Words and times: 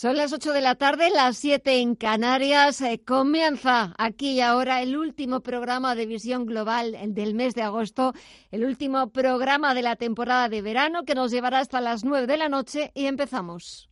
Son 0.00 0.16
las 0.16 0.32
8 0.32 0.52
de 0.52 0.60
la 0.60 0.76
tarde, 0.76 1.10
las 1.10 1.38
7 1.38 1.80
en 1.80 1.96
Canarias. 1.96 2.80
Eh, 2.82 3.00
comienza 3.04 3.96
aquí 3.98 4.34
y 4.34 4.40
ahora 4.40 4.80
el 4.80 4.96
último 4.96 5.40
programa 5.40 5.96
de 5.96 6.06
visión 6.06 6.46
global 6.46 6.96
del 7.08 7.34
mes 7.34 7.56
de 7.56 7.62
agosto, 7.62 8.14
el 8.52 8.64
último 8.64 9.10
programa 9.10 9.74
de 9.74 9.82
la 9.82 9.96
temporada 9.96 10.48
de 10.48 10.62
verano 10.62 11.02
que 11.02 11.16
nos 11.16 11.32
llevará 11.32 11.58
hasta 11.58 11.80
las 11.80 12.04
9 12.04 12.28
de 12.28 12.36
la 12.36 12.48
noche 12.48 12.92
y 12.94 13.06
empezamos. 13.06 13.90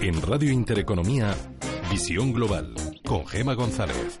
En 0.00 0.22
Radio 0.22 0.52
Intereconomía, 0.52 1.34
Visión 1.90 2.32
Global, 2.32 2.72
con 3.04 3.26
Gema 3.26 3.54
González. 3.54 4.20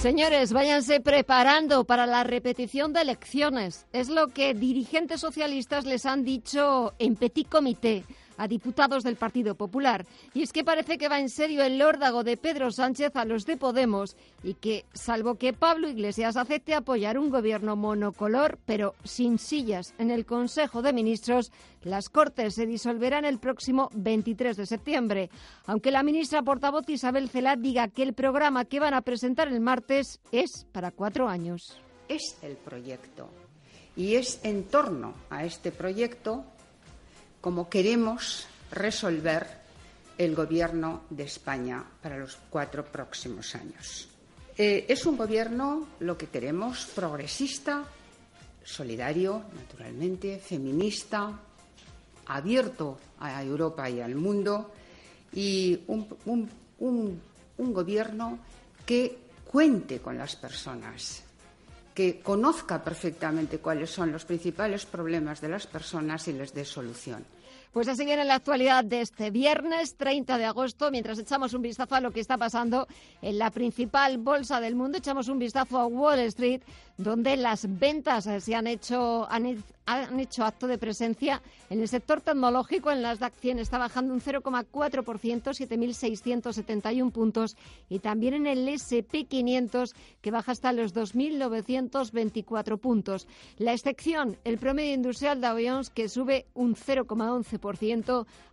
Señores, 0.00 0.54
váyanse 0.54 1.00
preparando 1.00 1.84
para 1.84 2.06
la 2.06 2.24
repetición 2.24 2.94
de 2.94 3.02
elecciones. 3.02 3.86
Es 3.92 4.08
lo 4.08 4.28
que 4.28 4.54
dirigentes 4.54 5.20
socialistas 5.20 5.84
les 5.84 6.06
han 6.06 6.24
dicho 6.24 6.94
en 6.98 7.16
petit 7.16 7.46
comité 7.46 8.06
a 8.40 8.48
diputados 8.48 9.04
del 9.04 9.16
Partido 9.16 9.54
Popular. 9.54 10.06
Y 10.32 10.42
es 10.42 10.52
que 10.52 10.64
parece 10.64 10.96
que 10.96 11.08
va 11.08 11.20
en 11.20 11.28
serio 11.28 11.62
el 11.62 11.80
órdago 11.82 12.24
de 12.24 12.38
Pedro 12.38 12.70
Sánchez 12.70 13.14
a 13.14 13.26
los 13.26 13.44
de 13.44 13.58
Podemos 13.58 14.16
y 14.42 14.54
que, 14.54 14.86
salvo 14.94 15.34
que 15.34 15.52
Pablo 15.52 15.90
Iglesias 15.90 16.38
acepte 16.38 16.74
apoyar 16.74 17.18
un 17.18 17.28
gobierno 17.28 17.76
monocolor, 17.76 18.58
pero 18.64 18.94
sin 19.04 19.38
sillas 19.38 19.92
en 19.98 20.10
el 20.10 20.24
Consejo 20.24 20.80
de 20.80 20.94
Ministros, 20.94 21.52
las 21.82 22.08
Cortes 22.08 22.54
se 22.54 22.64
disolverán 22.64 23.26
el 23.26 23.38
próximo 23.38 23.90
23 23.92 24.56
de 24.56 24.64
septiembre. 24.64 25.30
Aunque 25.66 25.90
la 25.90 26.02
ministra 26.02 26.42
portavoz 26.42 26.88
Isabel 26.88 27.28
Cela 27.28 27.56
diga 27.56 27.88
que 27.88 28.02
el 28.02 28.14
programa 28.14 28.64
que 28.64 28.80
van 28.80 28.94
a 28.94 29.02
presentar 29.02 29.48
el 29.48 29.60
martes 29.60 30.18
es 30.32 30.66
para 30.72 30.92
cuatro 30.92 31.28
años. 31.28 31.78
Es 32.08 32.38
el 32.40 32.56
proyecto. 32.56 33.28
Y 33.96 34.14
es 34.14 34.40
en 34.44 34.64
torno 34.64 35.12
a 35.28 35.44
este 35.44 35.72
proyecto 35.72 36.46
como 37.40 37.68
queremos 37.68 38.46
resolver 38.70 39.46
el 40.18 40.34
Gobierno 40.34 41.04
de 41.08 41.24
España 41.24 41.84
para 42.02 42.18
los 42.18 42.36
cuatro 42.50 42.84
próximos 42.84 43.54
años. 43.54 44.08
Eh, 44.56 44.84
es 44.88 45.06
un 45.06 45.16
gobierno, 45.16 45.88
lo 46.00 46.18
que 46.18 46.26
queremos, 46.26 46.86
progresista, 46.94 47.84
solidario, 48.62 49.44
naturalmente, 49.56 50.38
feminista, 50.38 51.40
abierto 52.26 52.98
a 53.18 53.42
Europa 53.42 53.88
y 53.88 54.00
al 54.00 54.14
mundo 54.14 54.72
y 55.32 55.80
un, 55.86 57.20
un 57.56 57.72
gobierno 57.72 58.38
que 58.84 59.18
cuente 59.50 60.00
con 60.00 60.18
las 60.18 60.36
personas, 60.36 61.22
que 62.00 62.22
conozca 62.22 62.82
perfectamente 62.82 63.58
cuáles 63.58 63.90
son 63.90 64.10
los 64.10 64.24
principales 64.24 64.86
problemas 64.86 65.42
de 65.42 65.50
las 65.50 65.66
personas 65.66 66.26
y 66.28 66.32
les 66.32 66.54
dé 66.54 66.64
solución. 66.64 67.26
Pues 67.72 67.86
así 67.86 68.04
viene 68.04 68.24
la 68.24 68.34
actualidad 68.34 68.84
de 68.84 69.00
este 69.00 69.30
viernes 69.30 69.94
30 69.94 70.38
de 70.38 70.44
agosto. 70.44 70.90
Mientras 70.90 71.20
echamos 71.20 71.54
un 71.54 71.62
vistazo 71.62 71.94
a 71.94 72.00
lo 72.00 72.10
que 72.10 72.18
está 72.18 72.36
pasando 72.36 72.88
en 73.22 73.38
la 73.38 73.52
principal 73.52 74.18
bolsa 74.18 74.60
del 74.60 74.74
mundo, 74.74 74.98
echamos 74.98 75.28
un 75.28 75.38
vistazo 75.38 75.78
a 75.78 75.86
Wall 75.86 76.18
Street, 76.18 76.62
donde 76.96 77.36
las 77.36 77.78
ventas 77.78 78.28
se 78.42 78.54
han 78.56 78.66
hecho, 78.66 79.24
han 79.30 80.18
hecho 80.18 80.44
acto 80.44 80.66
de 80.66 80.78
presencia 80.78 81.40
en 81.70 81.80
el 81.80 81.86
sector 81.86 82.20
tecnológico. 82.20 82.90
En 82.90 83.02
las 83.02 83.20
DAC 83.20 83.34
100 83.34 83.60
está 83.60 83.78
bajando 83.78 84.14
un 84.14 84.20
0,4%, 84.20 85.04
7.671 85.04 87.12
puntos. 87.12 87.56
Y 87.88 88.00
también 88.00 88.34
en 88.34 88.48
el 88.48 88.66
SP500, 88.66 89.94
que 90.20 90.32
baja 90.32 90.50
hasta 90.50 90.72
los 90.72 90.92
2.924 90.92 92.78
puntos. 92.78 93.28
La 93.58 93.74
excepción, 93.74 94.38
el 94.42 94.58
promedio 94.58 94.94
industrial 94.94 95.40
Dow 95.40 95.56
Jones, 95.64 95.90
que 95.90 96.08
sube 96.08 96.46
un 96.54 96.74
0,11% 96.74 97.59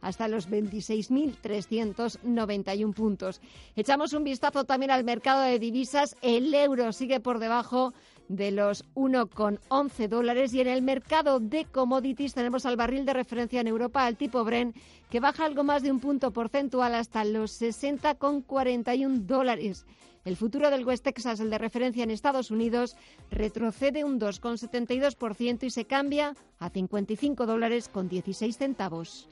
hasta 0.02 0.28
los 0.28 0.50
26.391 0.50 2.94
puntos. 2.94 3.42
Echamos 3.76 4.14
un 4.14 4.24
vistazo 4.24 4.66
también 4.66 4.92
al 4.92 5.04
mercado 5.04 5.42
de 5.42 5.58
divisas. 5.60 6.16
El 6.22 6.54
euro 6.54 6.94
sigue 6.94 7.20
por 7.20 7.40
debajo 7.40 7.94
de 8.30 8.52
los 8.52 8.86
1,11 8.96 10.08
dólares 10.08 10.54
y 10.54 10.62
en 10.62 10.68
el 10.68 10.82
mercado 10.82 11.40
de 11.40 11.66
commodities 11.66 12.34
tenemos 12.34 12.66
al 12.66 12.76
barril 12.76 13.06
de 13.06 13.14
referencia 13.14 13.62
en 13.62 13.68
Europa, 13.68 14.06
al 14.06 14.18
tipo 14.18 14.44
Bren, 14.44 14.74
que 15.10 15.20
baja 15.20 15.46
algo 15.46 15.64
más 15.64 15.84
de 15.84 15.92
un 15.92 16.00
punto 16.00 16.32
porcentual 16.32 16.96
hasta 16.96 17.24
los 17.24 17.62
60,41 17.62 19.26
dólares. 19.26 19.86
El 20.28 20.36
futuro 20.36 20.70
del 20.70 20.86
West 20.86 21.06
Texas, 21.06 21.40
el 21.40 21.50
de 21.50 21.58
referencia 21.58 22.04
en 22.04 22.12
Estados 22.12 22.52
Unidos, 22.52 22.98
retrocede 23.32 24.04
un 24.04 24.20
2,72% 24.20 25.64
y 25.64 25.70
se 25.70 25.86
cambia 25.86 26.36
a 26.60 26.70
55 26.70 27.46
dólares 27.46 27.88
con 27.88 28.10
16 28.10 28.58
centavos. 28.58 29.30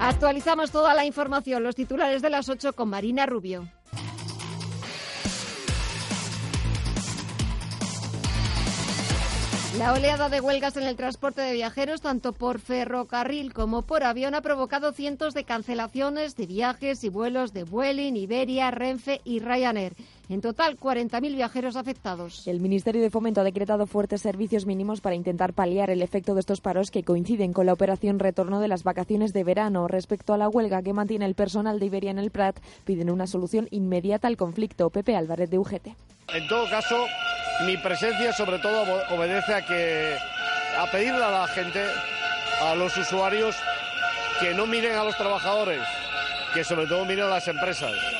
Actualizamos 0.00 0.70
toda 0.70 0.94
la 0.94 1.06
información, 1.06 1.64
los 1.64 1.74
titulares 1.74 2.22
de 2.22 2.30
las 2.30 2.48
8 2.48 2.72
con 2.74 2.88
Marina 2.88 3.26
Rubio. 3.26 3.68
La 9.78 9.92
oleada 9.92 10.28
de 10.28 10.40
huelgas 10.40 10.76
en 10.76 10.82
el 10.82 10.96
transporte 10.96 11.40
de 11.40 11.52
viajeros, 11.52 12.00
tanto 12.00 12.32
por 12.32 12.58
ferrocarril 12.58 13.52
como 13.52 13.82
por 13.82 14.02
avión, 14.02 14.34
ha 14.34 14.40
provocado 14.40 14.92
cientos 14.92 15.34
de 15.34 15.44
cancelaciones 15.44 16.34
de 16.34 16.46
viajes 16.46 17.04
y 17.04 17.08
vuelos 17.08 17.52
de 17.52 17.62
Vueling, 17.62 18.16
Iberia, 18.16 18.72
Renfe 18.72 19.20
y 19.22 19.38
Ryanair. 19.38 19.94
En 20.30 20.42
total, 20.42 20.78
40.000 20.78 21.34
viajeros 21.34 21.76
afectados. 21.76 22.46
El 22.46 22.60
Ministerio 22.60 23.00
de 23.00 23.08
Fomento 23.08 23.40
ha 23.40 23.44
decretado 23.44 23.86
fuertes 23.86 24.20
servicios 24.20 24.66
mínimos 24.66 25.00
para 25.00 25.14
intentar 25.14 25.54
paliar 25.54 25.88
el 25.88 26.02
efecto 26.02 26.34
de 26.34 26.40
estos 26.40 26.60
paros 26.60 26.90
que 26.90 27.02
coinciden 27.02 27.54
con 27.54 27.64
la 27.64 27.72
operación 27.72 28.18
retorno 28.18 28.60
de 28.60 28.68
las 28.68 28.84
vacaciones 28.84 29.32
de 29.32 29.44
verano. 29.44 29.88
Respecto 29.88 30.34
a 30.34 30.38
la 30.38 30.50
huelga 30.50 30.82
que 30.82 30.92
mantiene 30.92 31.24
el 31.24 31.34
personal 31.34 31.78
de 31.78 31.86
Iberia 31.86 32.10
en 32.10 32.18
el 32.18 32.30
Prat, 32.30 32.58
piden 32.84 33.08
una 33.08 33.26
solución 33.26 33.68
inmediata 33.70 34.28
al 34.28 34.36
conflicto. 34.36 34.90
Pepe 34.90 35.16
Álvarez 35.16 35.48
de 35.48 35.58
UGT. 35.58 35.88
En 36.34 36.46
todo 36.46 36.68
caso, 36.68 37.06
mi 37.64 37.78
presencia 37.78 38.32
sobre 38.34 38.58
todo 38.58 38.84
obedece 39.10 39.54
a 39.54 39.64
que 39.64 40.14
a 40.78 40.90
pedirle 40.90 41.24
a 41.24 41.30
la 41.30 41.46
gente, 41.48 41.82
a 42.60 42.74
los 42.74 42.94
usuarios, 42.98 43.56
que 44.40 44.52
no 44.52 44.66
miren 44.66 44.94
a 44.94 45.04
los 45.04 45.16
trabajadores, 45.16 45.80
que 46.52 46.62
sobre 46.64 46.86
todo 46.86 47.06
miren 47.06 47.24
a 47.24 47.28
las 47.28 47.48
empresas. 47.48 48.17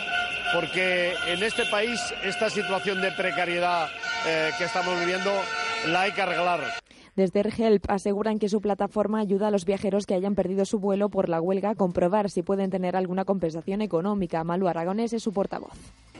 Porque 0.55 1.15
en 1.27 1.43
este 1.43 1.65
país 1.67 2.01
esta 2.25 2.49
situación 2.49 3.01
de 3.01 3.13
precariedad 3.13 3.89
eh, 4.27 4.51
que 4.57 4.65
estamos 4.65 4.99
viviendo 4.99 5.31
la 5.87 6.03
hay 6.03 6.13
que 6.13 6.23
arreglar. 6.23 6.61
Desde 7.19 7.41
Help 7.41 7.85
aseguran 7.91 8.39
que 8.39 8.49
su 8.49 8.61
plataforma 8.61 9.19
ayuda 9.19 9.49
a 9.49 9.51
los 9.51 9.65
viajeros 9.65 10.07
que 10.07 10.15
hayan 10.15 10.37
perdido 10.37 10.65
su 10.65 10.79
vuelo 10.79 11.09
por 11.09 11.29
la 11.29 11.41
huelga 11.41 11.71
a 11.71 11.75
comprobar 11.75 12.31
si 12.31 12.43
pueden 12.43 12.71
tener 12.71 12.95
alguna 12.95 13.25
compensación 13.25 13.83
económica. 13.83 14.45
Malu 14.45 14.69
Aragonés 14.69 15.13
es 15.13 15.25
su 15.25 15.33
portavoz. 15.33 15.77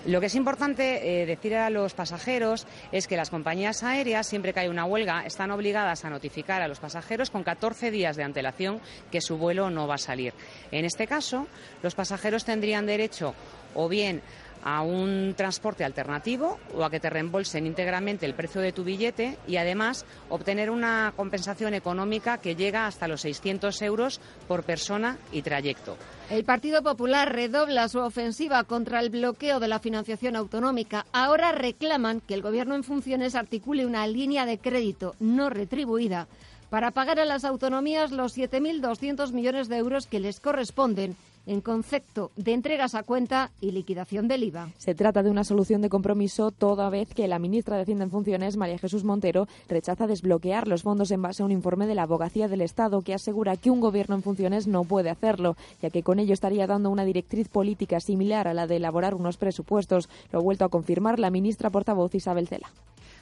Lo 0.07 0.21
que 0.21 0.27
es 0.27 0.35
importante 0.35 1.23
eh, 1.23 1.27
decir 1.27 1.55
a 1.55 1.71
los 1.71 1.93
pasajeros 1.95 2.67
es 2.93 3.07
que 3.07 3.17
las 3.17 3.31
compañías 3.31 3.83
aéreas, 3.83 4.27
siempre 4.27 4.53
que 4.53 4.61
hay 4.61 4.69
una 4.69 4.85
huelga, 4.85 5.25
están 5.27 5.51
obligadas 5.51 6.05
a 6.05 6.11
notificar 6.11 6.63
a 6.63 6.69
los 6.69 6.81
pasajeros 6.81 7.31
con 7.31 7.43
14 7.43 7.91
días 7.91 8.17
de 8.17 8.23
antelación 8.23 8.81
que 9.11 9.21
su 9.21 9.37
vuelo 9.39 9.71
no 9.71 9.87
va 9.87 9.97
a 9.97 9.99
salir. 9.99 10.33
En 10.71 10.85
este 10.85 11.07
caso, 11.07 11.47
los 11.83 11.95
pasajeros 11.95 12.45
tendrían 12.45 12.87
derecho 12.87 13.35
o 13.75 13.89
bien 13.89 14.23
a 14.65 14.83
un 14.83 15.35
transporte 15.37 15.85
alternativo 15.85 16.59
o 16.75 16.85
a 16.85 16.91
que 16.91 17.01
te 17.01 17.11
reembolsen 17.11 17.67
íntegramente 17.67 18.27
el 18.27 18.35
precio 18.35 18.61
de 18.61 18.73
tu 18.73 18.85
billete 18.85 19.39
y 19.47 19.57
además 19.57 20.05
obtener 20.29 20.71
una 20.71 21.13
compensación 21.17 21.75
económica 21.75 22.39
que 22.39 22.57
llega 22.57 22.87
hasta 22.87 23.09
los 23.09 23.23
600 23.23 23.81
euros 23.83 24.21
por 24.47 24.65
persona 24.65 25.19
y 25.33 25.43
trayecto. 25.43 25.97
El 26.31 26.45
Partido 26.45 26.83
Popular 26.83 27.33
redobla 27.33 27.89
su 27.89 28.01
ofensiva 28.01 28.65
contra 28.65 29.01
el 29.01 29.11
bloqueo 29.11 29.61
de 29.61 29.69
la 29.69 29.79
financiación 29.79 30.37
autonómica. 30.37 31.07
Ahora 31.13 31.53
reclaman 31.53 32.21
que 32.21 32.35
el 32.35 32.43
Gobierno 32.43 32.75
en 32.75 32.85
funciones 32.85 33.35
articule 33.35 33.87
una 33.87 34.07
línea 34.07 34.45
de 34.45 34.59
crédito 34.59 35.15
no 35.21 35.51
retribuida 35.51 36.27
para 36.71 36.91
pagar 36.91 37.19
a 37.19 37.25
las 37.25 37.45
autonomías 37.45 38.11
los 38.11 38.37
7.200 38.37 39.33
millones 39.33 39.69
de 39.69 39.79
euros 39.79 40.07
que 40.07 40.21
les 40.21 40.41
corresponden 40.41 41.17
en 41.49 41.61
concepto 41.61 42.31
de 42.37 42.53
entregas 42.53 42.95
a 42.95 43.03
cuenta 43.03 43.51
y 43.61 43.73
liquidación 43.73 44.29
del 44.29 44.45
IVA. 44.45 44.71
Se 44.79 44.95
trata 44.95 45.23
de 45.23 45.31
una 45.31 45.45
solución 45.45 45.83
de 45.83 45.89
compromiso 45.89 46.51
toda 46.51 46.91
vez 46.91 47.13
que 47.15 47.27
la 47.27 47.39
ministra 47.39 47.77
de 47.77 47.83
Hacienda 47.83 48.05
en 48.05 48.11
funciones, 48.11 48.57
María 48.57 48.79
Jesús 48.79 49.03
Montero, 49.03 49.49
rechaza 49.69 50.07
desbloquear 50.07 50.69
los 50.69 50.83
fondos 50.83 51.11
en 51.11 51.23
base 51.23 51.43
a 51.43 51.47
un 51.47 51.53
informe 51.53 51.87
de 51.87 51.95
la 51.95 52.03
Abogacía 52.03 52.49
del 52.49 52.61
Estado 52.61 53.03
que 53.03 53.15
asegura 53.15 53.57
que 53.57 53.71
un 53.71 53.81
gobierno 53.81 54.15
en 54.15 54.23
funciones 54.23 54.67
no 54.67 54.85
puede 54.85 55.11
hacerlo, 55.11 55.57
ya 55.83 55.91
que 55.91 56.03
con 56.03 56.19
ello 56.19 56.35
estaría 56.35 56.67
dando 56.67 56.91
una 56.91 57.05
directriz 57.05 57.49
política 57.49 58.01
similar 58.01 58.47
a 58.47 58.55
la 58.55 58.67
de 58.67 58.77
elaborar 58.77 59.15
unos 59.15 59.37
presupuestos. 59.37 60.09
Lo 60.31 60.39
ha 60.39 60.43
vuelto 60.43 60.65
a 60.65 60.69
confirmar 60.69 61.19
la 61.19 61.31
ministra 61.31 61.71
portavoz 61.71 62.15
Isabel 62.15 62.47
Cela. 62.47 62.71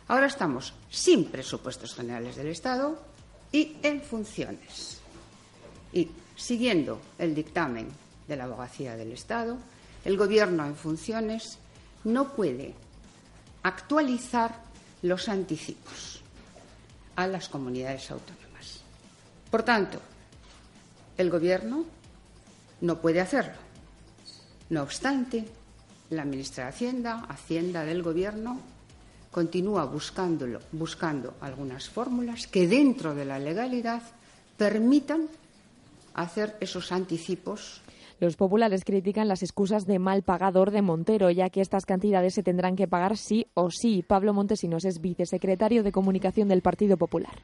Ahora 0.08 0.26
estamos 0.26 0.74
sin 0.90 1.24
presupuestos 1.24 1.94
generales 1.94 2.36
del 2.36 2.48
Estado, 2.48 2.96
y 3.52 3.76
en 3.82 4.00
funciones. 4.02 4.98
Y 5.92 6.08
siguiendo 6.36 7.00
el 7.18 7.34
dictamen 7.34 7.88
de 8.28 8.36
la 8.36 8.44
Abogacía 8.44 8.96
del 8.96 9.12
Estado, 9.12 9.56
el 10.04 10.16
Gobierno 10.16 10.64
en 10.66 10.76
funciones 10.76 11.58
no 12.04 12.34
puede 12.34 12.74
actualizar 13.62 14.60
los 15.02 15.28
anticipos 15.28 16.20
a 17.16 17.26
las 17.26 17.48
comunidades 17.48 18.10
autónomas. 18.10 18.80
Por 19.50 19.62
tanto, 19.62 20.00
el 21.16 21.30
Gobierno 21.30 21.84
no 22.80 23.00
puede 23.00 23.20
hacerlo. 23.20 23.54
No 24.70 24.82
obstante, 24.82 25.46
la 26.10 26.24
ministra 26.24 26.64
de 26.64 26.70
Hacienda, 26.70 27.24
Hacienda 27.28 27.84
del 27.84 28.02
Gobierno, 28.02 28.60
continúa 29.30 29.84
buscándolo, 29.84 30.60
buscando 30.72 31.34
algunas 31.40 31.88
fórmulas 31.88 32.46
que 32.46 32.66
dentro 32.68 33.14
de 33.14 33.24
la 33.24 33.38
legalidad 33.38 34.02
permitan 34.56 35.28
hacer 36.14 36.56
esos 36.60 36.92
anticipos 36.92 37.82
los 38.18 38.36
populares 38.36 38.84
critican 38.84 39.28
las 39.28 39.42
excusas 39.42 39.86
de 39.86 39.98
mal 39.98 40.22
pagador 40.22 40.70
de 40.70 40.82
Montero, 40.82 41.30
ya 41.30 41.50
que 41.50 41.60
estas 41.60 41.84
cantidades 41.84 42.34
se 42.34 42.42
tendrán 42.42 42.76
que 42.76 42.88
pagar 42.88 43.16
sí 43.16 43.46
o 43.54 43.70
sí. 43.70 44.02
Pablo 44.06 44.32
Montesinos 44.32 44.84
es 44.84 45.00
vicesecretario 45.00 45.82
de 45.82 45.92
Comunicación 45.92 46.48
del 46.48 46.62
Partido 46.62 46.96
Popular 46.96 47.34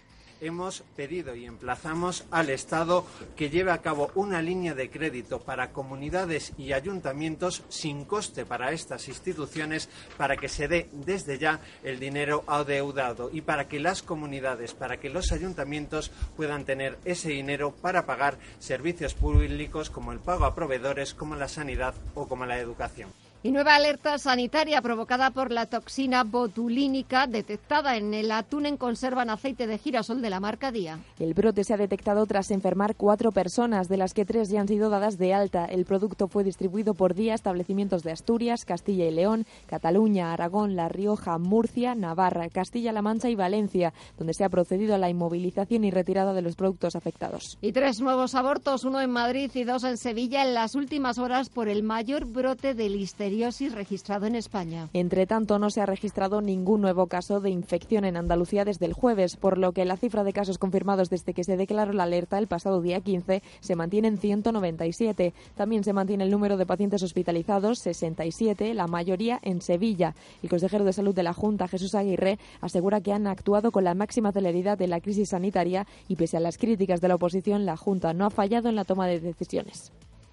hemos 0.43 0.83
pedido 0.97 1.35
y 1.35 1.47
emplazamos 1.47 2.25
al 2.31 2.51
Estado 2.51 3.07
que 3.37 3.49
lleve 3.49 3.71
a 3.71 3.79
cabo 3.79 4.11
una 4.15 4.43
línea 4.43 4.75
de 4.75 4.91
crédito 4.91 5.41
para 5.41 5.71
comunidades 5.71 6.53
y 6.59 6.73
ayuntamientos 6.73 7.63
sin 7.69 8.05
coste 8.05 8.45
para 8.45 8.73
estas 8.73 9.09
instituciones 9.09 9.89
para 10.19 10.37
que 10.37 10.49
se 10.49 10.69
dé 10.69 10.89
desde 10.93 11.39
ya 11.39 11.61
el 11.83 11.99
dinero 11.99 12.45
adeudado 12.47 13.31
y 13.33 13.41
para 13.41 13.69
que 13.69 13.81
las 13.81 14.03
comunidades, 14.03 14.75
para 14.75 14.99
que 14.99 15.09
los 15.09 15.33
ayuntamientos 15.33 16.11
puedan 16.37 16.65
tener 16.65 16.99
ese 17.05 17.31
dinero 17.31 17.73
para 17.73 18.05
pagar 18.05 18.37
servicios 18.59 19.15
públicos 19.15 19.91
como 19.91 20.13
el 20.13 20.19
pago 20.19 20.45
a 20.45 20.55
proveedores, 20.55 21.15
como 21.15 21.37
la 21.37 21.49
sanidad 21.49 21.95
o 22.15 22.27
como 22.27 22.47
la 22.47 22.59
educación. 22.59 23.11
Y 23.45 23.51
nueva 23.51 23.75
alerta 23.75 24.19
sanitaria 24.19 24.81
provocada 24.83 25.33
por 25.33 25.51
la 25.51 25.67
toxina 25.67 26.23
botulínica 26.23 27.27
detectada 27.27 27.97
en 27.97 28.15
el 28.15 28.31
atún 28.31 28.67
en 28.67 28.77
conserva 28.77 29.25
en 29.25 29.31
aceite 29.31 29.67
de 29.67 29.79
girasol 29.79 30.23
de 30.23 30.31
la 30.31 30.39
marca 30.39 30.71
Día. 30.71 31.01
El 31.19 31.35
brote 31.35 31.65
se 31.65 31.75
ha 31.75 31.77
detectado 31.77 32.25
tras 32.27 32.53
enfermar 32.53 32.95
cuatro 32.95 33.33
personas, 33.33 33.89
de 33.89 33.97
las 33.97 34.15
que 34.15 34.25
tres 34.25 34.49
ya 34.49 34.61
han 34.61 34.69
sido 34.69 34.91
dadas 34.91 35.19
de 35.19 35.35
alta. 35.35 35.65
El 35.65 35.87
producto 35.87 36.29
fue 36.29 36.45
distribuido 36.45 36.95
por 36.95 37.15
Día 37.15 37.33
a 37.33 37.35
establecimientos 37.35 38.05
de 38.05 38.13
Asturias, 38.13 38.65
Castilla 38.65 39.07
y 39.07 39.11
León, 39.11 39.45
Cataluña, 39.67 40.33
Aragón, 40.33 40.77
La 40.77 40.89
Rioja, 40.89 41.37
Murcia, 41.39 41.97
Navarra, 41.97 42.49
Castilla-La 42.49 43.03
Mancha 43.03 43.29
y 43.29 43.35
Valencia, 43.35 43.93
donde 44.19 44.35
se 44.35 44.45
ha 44.45 44.51
procedido 44.51 44.95
a 44.95 44.99
la 44.99 45.11
inmovilización 45.11 45.83
y 45.83 45.91
retirada 45.91 46.33
de 46.33 46.43
los 46.43 46.55
productos 46.55 46.95
afectados. 46.95 47.59
Y 47.61 47.73
tres 47.73 48.01
nuevos 48.01 48.37
abortos, 48.37 48.85
uno 48.85 49.01
en 49.01 49.11
Madrid 49.11 49.51
y 49.53 49.65
dos 49.65 49.83
en 49.83 49.99
Sevilla, 49.99 50.43
en 50.47 50.55
las 50.55 50.77
últimas 50.77 51.19
horas 51.19 51.49
por 51.49 51.69
el 51.69 51.83
mayor 51.83 52.27
brote 52.27 52.75
de 52.75 52.89
listeria 52.89 53.32
registrado 53.75 54.27
en 54.27 54.37
España. 54.37 54.89
Entre 54.93 55.27
tanto, 55.27 55.59
no 55.59 55.71
se 55.71 55.81
ha 55.81 55.87
registrado 55.87 56.41
ningún 56.41 56.81
nuevo 56.81 57.07
caso 57.07 57.41
de 57.41 57.51
infección 57.51 58.05
en 58.05 58.17
Andalucía 58.17 58.65
desde 58.65 58.87
el 58.87 58.93
jueves, 58.93 59.37
por 59.37 59.59
lo 59.59 59.73
que 59.73 59.85
la 59.85 59.97
cifra 59.97 60.23
de 60.25 60.33
casos 60.33 60.59
confirmados 60.59 61.09
desde 61.09 61.33
que 61.33 61.45
se 61.45 61.57
declaró 61.57 61.93
la 61.93 62.03
alerta 62.03 62.39
el 62.39 62.47
pasado 62.47 62.81
día 62.83 63.01
15 63.01 63.43
se 63.61 63.77
mantiene 63.77 64.09
en 64.09 64.19
197. 64.19 65.33
También 65.57 65.85
se 65.85 65.93
mantiene 65.93 66.25
el 66.25 66.31
número 66.31 66.57
de 66.57 66.67
pacientes 66.67 67.03
hospitalizados, 67.03 67.79
67, 67.79 68.75
la 68.75 68.87
mayoría 68.87 69.39
en 69.43 69.63
Sevilla. 69.63 70.15
El 70.43 70.51
consejero 70.51 70.85
de 70.85 70.93
salud 70.93 71.15
de 71.15 71.23
la 71.23 71.33
Junta, 71.33 71.69
Jesús 71.69 71.95
Aguirre, 71.95 72.39
asegura 72.61 73.01
que 73.01 73.13
han 73.13 73.27
actuado 73.27 73.73
con 73.73 73.85
la 73.85 73.95
máxima 73.95 74.33
celeridad 74.33 74.77
de 74.77 74.89
la 74.89 75.01
crisis 75.01 75.31
sanitaria 75.31 75.87
y 76.09 76.17
pese 76.17 76.37
a 76.37 76.41
las 76.41 76.59
críticas 76.59 77.01
de 77.01 77.09
la 77.09 77.15
oposición, 77.15 77.65
la 77.65 77.77
Junta 77.77 78.13
no 78.13 78.27
ha 78.27 78.31
fallado 78.31 78.69
en 78.69 78.77
la 78.77 78.85
toma 78.85 79.07
de 79.07 79.21
decisiones 79.21 79.93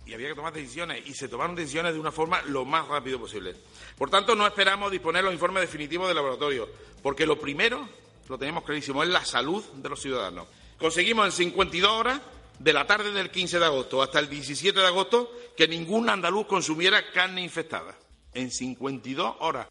y 0.09 0.13
había 0.13 0.29
que 0.29 0.35
tomar 0.35 0.53
decisiones 0.53 1.05
y 1.05 1.13
se 1.13 1.27
tomaron 1.27 1.55
decisiones 1.55 1.93
de 1.93 1.99
una 1.99 2.11
forma 2.11 2.41
lo 2.43 2.65
más 2.65 2.87
rápido 2.87 3.19
posible. 3.19 3.55
Por 3.97 4.09
tanto, 4.09 4.33
no 4.35 4.47
esperamos 4.47 4.91
disponer 4.91 5.23
los 5.23 5.33
informes 5.33 5.61
definitivos 5.61 6.07
del 6.07 6.15
laboratorio, 6.15 6.67
porque 7.03 7.27
lo 7.27 7.39
primero, 7.39 7.87
lo 8.27 8.37
tenemos 8.37 8.63
clarísimo, 8.63 9.03
es 9.03 9.09
la 9.09 9.23
salud 9.23 9.63
de 9.75 9.89
los 9.89 10.01
ciudadanos. 10.01 10.47
Conseguimos 10.79 11.25
en 11.27 11.31
52 11.31 11.91
horas, 11.91 12.21
de 12.57 12.73
la 12.73 12.85
tarde 12.85 13.11
del 13.11 13.31
15 13.31 13.57
de 13.57 13.65
agosto 13.65 14.01
hasta 14.01 14.19
el 14.19 14.29
17 14.29 14.77
de 14.77 14.85
agosto, 14.85 15.31
que 15.55 15.67
ningún 15.67 16.09
andaluz 16.09 16.45
consumiera 16.47 17.11
carne 17.11 17.41
infectada. 17.41 17.95
En 18.33 18.51
52 18.51 19.37
horas. 19.39 19.67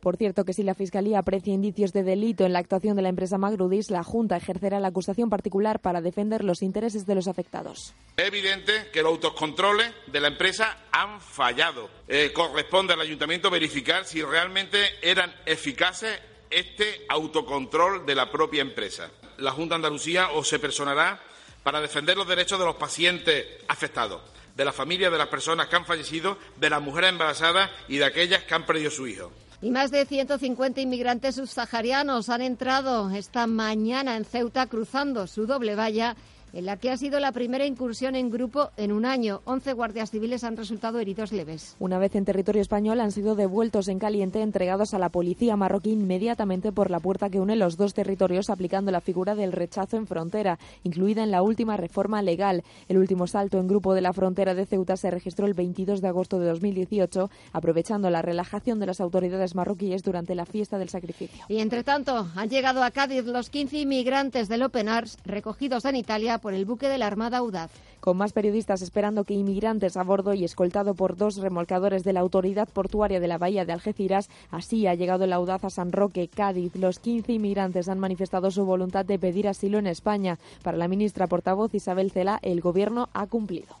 Por 0.00 0.16
cierto, 0.16 0.44
que 0.44 0.52
si 0.52 0.62
la 0.62 0.74
Fiscalía 0.74 1.18
aprecia 1.18 1.52
indicios 1.52 1.92
de 1.92 2.04
delito 2.04 2.46
en 2.46 2.52
la 2.52 2.60
actuación 2.60 2.94
de 2.94 3.02
la 3.02 3.08
empresa 3.08 3.36
Magrudis, 3.36 3.90
la 3.90 4.04
Junta 4.04 4.36
ejercerá 4.36 4.78
la 4.78 4.88
acusación 4.88 5.28
particular 5.28 5.80
para 5.80 6.00
defender 6.00 6.44
los 6.44 6.62
intereses 6.62 7.04
de 7.04 7.16
los 7.16 7.26
afectados. 7.26 7.94
Es 8.16 8.26
evidente 8.26 8.90
que 8.92 9.02
los 9.02 9.12
autocontroles 9.12 9.92
de 10.06 10.20
la 10.20 10.28
empresa 10.28 10.84
han 10.92 11.20
fallado. 11.20 11.90
Eh, 12.06 12.32
corresponde 12.32 12.92
al 12.92 13.00
Ayuntamiento 13.00 13.50
verificar 13.50 14.04
si 14.04 14.22
realmente 14.22 14.78
eran 15.02 15.34
eficaces 15.46 16.20
este 16.48 17.04
autocontrol 17.08 18.06
de 18.06 18.14
la 18.14 18.30
propia 18.30 18.62
empresa. 18.62 19.10
La 19.38 19.50
Junta 19.50 19.74
de 19.74 19.76
Andalucía 19.76 20.30
o 20.30 20.44
se 20.44 20.60
personará 20.60 21.20
para 21.64 21.80
defender 21.80 22.16
los 22.16 22.28
derechos 22.28 22.58
de 22.58 22.64
los 22.64 22.76
pacientes 22.76 23.44
afectados, 23.66 24.22
de 24.56 24.64
las 24.64 24.74
familias 24.74 25.10
de 25.10 25.18
las 25.18 25.28
personas 25.28 25.66
que 25.66 25.76
han 25.76 25.84
fallecido, 25.84 26.38
de 26.56 26.70
las 26.70 26.80
mujeres 26.80 27.10
embarazadas 27.10 27.70
y 27.88 27.98
de 27.98 28.04
aquellas 28.04 28.44
que 28.44 28.54
han 28.54 28.64
perdido 28.64 28.90
su 28.90 29.06
hijo. 29.06 29.32
Y 29.60 29.70
más 29.70 29.90
de 29.90 30.06
150 30.06 30.80
inmigrantes 30.80 31.34
subsaharianos 31.34 32.28
han 32.28 32.42
entrado 32.42 33.10
esta 33.10 33.48
mañana 33.48 34.16
en 34.16 34.24
Ceuta 34.24 34.66
cruzando 34.66 35.26
su 35.26 35.46
doble 35.46 35.74
valla 35.74 36.14
en 36.52 36.66
la 36.66 36.76
que 36.76 36.90
ha 36.90 36.96
sido 36.96 37.20
la 37.20 37.32
primera 37.32 37.66
incursión 37.66 38.16
en 38.16 38.30
grupo 38.30 38.70
en 38.76 38.92
un 38.92 39.04
año. 39.04 39.40
Once 39.44 39.72
guardias 39.72 40.10
civiles 40.10 40.44
han 40.44 40.56
resultado 40.56 40.98
heridos 40.98 41.32
leves. 41.32 41.76
Una 41.78 41.98
vez 41.98 42.14
en 42.16 42.24
territorio 42.24 42.62
español 42.62 43.00
han 43.00 43.12
sido 43.12 43.34
devueltos 43.34 43.88
en 43.88 43.98
caliente, 43.98 44.42
entregados 44.42 44.94
a 44.94 44.98
la 44.98 45.08
policía 45.08 45.56
marroquí 45.56 45.90
inmediatamente 45.90 46.72
por 46.72 46.90
la 46.90 47.00
puerta 47.00 47.30
que 47.30 47.40
une 47.40 47.56
los 47.56 47.76
dos 47.76 47.94
territorios, 47.94 48.50
aplicando 48.50 48.90
la 48.90 49.00
figura 49.00 49.34
del 49.34 49.52
rechazo 49.52 49.96
en 49.96 50.06
frontera, 50.06 50.58
incluida 50.84 51.22
en 51.22 51.30
la 51.30 51.42
última 51.42 51.76
reforma 51.76 52.22
legal. 52.22 52.62
El 52.88 52.98
último 52.98 53.26
salto 53.26 53.58
en 53.58 53.68
grupo 53.68 53.94
de 53.94 54.00
la 54.00 54.12
frontera 54.12 54.54
de 54.54 54.66
Ceuta 54.66 54.96
se 54.96 55.10
registró 55.10 55.46
el 55.46 55.54
22 55.54 56.00
de 56.00 56.08
agosto 56.08 56.38
de 56.38 56.48
2018, 56.48 57.30
aprovechando 57.52 58.10
la 58.10 58.22
relajación 58.22 58.78
de 58.80 58.86
las 58.86 59.00
autoridades 59.00 59.54
marroquíes 59.54 60.02
durante 60.02 60.34
la 60.34 60.46
fiesta 60.46 60.78
del 60.78 60.88
sacrificio. 60.88 61.44
Y 61.48 61.58
entre 61.58 61.84
tanto, 61.84 62.28
han 62.34 62.48
llegado 62.48 62.82
a 62.82 62.90
Cádiz 62.90 63.24
los 63.24 63.50
15 63.50 63.78
inmigrantes 63.78 64.48
del 64.48 64.62
Open 64.62 64.88
Arms 64.88 65.18
recogidos 65.24 65.84
en 65.84 65.96
Italia 65.96 66.37
por 66.38 66.54
el 66.54 66.64
buque 66.64 66.88
de 66.88 66.98
la 66.98 67.06
Armada 67.06 67.38
Audaz. 67.38 67.70
Con 68.00 68.16
más 68.16 68.32
periodistas 68.32 68.82
esperando 68.82 69.24
que 69.24 69.34
inmigrantes 69.34 69.96
a 69.96 70.02
bordo 70.02 70.34
y 70.34 70.44
escoltado 70.44 70.94
por 70.94 71.16
dos 71.16 71.36
remolcadores 71.36 72.04
de 72.04 72.12
la 72.12 72.20
Autoridad 72.20 72.68
Portuaria 72.68 73.20
de 73.20 73.28
la 73.28 73.38
Bahía 73.38 73.64
de 73.64 73.72
Algeciras, 73.72 74.28
así 74.50 74.86
ha 74.86 74.94
llegado 74.94 75.24
el 75.24 75.32
Audaz 75.32 75.64
a 75.64 75.70
San 75.70 75.92
Roque, 75.92 76.28
Cádiz. 76.28 76.76
Los 76.76 76.98
15 76.98 77.32
inmigrantes 77.32 77.88
han 77.88 77.98
manifestado 77.98 78.50
su 78.50 78.64
voluntad 78.64 79.04
de 79.04 79.18
pedir 79.18 79.48
asilo 79.48 79.78
en 79.78 79.86
España. 79.86 80.38
Para 80.62 80.76
la 80.76 80.88
ministra 80.88 81.26
portavoz 81.26 81.74
Isabel 81.74 82.10
Cela, 82.12 82.38
el 82.42 82.60
Gobierno 82.60 83.08
ha 83.12 83.26
cumplido. 83.26 83.76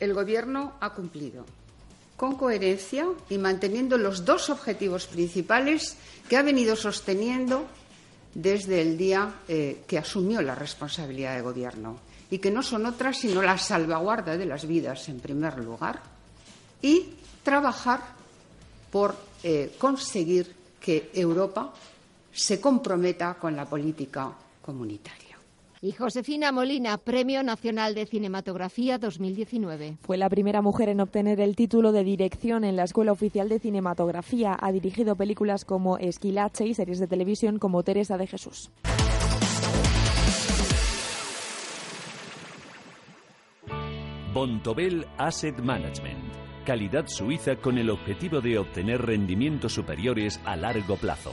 El 0.00 0.14
Gobierno 0.14 0.72
ha 0.80 0.94
cumplido 0.94 1.44
con 2.20 2.36
coherencia 2.36 3.06
y 3.30 3.38
manteniendo 3.38 3.96
los 3.96 4.26
dos 4.26 4.50
objetivos 4.50 5.06
principales 5.06 5.96
que 6.28 6.36
ha 6.36 6.42
venido 6.42 6.76
sosteniendo 6.76 7.64
desde 8.34 8.80
el 8.80 8.96
día 8.96 9.34
eh, 9.48 9.82
que 9.86 9.98
asumió 9.98 10.40
la 10.42 10.54
responsabilidad 10.54 11.36
de 11.36 11.42
gobierno 11.42 11.98
y 12.30 12.38
que 12.38 12.50
no 12.50 12.62
son 12.62 12.86
otras 12.86 13.18
sino 13.18 13.42
la 13.42 13.58
salvaguarda 13.58 14.36
de 14.36 14.46
las 14.46 14.66
vidas 14.66 15.08
en 15.08 15.20
primer 15.20 15.58
lugar 15.58 16.00
y 16.80 17.14
trabajar 17.42 18.00
por 18.90 19.16
eh, 19.42 19.74
conseguir 19.78 20.54
que 20.80 21.10
Europa 21.14 21.72
se 22.32 22.60
comprometa 22.60 23.34
con 23.34 23.56
la 23.56 23.66
política 23.66 24.32
comunitaria. 24.62 25.29
Y 25.82 25.92
Josefina 25.92 26.52
Molina, 26.52 26.98
Premio 26.98 27.42
Nacional 27.42 27.94
de 27.94 28.04
Cinematografía 28.04 28.98
2019. 28.98 29.96
Fue 30.02 30.18
la 30.18 30.28
primera 30.28 30.60
mujer 30.60 30.90
en 30.90 31.00
obtener 31.00 31.40
el 31.40 31.56
título 31.56 31.92
de 31.92 32.04
dirección 32.04 32.64
en 32.64 32.76
la 32.76 32.84
Escuela 32.84 33.12
Oficial 33.12 33.48
de 33.48 33.58
Cinematografía. 33.58 34.56
Ha 34.60 34.72
dirigido 34.72 35.16
películas 35.16 35.64
como 35.64 35.96
Esquilache 35.96 36.66
y 36.66 36.74
series 36.74 36.98
de 36.98 37.06
televisión 37.06 37.58
como 37.58 37.82
Teresa 37.82 38.18
de 38.18 38.26
Jesús. 38.26 38.70
Bontobel 44.34 45.06
Asset 45.16 45.58
Management 45.58 46.40
calidad 46.64 47.06
suiza 47.08 47.56
con 47.56 47.78
el 47.78 47.90
objetivo 47.90 48.40
de 48.40 48.58
obtener 48.58 49.02
rendimientos 49.02 49.72
superiores 49.72 50.40
a 50.44 50.54
largo 50.56 50.96
plazo. 50.96 51.32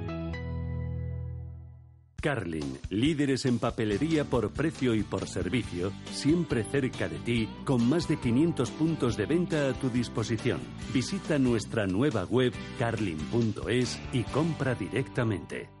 Carlin, 2.21 2.79
líderes 2.89 3.45
en 3.45 3.59
papelería 3.59 4.23
por 4.23 4.51
precio 4.51 4.93
y 4.93 5.03
por 5.03 5.27
servicio, 5.27 5.91
siempre 6.11 6.63
cerca 6.63 7.09
de 7.09 7.17
ti, 7.17 7.49
con 7.65 7.89
más 7.89 8.07
de 8.07 8.17
500 8.17 8.69
puntos 8.71 9.17
de 9.17 9.25
venta 9.25 9.69
a 9.69 9.73
tu 9.73 9.89
disposición. 9.89 10.61
Visita 10.93 11.39
nuestra 11.39 11.87
nueva 11.87 12.23
web 12.25 12.53
carlin.es 12.77 13.99
y 14.13 14.23
compra 14.23 14.75
directamente. 14.75 15.80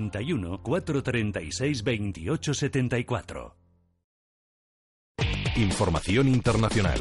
91 0.00 0.62
436 0.62 1.82
28 1.82 2.54
74. 2.54 3.56
Información 5.56 6.28
internacional. 6.28 7.00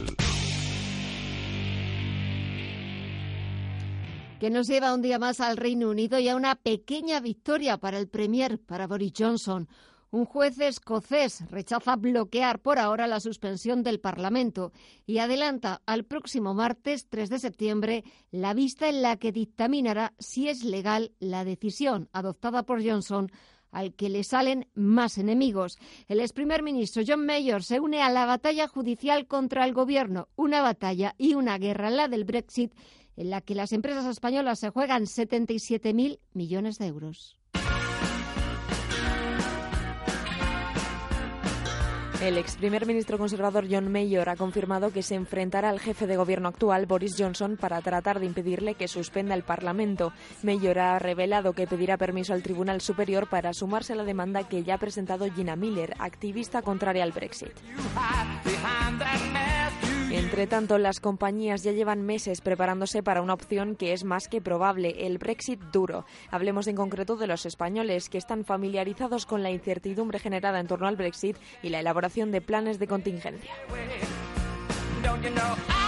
que 4.39 4.49
nos 4.49 4.67
lleva 4.67 4.93
un 4.93 5.01
día 5.01 5.19
más 5.19 5.41
al 5.41 5.57
Reino 5.57 5.89
Unido 5.89 6.17
y 6.17 6.29
a 6.29 6.35
una 6.37 6.55
pequeña 6.55 7.19
victoria 7.19 7.77
para 7.77 7.99
el 7.99 8.07
Premier, 8.07 8.57
para 8.57 8.87
Boris 8.87 9.11
Johnson. 9.17 9.67
Un 10.11 10.25
juez 10.25 10.59
escocés 10.59 11.43
rechaza 11.51 11.95
bloquear 11.95 12.59
por 12.59 12.79
ahora 12.79 13.05
la 13.05 13.19
suspensión 13.19 13.83
del 13.83 13.99
Parlamento 13.99 14.71
y 15.05 15.19
adelanta 15.19 15.83
al 15.85 16.03
próximo 16.03 16.55
martes 16.55 17.07
3 17.09 17.29
de 17.29 17.37
septiembre 17.37 18.03
la 18.31 18.55
vista 18.55 18.89
en 18.89 19.03
la 19.03 19.17
que 19.17 19.31
dictaminará 19.31 20.13
si 20.17 20.49
es 20.49 20.63
legal 20.63 21.11
la 21.19 21.43
decisión 21.45 22.09
adoptada 22.11 22.63
por 22.63 22.83
Johnson 22.83 23.31
al 23.69 23.93
que 23.93 24.09
le 24.09 24.23
salen 24.23 24.67
más 24.73 25.19
enemigos. 25.19 25.77
El 26.07 26.21
ex 26.21 26.33
primer 26.33 26.63
ministro 26.63 27.03
John 27.05 27.23
Mayor 27.23 27.63
se 27.63 27.79
une 27.79 28.01
a 28.01 28.09
la 28.09 28.25
batalla 28.25 28.67
judicial 28.67 29.27
contra 29.27 29.63
el 29.63 29.73
gobierno, 29.73 30.27
una 30.35 30.63
batalla 30.63 31.13
y 31.19 31.35
una 31.35 31.59
guerra, 31.59 31.91
la 31.91 32.07
del 32.07 32.23
Brexit, 32.23 32.73
en 33.15 33.29
la 33.29 33.41
que 33.41 33.53
las 33.53 33.73
empresas 33.73 34.07
españolas 34.07 34.57
se 34.57 34.71
juegan 34.71 35.03
77.000 35.03 36.19
millones 36.33 36.79
de 36.79 36.87
euros. 36.87 37.38
El 42.21 42.37
ex 42.37 42.57
primer 42.57 42.85
ministro 42.85 43.17
conservador 43.17 43.65
John 43.71 43.89
Mayor 43.89 44.27
ha 44.27 44.35
confirmado 44.35 44.91
que 44.91 45.03
se 45.03 45.15
enfrentará 45.15 45.69
al 45.69 45.79
jefe 45.79 46.05
de 46.05 46.17
gobierno 46.17 46.49
actual, 46.49 46.85
Boris 46.85 47.15
Johnson, 47.17 47.55
para 47.55 47.81
tratar 47.81 48.19
de 48.19 48.25
impedirle 48.25 48.75
que 48.75 48.89
suspenda 48.89 49.35
el 49.35 49.43
Parlamento. 49.43 50.11
Mayor 50.43 50.79
ha 50.79 50.99
revelado 50.99 51.53
que 51.53 51.65
pedirá 51.65 51.95
permiso 51.95 52.33
al 52.33 52.43
Tribunal 52.43 52.81
Superior 52.81 53.29
para 53.29 53.53
sumarse 53.53 53.93
a 53.93 53.95
la 53.95 54.03
demanda 54.03 54.49
que 54.49 54.63
ya 54.63 54.75
ha 54.75 54.79
presentado 54.79 55.31
Gina 55.31 55.55
Miller, 55.55 55.95
activista 55.97 56.61
contraria 56.61 57.03
al 57.03 57.13
Brexit. 57.13 57.53
Entre 60.11 60.47
tanto, 60.47 60.79
las 60.79 60.99
compañías 60.99 61.63
ya 61.63 61.71
llevan 61.71 62.01
meses 62.01 62.41
preparándose 62.41 63.03
para 63.03 63.21
una 63.21 63.33
opción 63.33 63.75
que 63.75 63.93
es 63.93 64.03
más 64.03 64.27
que 64.27 64.41
probable, 64.41 65.05
el 65.05 65.19
Brexit 65.19 65.59
duro. 65.71 66.05
Hablemos 66.31 66.67
en 66.67 66.75
concreto 66.75 67.15
de 67.15 67.27
los 67.27 67.45
españoles, 67.45 68.09
que 68.09 68.17
están 68.17 68.43
familiarizados 68.43 69.27
con 69.27 69.43
la 69.43 69.51
incertidumbre 69.51 70.17
generada 70.17 70.59
en 70.59 70.67
torno 70.67 70.87
al 70.87 70.95
Brexit 70.95 71.37
y 71.61 71.69
la 71.69 71.79
elaboración 71.79 72.31
de 72.31 72.41
planes 72.41 72.79
de 72.79 72.87
contingencia. 72.87 73.53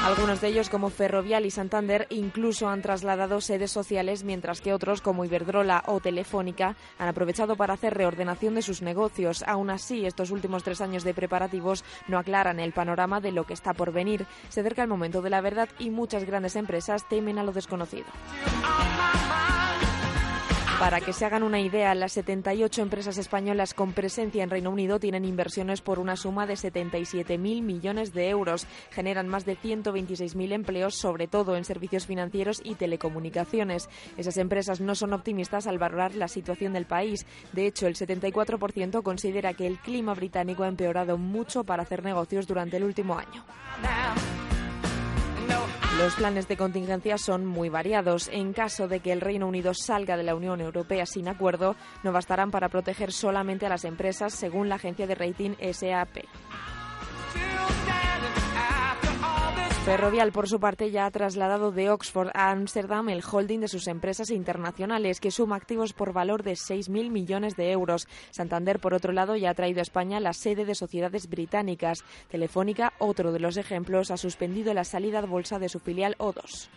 Algunos 0.04 0.42
de 0.42 0.48
ellos, 0.48 0.70
como 0.70 0.90
Ferrovial 0.90 1.46
y 1.46 1.52
Santander, 1.52 2.08
incluso 2.10 2.68
han 2.68 2.82
trasladado 2.82 3.40
sedes 3.40 3.72
sociales, 3.72 4.24
mientras 4.24 4.60
que 4.60 4.74
otros, 4.74 5.00
como 5.00 5.26
Iberdrola 5.26 5.84
o 5.86 6.00
Telefónica, 6.00 6.76
han 6.98 7.08
aprovechado 7.08 7.56
para 7.56 7.76
hacer 7.76 7.94
reordenación 7.94 8.56
de 8.56 8.64
sus 8.64 8.82
negocios. 8.82 9.44
Aún 9.46 9.70
así, 9.70 10.08
estos 10.08 10.32
últimos 10.32 10.64
tres 10.64 10.82
años 10.82 11.04
de 11.04 11.14
preparativos 11.14 11.86
no 12.08 12.18
aclaran 12.18 12.60
el 12.60 12.74
panorama 12.74 13.22
de 13.22 13.32
lo 13.32 13.46
que 13.46 13.54
está 13.54 13.76
por 13.76 13.92
venir. 13.92 14.26
Se 14.50 14.62
acerca 14.62 14.82
el 14.82 14.90
momento 14.90 15.22
de 15.22 15.30
la 15.30 15.40
verdad 15.40 15.70
y 15.78 15.92
muchas 15.92 16.26
grandes 16.26 16.56
empresas 16.56 17.08
temen 17.08 17.38
a 17.38 17.44
lo 17.44 17.52
desconocido. 17.52 18.08
Para 20.82 21.00
que 21.00 21.14
se 21.14 21.26
hagan 21.26 21.44
una 21.44 21.60
idea, 21.60 21.94
las 21.94 22.14
78 22.14 22.82
empresas 22.82 23.20
españolas 23.20 23.76
con 23.76 23.94
presencia 23.94 24.44
en 24.44 24.50
Reino 24.50 24.72
Unido 24.72 25.00
tienen 25.00 25.26
inversiones 25.26 25.80
por 25.80 26.00
una 26.00 26.16
suma 26.16 26.48
de 26.48 26.56
77.000 26.56 27.38
millones 27.62 28.14
de 28.14 28.30
euros. 28.30 28.66
Generan 28.90 29.28
más 29.28 29.46
de 29.46 29.56
126.000 29.56 30.54
empleos, 30.54 30.96
sobre 30.96 31.28
todo 31.28 31.56
en 31.56 31.66
servicios 31.66 32.08
financieros 32.08 32.62
y 32.64 32.74
telecomunicaciones. 32.74 33.90
Esas 34.18 34.38
empresas 34.38 34.82
no 34.82 34.96
son 34.96 35.14
optimistas 35.14 35.68
al 35.68 35.78
valorar 35.78 36.16
la 36.16 36.28
situación 36.28 36.74
del 36.74 36.88
país. 36.88 37.28
De 37.54 37.68
hecho, 37.68 37.86
el 37.86 37.94
74% 37.94 39.04
considera 39.04 39.54
que 39.54 39.68
el 39.68 39.78
clima 39.78 40.16
británico 40.16 40.64
ha 40.64 40.68
empeorado 40.68 41.20
mucho 41.20 41.64
para 41.64 41.84
hacer 41.84 42.04
negocios 42.04 42.48
durante 42.48 42.78
el 42.78 42.86
último 42.86 43.20
año. 43.20 43.46
Los 46.02 46.16
planes 46.16 46.48
de 46.48 46.58
contingencia 46.58 47.20
son 47.20 47.46
muy 47.46 47.70
variados. 47.70 48.28
En 48.34 48.54
caso 48.54 48.88
de 48.88 49.02
que 49.02 49.12
el 49.12 49.22
Reino 49.22 49.48
Unido 49.48 49.74
salga 49.76 50.18
de 50.18 50.24
la 50.24 50.34
Unión 50.34 50.60
Europea 50.60 51.06
sin 51.06 51.28
acuerdo, 51.28 51.76
no 52.02 52.12
bastarán 52.12 52.50
para 52.50 52.70
proteger 52.70 53.12
solamente 53.12 53.68
a 53.68 53.70
las 53.70 53.86
empresas, 53.86 54.34
según 54.34 54.68
la 54.68 54.76
agencia 54.76 55.06
de 55.06 55.14
rating 55.14 55.52
SAP. 55.72 56.26
Ferrovial, 59.86 60.32
por 60.32 60.48
su 60.48 60.60
parte, 60.60 60.92
ya 60.92 61.08
ha 61.08 61.12
trasladado 61.12 61.72
de 61.72 61.90
Oxford 61.90 62.30
a 62.36 62.52
Ámsterdam 62.52 63.10
el 63.10 63.24
holding 63.24 63.62
de 63.62 63.68
sus 63.68 63.88
empresas 63.88 64.30
internacionales, 64.30 65.20
que 65.20 65.32
suma 65.32 65.56
activos 65.56 65.94
por 65.94 66.14
valor 66.14 66.44
de 66.44 66.52
6.000 66.52 67.10
millones 67.10 67.56
de 67.56 67.72
euros. 67.72 68.08
Santander, 68.30 68.80
por 68.80 68.94
otro 68.94 69.12
lado, 69.12 69.36
ya 69.36 69.50
ha 69.50 69.56
traído 69.56 69.80
a 69.80 69.82
España 69.82 70.20
la 70.20 70.34
sede 70.34 70.66
de 70.66 70.76
sociedades 70.76 71.28
británicas. 71.28 72.04
Telefónica, 72.30 72.94
otro 73.00 73.32
de 73.32 73.40
los 73.40 73.58
ejemplos, 73.58 74.12
ha 74.12 74.18
suspendido 74.18 74.72
la 74.76 74.84
salida 74.84 75.18
a 75.18 75.26
bolsa 75.26 75.58
de 75.58 75.68
su 75.68 75.80
filial 75.80 76.16
O2. 76.20 76.70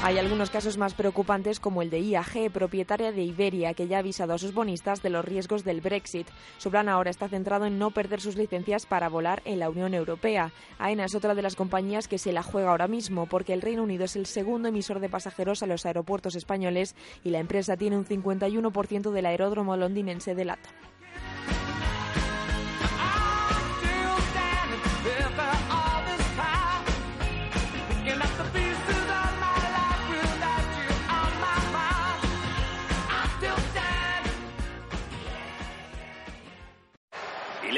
Hay 0.00 0.16
algunos 0.16 0.50
casos 0.50 0.78
más 0.78 0.94
preocupantes 0.94 1.58
como 1.58 1.82
el 1.82 1.90
de 1.90 1.98
IAG, 1.98 2.52
propietaria 2.52 3.10
de 3.10 3.24
Iberia, 3.24 3.74
que 3.74 3.88
ya 3.88 3.96
ha 3.96 4.00
avisado 4.00 4.32
a 4.32 4.38
sus 4.38 4.54
bonistas 4.54 5.02
de 5.02 5.10
los 5.10 5.24
riesgos 5.24 5.64
del 5.64 5.80
Brexit. 5.80 6.28
Su 6.56 6.70
plan 6.70 6.88
ahora 6.88 7.10
está 7.10 7.28
centrado 7.28 7.66
en 7.66 7.80
no 7.80 7.90
perder 7.90 8.20
sus 8.20 8.36
licencias 8.36 8.86
para 8.86 9.08
volar 9.08 9.42
en 9.44 9.58
la 9.58 9.68
Unión 9.68 9.94
Europea. 9.94 10.52
AENA 10.78 11.06
es 11.06 11.16
otra 11.16 11.34
de 11.34 11.42
las 11.42 11.56
compañías 11.56 12.06
que 12.06 12.18
se 12.18 12.32
la 12.32 12.44
juega 12.44 12.70
ahora 12.70 12.86
mismo 12.86 13.26
porque 13.26 13.52
el 13.52 13.60
Reino 13.60 13.82
Unido 13.82 14.04
es 14.04 14.14
el 14.14 14.26
segundo 14.26 14.68
emisor 14.68 15.00
de 15.00 15.08
pasajeros 15.08 15.64
a 15.64 15.66
los 15.66 15.84
aeropuertos 15.84 16.36
españoles 16.36 16.94
y 17.24 17.30
la 17.30 17.40
empresa 17.40 17.76
tiene 17.76 17.98
un 17.98 18.06
51% 18.06 19.10
del 19.10 19.26
aeródromo 19.26 19.76
londinense 19.76 20.36
de 20.36 20.44
LATAM. 20.44 20.97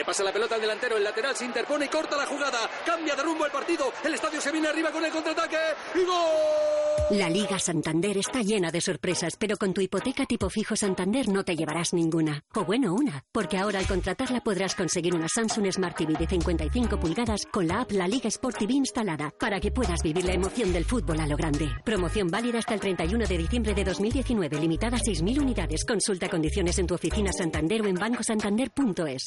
Le 0.00 0.04
pasa 0.06 0.24
la 0.24 0.32
pelota 0.32 0.54
al 0.54 0.62
delantero, 0.62 0.96
el 0.96 1.04
lateral 1.04 1.36
se 1.36 1.44
interpone 1.44 1.84
y 1.84 1.88
corta 1.88 2.16
la 2.16 2.24
jugada. 2.24 2.58
Cambia 2.86 3.14
de 3.14 3.22
rumbo 3.22 3.44
el 3.44 3.52
partido. 3.52 3.92
El 4.02 4.14
estadio 4.14 4.40
se 4.40 4.50
viene 4.50 4.66
arriba 4.66 4.90
con 4.90 5.04
el 5.04 5.12
contraataque. 5.12 5.58
¡Y 5.94 6.04
gol! 6.06 7.18
La 7.18 7.28
Liga 7.28 7.58
Santander 7.58 8.16
está 8.16 8.40
llena 8.40 8.70
de 8.70 8.80
sorpresas, 8.80 9.34
pero 9.38 9.58
con 9.58 9.74
tu 9.74 9.82
hipoteca 9.82 10.24
tipo 10.24 10.48
fijo 10.48 10.74
Santander 10.74 11.28
no 11.28 11.44
te 11.44 11.54
llevarás 11.54 11.92
ninguna. 11.92 12.42
O 12.54 12.64
bueno, 12.64 12.94
una, 12.94 13.22
porque 13.30 13.58
ahora 13.58 13.78
al 13.78 13.86
contratarla 13.86 14.40
podrás 14.40 14.74
conseguir 14.74 15.14
una 15.14 15.28
Samsung 15.28 15.70
Smart 15.70 15.98
TV 15.98 16.14
de 16.14 16.26
55 16.26 16.98
pulgadas 16.98 17.42
con 17.52 17.68
la 17.68 17.82
app 17.82 17.92
La 17.92 18.08
Liga 18.08 18.28
Sport 18.28 18.56
TV 18.56 18.72
instalada 18.72 19.30
para 19.38 19.60
que 19.60 19.70
puedas 19.70 20.02
vivir 20.02 20.24
la 20.24 20.32
emoción 20.32 20.72
del 20.72 20.86
fútbol 20.86 21.20
a 21.20 21.26
lo 21.26 21.36
grande. 21.36 21.68
Promoción 21.84 22.28
válida 22.28 22.60
hasta 22.60 22.72
el 22.72 22.80
31 22.80 23.26
de 23.26 23.36
diciembre 23.36 23.74
de 23.74 23.84
2019, 23.84 24.60
limitada 24.60 24.96
a 24.96 25.00
6.000 25.00 25.42
unidades. 25.42 25.84
Consulta 25.84 26.30
condiciones 26.30 26.78
en 26.78 26.86
tu 26.86 26.94
oficina 26.94 27.32
Santander 27.34 27.82
o 27.82 27.86
en 27.86 27.96
bancosantander.es. 27.96 29.26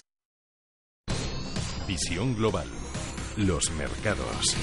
Visión 1.87 2.33
global. 2.35 2.67
Los 3.35 3.69
mercados. 3.71 4.55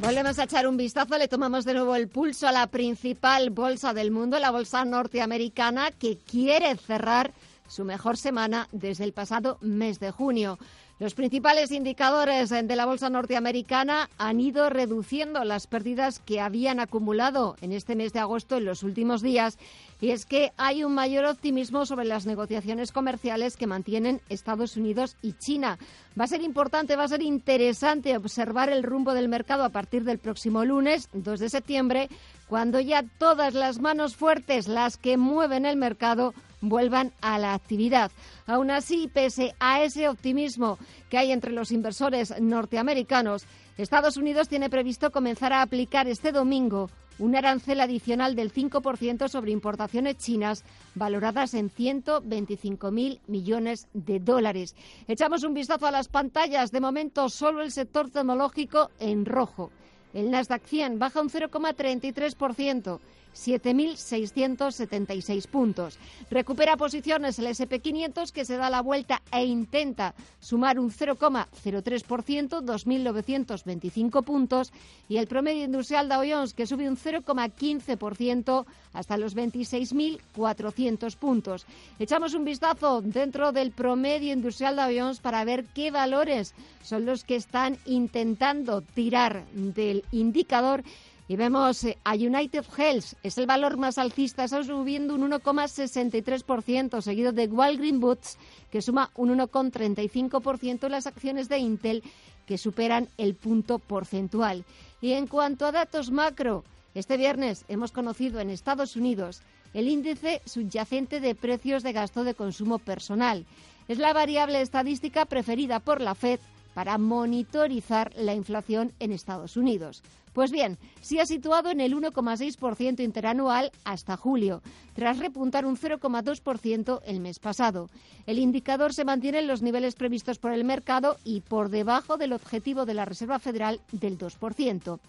Volvemos 0.00 0.36
a 0.40 0.44
echar 0.44 0.66
un 0.66 0.76
vistazo, 0.76 1.16
le 1.16 1.28
tomamos 1.28 1.64
de 1.64 1.74
nuevo 1.74 1.94
el 1.94 2.08
pulso 2.08 2.48
a 2.48 2.52
la 2.52 2.66
principal 2.66 3.50
bolsa 3.50 3.94
del 3.94 4.10
mundo, 4.10 4.40
la 4.40 4.50
bolsa 4.50 4.84
norteamericana, 4.84 5.92
que 5.92 6.18
quiere 6.18 6.76
cerrar 6.76 7.32
su 7.72 7.86
mejor 7.86 8.18
semana 8.18 8.68
desde 8.70 9.04
el 9.04 9.14
pasado 9.14 9.56
mes 9.62 9.98
de 9.98 10.10
junio. 10.10 10.58
Los 10.98 11.14
principales 11.14 11.72
indicadores 11.72 12.50
de 12.50 12.76
la 12.76 12.84
bolsa 12.86 13.08
norteamericana 13.08 14.10
han 14.18 14.40
ido 14.40 14.68
reduciendo 14.68 15.42
las 15.42 15.66
pérdidas 15.66 16.20
que 16.20 16.40
habían 16.40 16.78
acumulado 16.78 17.56
en 17.60 17.72
este 17.72 17.96
mes 17.96 18.12
de 18.12 18.20
agosto 18.20 18.58
en 18.58 18.66
los 18.66 18.82
últimos 18.82 19.22
días. 19.22 19.58
Y 20.00 20.10
es 20.10 20.26
que 20.26 20.52
hay 20.58 20.84
un 20.84 20.94
mayor 20.94 21.24
optimismo 21.24 21.86
sobre 21.86 22.04
las 22.04 22.26
negociaciones 22.26 22.92
comerciales 22.92 23.56
que 23.56 23.66
mantienen 23.66 24.20
Estados 24.28 24.76
Unidos 24.76 25.16
y 25.22 25.32
China. 25.32 25.78
Va 26.18 26.24
a 26.24 26.28
ser 26.28 26.42
importante, 26.42 26.94
va 26.94 27.04
a 27.04 27.08
ser 27.08 27.22
interesante 27.22 28.16
observar 28.16 28.68
el 28.68 28.82
rumbo 28.82 29.14
del 29.14 29.28
mercado 29.28 29.64
a 29.64 29.70
partir 29.70 30.04
del 30.04 30.18
próximo 30.18 30.64
lunes, 30.64 31.08
2 31.14 31.40
de 31.40 31.48
septiembre, 31.48 32.10
cuando 32.52 32.80
ya 32.80 33.02
todas 33.16 33.54
las 33.54 33.80
manos 33.80 34.14
fuertes, 34.14 34.68
las 34.68 34.98
que 34.98 35.16
mueven 35.16 35.64
el 35.64 35.78
mercado, 35.78 36.34
vuelvan 36.60 37.10
a 37.22 37.38
la 37.38 37.54
actividad. 37.54 38.12
Aún 38.46 38.70
así, 38.70 39.08
pese 39.08 39.54
a 39.58 39.82
ese 39.82 40.06
optimismo 40.06 40.78
que 41.08 41.16
hay 41.16 41.32
entre 41.32 41.50
los 41.50 41.72
inversores 41.72 42.38
norteamericanos, 42.42 43.46
Estados 43.78 44.18
Unidos 44.18 44.50
tiene 44.50 44.68
previsto 44.68 45.10
comenzar 45.10 45.54
a 45.54 45.62
aplicar 45.62 46.08
este 46.08 46.30
domingo 46.30 46.90
un 47.18 47.36
arancel 47.36 47.80
adicional 47.80 48.36
del 48.36 48.52
5% 48.52 49.28
sobre 49.28 49.52
importaciones 49.52 50.18
chinas 50.18 50.62
valoradas 50.94 51.54
en 51.54 51.70
125.000 51.70 53.20
millones 53.28 53.88
de 53.94 54.20
dólares. 54.20 54.76
Echamos 55.08 55.42
un 55.42 55.54
vistazo 55.54 55.86
a 55.86 55.90
las 55.90 56.08
pantallas. 56.08 56.70
De 56.70 56.80
momento, 56.80 57.30
solo 57.30 57.62
el 57.62 57.72
sector 57.72 58.10
tecnológico 58.10 58.90
en 58.98 59.24
rojo. 59.24 59.70
El 60.14 60.30
Nasdaq 60.30 60.66
100 60.66 60.98
baja 60.98 61.20
un 61.20 61.30
0,33%. 61.30 62.98
7.676 63.34 65.46
puntos. 65.46 65.98
Recupera 66.30 66.76
posiciones 66.76 67.38
el 67.38 67.46
SP500 67.46 68.32
que 68.32 68.44
se 68.44 68.56
da 68.56 68.68
la 68.70 68.82
vuelta 68.82 69.22
e 69.32 69.44
intenta 69.44 70.14
sumar 70.40 70.78
un 70.78 70.90
0,03%, 70.90 72.62
2.925 72.62 74.24
puntos, 74.24 74.72
y 75.08 75.16
el 75.16 75.26
promedio 75.26 75.64
industrial 75.64 76.08
Dow 76.08 76.22
Jones 76.28 76.52
que 76.54 76.66
sube 76.66 76.88
un 76.88 76.96
0,15% 76.96 78.64
hasta 78.92 79.16
los 79.16 79.36
26.400 79.36 81.16
puntos. 81.16 81.66
Echamos 81.98 82.34
un 82.34 82.44
vistazo 82.44 83.02
dentro 83.02 83.50
del 83.52 83.72
promedio 83.72 84.32
industrial 84.32 84.76
Dow 84.76 84.90
Jones 84.94 85.20
para 85.20 85.44
ver 85.44 85.64
qué 85.74 85.90
valores 85.90 86.54
son 86.82 87.06
los 87.06 87.24
que 87.24 87.36
están 87.36 87.78
intentando 87.86 88.82
tirar 88.82 89.44
del 89.52 90.04
indicador 90.12 90.84
y 91.32 91.36
vemos 91.36 91.82
eh, 91.84 91.96
a 92.04 92.12
United 92.12 92.62
Health, 92.76 93.14
es 93.22 93.38
el 93.38 93.46
valor 93.46 93.78
más 93.78 93.96
alcista, 93.96 94.44
está 94.44 94.62
subiendo 94.62 95.14
un 95.14 95.30
1,63%, 95.30 97.00
seguido 97.00 97.32
de 97.32 97.46
Walgreen 97.46 98.00
Boots, 98.00 98.36
que 98.70 98.82
suma 98.82 99.10
un 99.14 99.38
1,35%, 99.38 100.90
las 100.90 101.06
acciones 101.06 101.48
de 101.48 101.56
Intel, 101.56 102.02
que 102.44 102.58
superan 102.58 103.08
el 103.16 103.34
punto 103.34 103.78
porcentual. 103.78 104.66
Y 105.00 105.12
en 105.12 105.26
cuanto 105.26 105.64
a 105.64 105.72
datos 105.72 106.10
macro, 106.10 106.64
este 106.94 107.16
viernes 107.16 107.64
hemos 107.68 107.92
conocido 107.92 108.38
en 108.38 108.50
Estados 108.50 108.94
Unidos 108.94 109.40
el 109.72 109.88
índice 109.88 110.42
subyacente 110.44 111.18
de 111.18 111.34
precios 111.34 111.82
de 111.82 111.94
gasto 111.94 112.24
de 112.24 112.34
consumo 112.34 112.78
personal. 112.78 113.46
Es 113.88 113.96
la 113.96 114.12
variable 114.12 114.60
estadística 114.60 115.24
preferida 115.24 115.80
por 115.80 116.02
la 116.02 116.14
Fed 116.14 116.40
para 116.74 116.98
monitorizar 116.98 118.12
la 118.16 118.34
inflación 118.34 118.92
en 118.98 119.12
Estados 119.12 119.56
Unidos. 119.56 120.02
Pues 120.32 120.50
bien, 120.50 120.78
se 121.02 121.20
ha 121.20 121.26
situado 121.26 121.70
en 121.70 121.80
el 121.80 121.94
1,6% 121.94 123.00
interanual 123.00 123.70
hasta 123.84 124.16
julio, 124.16 124.62
tras 124.94 125.18
repuntar 125.18 125.66
un 125.66 125.76
0,2% 125.76 127.00
el 127.04 127.20
mes 127.20 127.38
pasado. 127.38 127.90
El 128.26 128.38
indicador 128.38 128.94
se 128.94 129.04
mantiene 129.04 129.40
en 129.40 129.46
los 129.46 129.60
niveles 129.60 129.94
previstos 129.94 130.38
por 130.38 130.52
el 130.52 130.64
mercado 130.64 131.18
y 131.24 131.40
por 131.42 131.68
debajo 131.68 132.16
del 132.16 132.32
objetivo 132.32 132.86
de 132.86 132.94
la 132.94 133.04
Reserva 133.04 133.38
Federal 133.38 133.80
del 133.92 134.16
2%. 134.16 135.00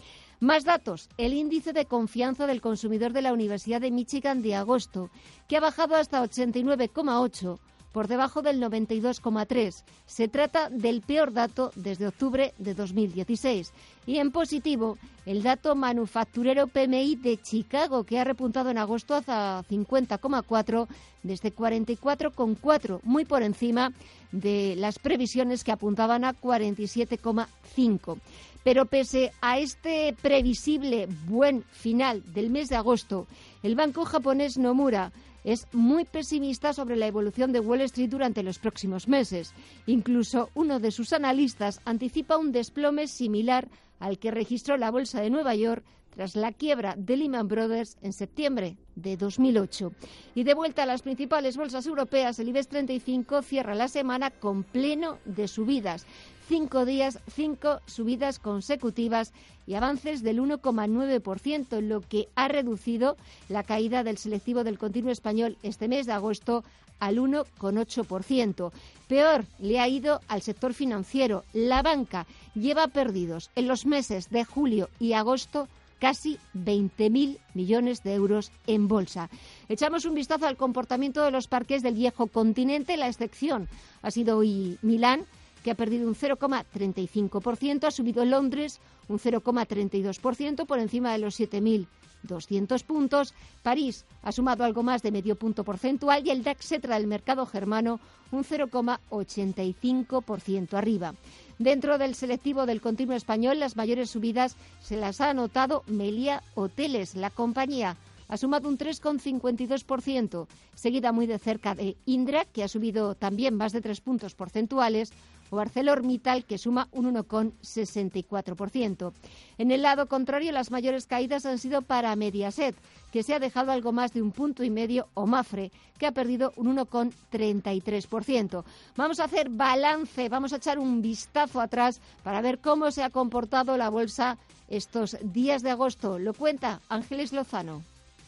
Más 0.42 0.66
datos. 0.66 1.08
El 1.18 1.34
índice 1.34 1.72
de 1.72 1.86
confianza 1.86 2.46
del 2.46 2.60
consumidor 2.60 3.14
de 3.14 3.22
la 3.22 3.32
Universidad 3.32 3.80
de 3.80 3.92
Michigan 3.92 4.42
de 4.42 4.56
agosto, 4.56 5.10
que 5.48 5.56
ha 5.56 5.62
bajado 5.62 5.96
hasta 5.96 6.22
89,8 6.22 7.60
por 7.94 8.08
debajo 8.08 8.42
del 8.42 8.60
92,3. 8.60 9.84
Se 10.06 10.28
trata 10.28 10.70
del 10.70 11.02
peor 11.02 11.32
dato 11.32 11.72
desde 11.76 12.08
octubre 12.08 12.54
de 12.58 12.74
2016. 12.74 13.72
Y 14.06 14.18
en 14.18 14.32
positivo, 14.32 14.98
el 15.26 15.44
dato 15.44 15.76
manufacturero 15.76 16.68
PMI 16.68 17.16
de 17.16 17.38
Chicago, 17.38 18.04
que 18.04 18.20
ha 18.20 18.26
repuntado 18.26 18.70
en 18.70 18.80
agosto 18.80 19.14
hasta 19.16 19.64
50,4 19.70 20.88
desde 21.22 21.56
44,4, 21.56 23.00
muy 23.04 23.24
por 23.24 23.44
encima 23.44 23.94
de 24.32 24.76
las 24.76 25.00
previsiones 25.00 25.64
que 25.64 25.72
apuntaban 25.72 26.26
a 26.26 26.34
47,5. 26.34 28.18
Pero 28.64 28.86
pese 28.86 29.32
a 29.42 29.60
este 29.60 30.16
previsible 30.22 31.08
buen 31.28 31.64
final 31.64 32.24
del 32.34 32.50
mes 32.50 32.70
de 32.70 32.78
agosto, 32.78 33.28
el 33.62 33.76
banco 33.76 34.06
japonés 34.06 34.58
Nomura 34.58 35.12
es 35.44 35.68
muy 35.72 36.06
pesimista 36.06 36.74
sobre 36.74 36.96
la 36.96 37.08
evolución 37.08 37.52
de 37.52 37.60
Wall 37.60 37.82
Street 37.82 38.10
durante 38.10 38.44
los 38.44 38.60
próximos 38.60 39.08
meses. 39.08 39.54
Incluso 39.86 40.50
uno 40.56 40.80
de 40.80 40.92
sus 40.92 41.14
analistas 41.14 41.82
anticipa 41.86 42.38
un 42.38 42.52
desplome 42.52 43.08
similar 43.08 43.68
al 44.00 44.20
que 44.20 44.32
registró 44.32 44.78
la 44.78 44.92
Bolsa 44.92 45.22
de 45.22 45.30
Nueva 45.30 45.56
York 45.56 45.84
tras 46.16 46.36
la 46.36 46.52
quiebra 46.52 46.96
de 46.98 47.18
Lehman 47.18 47.48
Brothers 47.48 47.98
en 48.02 48.14
septiembre 48.14 48.78
de 48.96 49.18
2008. 49.18 49.92
Y 50.36 50.44
de 50.44 50.54
vuelta 50.54 50.84
a 50.84 50.86
las 50.86 51.02
principales 51.02 51.58
bolsas 51.58 51.86
europeas, 51.88 52.38
el 52.40 52.50
IBEX 52.50 52.68
35 52.68 53.42
cierra 53.42 53.76
la 53.76 53.88
semana 53.88 54.30
con 54.30 54.64
pleno 54.64 55.18
de 55.26 55.48
subidas. 55.48 56.06
Cinco 56.48 56.86
días, 56.86 57.20
cinco 57.34 57.80
subidas 57.86 58.38
consecutivas 58.38 59.32
y 59.66 59.76
avances 59.76 60.24
del 60.24 60.42
1,9%, 60.42 61.80
lo 61.82 62.02
que 62.02 62.28
ha 62.36 62.50
reducido 62.50 63.16
la 63.48 63.64
caída 63.64 64.04
del 64.04 64.18
selectivo 64.18 64.64
del 64.64 64.78
continuo 64.78 65.12
español 65.12 65.58
este 65.64 65.88
mes 65.88 66.06
de 66.06 66.12
agosto 66.12 66.64
al 67.00 67.18
1,8%. 67.18 68.72
Peor 69.08 69.46
le 69.60 69.80
ha 69.80 69.88
ido 69.88 70.20
al 70.28 70.42
sector 70.42 70.74
financiero. 70.74 71.44
La 71.54 71.82
banca 71.82 72.28
lleva 72.56 72.88
perdidos 72.88 73.50
en 73.56 73.68
los 73.68 73.86
meses 73.86 74.30
de 74.30 74.44
julio 74.44 74.90
y 75.00 75.14
agosto 75.14 75.68
casi 76.00 76.38
20.000 76.54 77.38
millones 77.54 78.04
de 78.04 78.14
euros 78.14 78.52
en 78.68 78.90
bolsa. 78.90 79.30
Echamos 79.70 80.04
un 80.04 80.16
vistazo 80.16 80.48
al 80.48 80.58
comportamiento 80.58 81.24
de 81.24 81.32
los 81.32 81.48
parques 81.48 81.82
del 81.82 81.94
viejo 81.94 82.28
continente. 82.28 82.98
La 82.98 83.08
excepción 83.08 83.70
ha 84.02 84.12
sido 84.12 84.38
hoy 84.38 84.78
Milán, 84.82 85.26
que 85.64 85.72
ha 85.72 85.76
perdido 85.76 86.08
un 86.08 86.16
0,35%, 86.16 87.86
ha 87.86 87.92
subido 87.92 88.26
Londres 88.26 88.80
un 89.08 89.20
0,32% 89.20 90.66
por 90.66 90.80
encima 90.80 91.14
de 91.14 91.20
los 91.20 91.40
7.200 91.40 92.84
puntos. 92.84 93.34
París 93.64 94.06
ha 94.22 94.32
sumado 94.32 94.64
algo 94.64 94.84
más 94.84 95.02
de 95.02 95.12
medio 95.12 95.36
punto 95.36 95.64
porcentual 95.64 96.24
y 96.26 96.30
el 96.30 96.44
DAX 96.44 96.68
Cetra 96.68 96.98
del 96.98 97.08
mercado 97.08 97.46
germano 97.46 98.00
un 98.32 98.44
0,85% 98.44 100.74
arriba. 100.74 101.14
Dentro 101.60 101.98
del 101.98 102.16
selectivo 102.16 102.66
del 102.66 102.82
continuo 102.82 103.16
español, 103.16 103.60
las 103.60 103.78
mayores 103.78 104.10
subidas 104.10 104.58
se 104.82 104.98
las 104.98 105.22
ha 105.22 105.30
anotado 105.30 105.84
Melia 105.88 106.44
Hoteles. 106.56 107.16
La 107.16 107.30
compañía 107.30 107.96
ha 108.28 108.38
sumado 108.38 108.68
un 108.68 108.80
3,52%, 108.80 110.48
seguida 110.74 111.12
muy 111.12 111.28
de 111.28 111.38
cerca 111.38 111.76
de 111.76 111.96
Indra, 112.06 112.46
que 112.46 112.64
ha 112.64 112.68
subido 112.68 113.14
también 113.14 113.56
más 113.56 113.74
de 113.74 113.82
tres 113.82 114.02
puntos 114.02 114.34
porcentuales, 114.34 115.14
o 115.54 115.60
ArcelorMittal, 115.60 116.46
que 116.46 116.58
suma 116.58 116.88
un 116.92 117.14
1,64%. 117.14 119.14
En 119.60 119.72
el 119.72 119.84
lado 119.84 120.08
contrario, 120.08 120.52
las 120.52 120.72
mayores 120.72 121.06
caídas 121.06 121.46
han 121.46 121.60
sido 121.60 121.84
para 121.84 122.16
Mediaset, 122.16 122.76
que 123.12 123.22
se 123.22 123.36
ha 123.36 123.40
dejado 123.40 123.72
algo 123.72 123.92
más 123.92 124.14
de 124.14 124.24
un 124.24 124.32
punto 124.32 124.64
y 124.64 124.72
medio, 124.72 125.10
o 125.14 125.28
Mafre, 125.28 125.72
que 126.00 126.08
ha 126.08 126.12
perdido 126.12 126.54
un 126.56 126.76
1,33%. 126.76 128.64
Vamos 128.98 129.20
a 129.20 129.26
hacer 129.26 129.50
balance, 129.50 130.30
vamos 130.30 130.54
a 130.54 130.58
echar 130.58 130.80
un 130.80 131.04
vistazo 131.04 131.62
atrás 131.62 132.02
para 132.24 132.42
ver 132.42 132.58
cómo 132.58 132.90
se 132.90 133.04
ha 133.04 133.12
comportado 133.12 133.78
la 133.78 133.90
bolsa 133.90 134.40
estos 134.70 135.18
días 135.22 135.62
de 135.62 135.70
agosto. 135.70 136.18
Lo 136.18 136.34
cuenta 136.34 136.82
Ángeles 136.90 137.32
Lozano. 137.32 137.84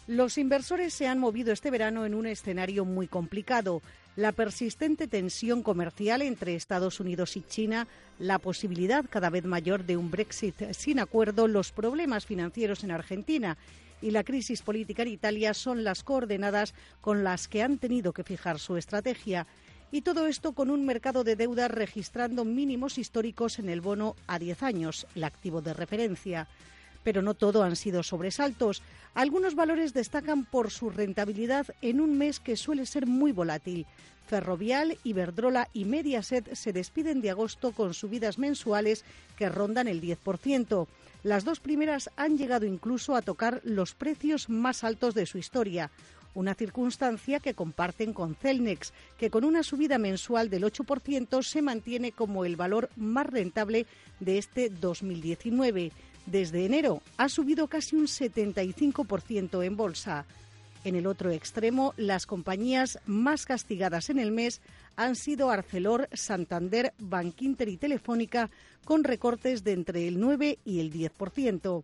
Los 0.07 0.37
inversores 0.37 0.93
se 0.93 1.07
han 1.07 1.17
movido 1.17 1.51
este 1.51 1.71
verano 1.71 2.05
en 2.05 2.13
un 2.13 2.27
escenario 2.27 2.85
muy 2.85 3.07
complicado. 3.07 3.81
La 4.15 4.31
persistente 4.31 5.07
tensión 5.07 5.61
comercial 5.61 6.21
entre 6.21 6.55
Estados 6.55 7.01
Unidos 7.01 7.35
y 7.35 7.41
China, 7.41 7.85
la 8.17 8.39
posibilidad 8.39 9.03
cada 9.09 9.29
vez 9.29 9.43
mayor 9.43 9.85
de 9.85 9.97
un 9.97 10.09
Brexit 10.09 10.71
sin 10.71 10.99
acuerdo, 10.99 11.49
los 11.49 11.73
problemas 11.73 12.25
financieros 12.25 12.85
en 12.85 12.91
Argentina 12.91 13.57
y 14.01 14.11
la 14.11 14.23
crisis 14.23 14.61
política 14.61 15.01
en 15.01 15.09
Italia 15.09 15.53
son 15.53 15.83
las 15.83 16.03
coordenadas 16.03 16.73
con 17.01 17.25
las 17.25 17.49
que 17.49 17.61
han 17.61 17.77
tenido 17.77 18.13
que 18.13 18.23
fijar 18.23 18.57
su 18.57 18.77
estrategia. 18.77 19.47
Y 19.91 20.01
todo 20.01 20.27
esto 20.27 20.53
con 20.53 20.69
un 20.69 20.85
mercado 20.85 21.25
de 21.25 21.35
deuda 21.35 21.67
registrando 21.67 22.45
mínimos 22.45 22.97
históricos 22.97 23.59
en 23.59 23.67
el 23.67 23.81
bono 23.81 24.15
a 24.27 24.39
10 24.39 24.63
años, 24.63 25.07
el 25.15 25.25
activo 25.25 25.61
de 25.61 25.73
referencia. 25.73 26.47
Pero 27.05 27.21
no 27.21 27.35
todo 27.35 27.63
han 27.63 27.77
sido 27.77 28.03
sobresaltos. 28.03 28.81
Algunos 29.13 29.55
valores 29.55 29.93
destacan 29.93 30.43
por 30.43 30.71
su 30.71 30.89
rentabilidad 30.89 31.67
en 31.81 32.01
un 32.01 32.17
mes 32.17 32.41
que 32.41 32.57
suele 32.57 32.85
ser 32.85 33.05
muy 33.05 33.31
volátil. 33.31 33.85
Ferrovial, 34.27 34.97
Iberdrola 35.03 35.69
y 35.71 35.85
Mediaset 35.85 36.53
se 36.55 36.73
despiden 36.73 37.21
de 37.21 37.29
agosto 37.29 37.71
con 37.71 37.93
subidas 37.93 38.39
mensuales 38.39 39.05
que 39.37 39.49
rondan 39.49 39.87
el 39.87 40.01
10%. 40.01 40.87
Las 41.23 41.45
dos 41.45 41.59
primeras 41.59 42.09
han 42.17 42.37
llegado 42.37 42.65
incluso 42.65 43.15
a 43.15 43.21
tocar 43.21 43.61
los 43.63 43.93
precios 43.93 44.49
más 44.49 44.83
altos 44.83 45.13
de 45.13 45.25
su 45.25 45.37
historia 45.37 45.91
una 46.35 46.53
circunstancia 46.53 47.39
que 47.39 47.53
comparten 47.53 48.13
con 48.13 48.35
Celnex, 48.35 48.93
que 49.17 49.29
con 49.29 49.43
una 49.43 49.63
subida 49.63 49.97
mensual 49.97 50.49
del 50.49 50.63
8% 50.63 51.41
se 51.43 51.61
mantiene 51.61 52.11
como 52.11 52.45
el 52.45 52.57
valor 52.57 52.89
más 52.97 53.25
rentable 53.25 53.87
de 54.19 54.37
este 54.37 54.69
2019. 54.69 55.91
Desde 56.25 56.65
enero 56.65 57.01
ha 57.17 57.29
subido 57.29 57.67
casi 57.67 57.95
un 57.95 58.07
75% 58.07 59.63
en 59.63 59.77
bolsa. 59.77 60.25
En 60.83 60.95
el 60.95 61.07
otro 61.07 61.31
extremo, 61.31 61.93
las 61.97 62.25
compañías 62.25 62.99
más 63.05 63.45
castigadas 63.45 64.09
en 64.09 64.19
el 64.19 64.31
mes 64.31 64.61
han 64.95 65.15
sido 65.15 65.49
Arcelor, 65.49 66.07
Santander, 66.13 66.93
Bankinter 66.99 67.69
y 67.69 67.77
Telefónica, 67.77 68.49
con 68.83 69.03
recortes 69.03 69.63
de 69.63 69.73
entre 69.73 70.07
el 70.07 70.19
9 70.19 70.59
y 70.63 70.79
el 70.79 70.91
10%. 70.93 71.83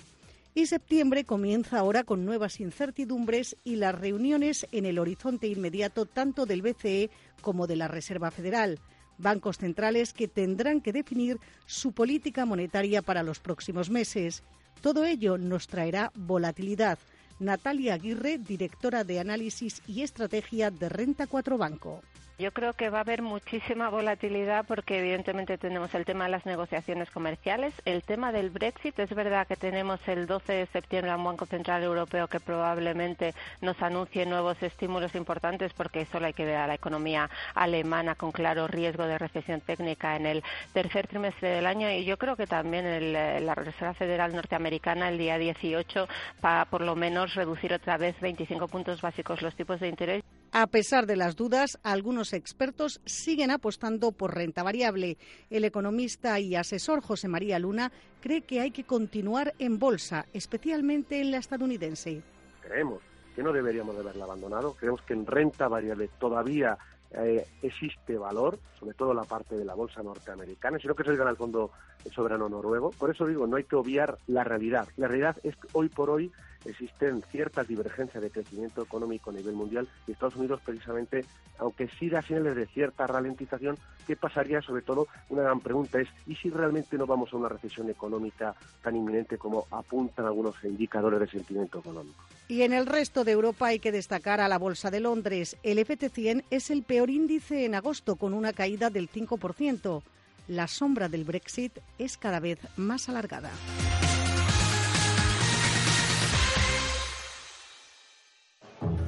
Y 0.54 0.66
septiembre 0.66 1.24
comienza 1.24 1.80
ahora 1.80 2.04
con 2.04 2.26
nuevas 2.26 2.60
incertidumbres 2.60 3.56
y 3.64 3.78
las 3.78 3.98
reuniones 3.98 4.68
en 4.72 4.86
el 4.86 5.00
horizonte 5.00 5.48
inmediato 5.48 6.06
tanto 6.06 6.46
del 6.46 6.62
BCE 6.62 7.10
como 7.42 7.68
de 7.68 7.78
la 7.78 7.88
Reserva 7.88 8.32
Federal, 8.32 8.78
bancos 9.22 9.58
centrales 9.58 10.14
que 10.14 10.28
tendrán 10.28 10.82
que 10.82 10.94
definir 10.94 11.38
su 11.66 11.94
política 11.94 12.46
monetaria 12.46 13.02
para 13.02 13.24
los 13.24 13.40
próximos 13.40 13.90
meses. 13.90 14.44
Todo 14.82 15.06
ello 15.06 15.38
nos 15.38 15.68
traerá 15.68 16.12
volatilidad. 16.16 16.98
Natalia 17.42 17.96
Aguirre, 17.96 18.38
directora 18.38 19.04
de 19.04 19.20
análisis 19.20 19.82
y 19.88 20.04
estrategia 20.04 20.70
de 20.70 20.90
Renta 20.90 21.26
4 21.26 21.58
Banco. 21.58 22.04
Yo 22.42 22.52
creo 22.52 22.74
que 22.74 22.90
va 22.90 22.98
a 22.98 23.02
haber 23.02 23.22
muchísima 23.22 23.90
volatilidad 23.90 24.66
porque 24.66 24.98
evidentemente 24.98 25.60
tenemos 25.60 25.94
el 25.94 26.06
tema 26.06 26.24
de 26.24 26.32
las 26.32 26.44
negociaciones 26.48 27.12
comerciales, 27.12 27.72
el 27.86 28.02
tema 28.02 28.32
del 28.32 28.50
Brexit. 28.50 28.98
Es 28.98 29.14
verdad 29.14 29.46
que 29.46 29.56
tenemos 29.56 30.00
el 30.08 30.26
12 30.26 30.52
de 30.52 30.66
septiembre 30.66 31.12
a 31.12 31.18
un 31.18 31.24
Banco 31.24 31.46
Central 31.46 31.84
Europeo 31.84 32.28
que 32.28 32.40
probablemente 32.40 33.36
nos 33.62 33.80
anuncie 33.84 34.26
nuevos 34.26 34.58
estímulos 34.64 35.14
importantes 35.14 35.72
porque 35.74 36.08
solo 36.08 36.26
hay 36.26 36.34
que 36.34 36.46
ver 36.46 36.56
a 36.56 36.66
la 36.66 36.74
economía 36.74 37.30
alemana 37.54 38.16
con 38.16 38.32
claro 38.32 38.68
riesgo 38.68 39.06
de 39.06 39.20
recesión 39.20 39.62
técnica 39.62 40.16
en 40.16 40.26
el 40.26 40.44
tercer 40.74 41.06
trimestre 41.06 41.50
del 41.50 41.68
año 41.68 41.92
y 41.92 42.06
yo 42.06 42.18
creo 42.18 42.36
que 42.36 42.48
también 42.48 42.88
el, 42.88 43.14
la 43.14 43.54
Reserva 43.54 43.94
Federal 43.94 44.36
norteamericana 44.36 45.10
el 45.10 45.20
día 45.20 45.38
18 45.38 46.08
va 46.44 46.66
por 46.66 46.82
lo 46.82 46.96
menos 46.96 47.31
reducir 47.34 47.74
otra 47.74 47.98
vez 47.98 48.20
25 48.22 48.68
puntos 48.68 49.02
básicos 49.02 49.42
los 49.42 49.56
tipos 49.56 49.80
de 49.80 49.88
interés. 49.88 50.24
A 50.54 50.68
pesar 50.68 51.06
de 51.06 51.16
las 51.16 51.36
dudas, 51.36 51.80
algunos 51.82 52.34
expertos 52.34 53.00
siguen 53.06 53.52
apostando 53.52 54.12
por 54.12 54.36
renta 54.36 54.64
variable. 54.64 55.18
El 55.50 55.64
economista 55.64 56.40
y 56.40 56.56
asesor 56.56 57.02
José 57.02 57.28
María 57.30 57.58
Luna 57.58 57.92
cree 58.20 58.42
que 58.42 58.60
hay 58.60 58.72
que 58.72 58.84
continuar 58.84 59.54
en 59.60 59.80
bolsa, 59.80 60.26
especialmente 60.34 61.22
en 61.22 61.32
la 61.32 61.38
estadounidense. 61.38 62.22
Creemos 62.62 63.02
que 63.36 63.44
no 63.44 63.54
deberíamos 63.54 63.96
de 63.96 64.02
haberla 64.02 64.26
abandonado. 64.26 64.74
Creemos 64.74 65.02
que 65.04 65.14
en 65.14 65.26
renta 65.26 65.68
variable 65.68 66.10
todavía 66.20 66.78
eh, 67.12 67.46
existe 67.62 68.18
valor, 68.18 68.60
sobre 68.80 68.94
todo 68.94 69.14
la 69.14 69.24
parte 69.24 69.56
de 69.56 69.66
la 69.66 69.74
bolsa 69.74 70.02
norteamericana, 70.02 70.80
sino 70.80 70.96
que 70.96 71.04
se 71.04 71.16
gana 71.16 71.32
el 71.32 71.38
fondo 71.38 71.72
soberano 72.14 72.48
noruego. 72.50 72.92
Por 72.92 73.10
eso 73.10 73.26
digo, 73.26 73.48
no 73.48 73.58
hay 73.58 73.64
que 73.66 73.76
obviar 73.76 74.18
la 74.28 74.44
realidad. 74.44 74.88
La 74.98 75.08
realidad 75.08 75.38
es 75.44 75.56
que 75.56 75.68
hoy 75.74 75.90
por 75.90 76.10
hoy 76.10 76.32
existen 76.66 77.24
ciertas 77.32 77.68
divergencias 77.68 78.22
de 78.22 78.30
crecimiento 78.30 78.84
económico 78.84 79.30
a 79.30 79.34
nivel 79.34 79.56
mundial 79.56 79.88
y 80.08 80.12
Estados 80.12 80.36
Unidos 80.36 80.62
precisamente, 80.64 81.26
aunque 81.58 81.88
sí 82.00 82.10
da 82.10 82.22
señales 82.22 82.56
de 82.56 82.68
cierta 82.68 83.08
ralentización, 83.08 83.78
¿qué 84.08 84.16
pasaría? 84.16 84.62
Sobre 84.62 84.82
todo, 84.82 85.08
una 85.30 85.44
gran 85.44 85.60
pregunta 85.60 86.00
es, 86.00 86.08
¿y 86.28 86.36
si 86.36 86.50
realmente 86.50 86.98
no 86.98 87.06
vamos 87.06 87.34
a 87.34 87.38
una 87.38 87.50
recesión 87.50 87.90
económica 87.90 88.56
tan 88.84 88.96
inminente 88.96 89.38
como 89.38 89.66
apuntan 89.72 90.26
algunos 90.26 90.56
indicadores 90.64 91.20
de 91.20 91.28
sentimiento 91.28 91.80
económico? 91.80 92.24
Y 92.48 92.64
en 92.64 92.74
el 92.74 92.86
resto 92.86 93.24
de 93.24 93.32
Europa 93.32 93.68
hay 93.68 93.80
que 93.80 93.92
destacar 93.92 94.42
a 94.42 94.48
la 94.48 94.58
Bolsa 94.58 94.92
de 94.92 95.00
Londres. 95.00 95.58
El 95.64 95.78
FT100 95.80 96.44
es 96.50 96.70
el 96.70 96.84
peor 96.84 97.10
índice 97.10 97.66
en 97.66 97.76
agosto 97.76 98.18
con 98.18 98.34
una 98.34 98.54
caída 98.54 98.90
del 98.90 99.10
5%. 99.10 100.02
La 100.48 100.68
sombra 100.68 101.08
del 101.08 101.24
Brexit 101.24 101.80
es 101.98 102.18
cada 102.18 102.40
vez 102.40 102.60
más 102.76 103.08
alargada. 103.08 103.52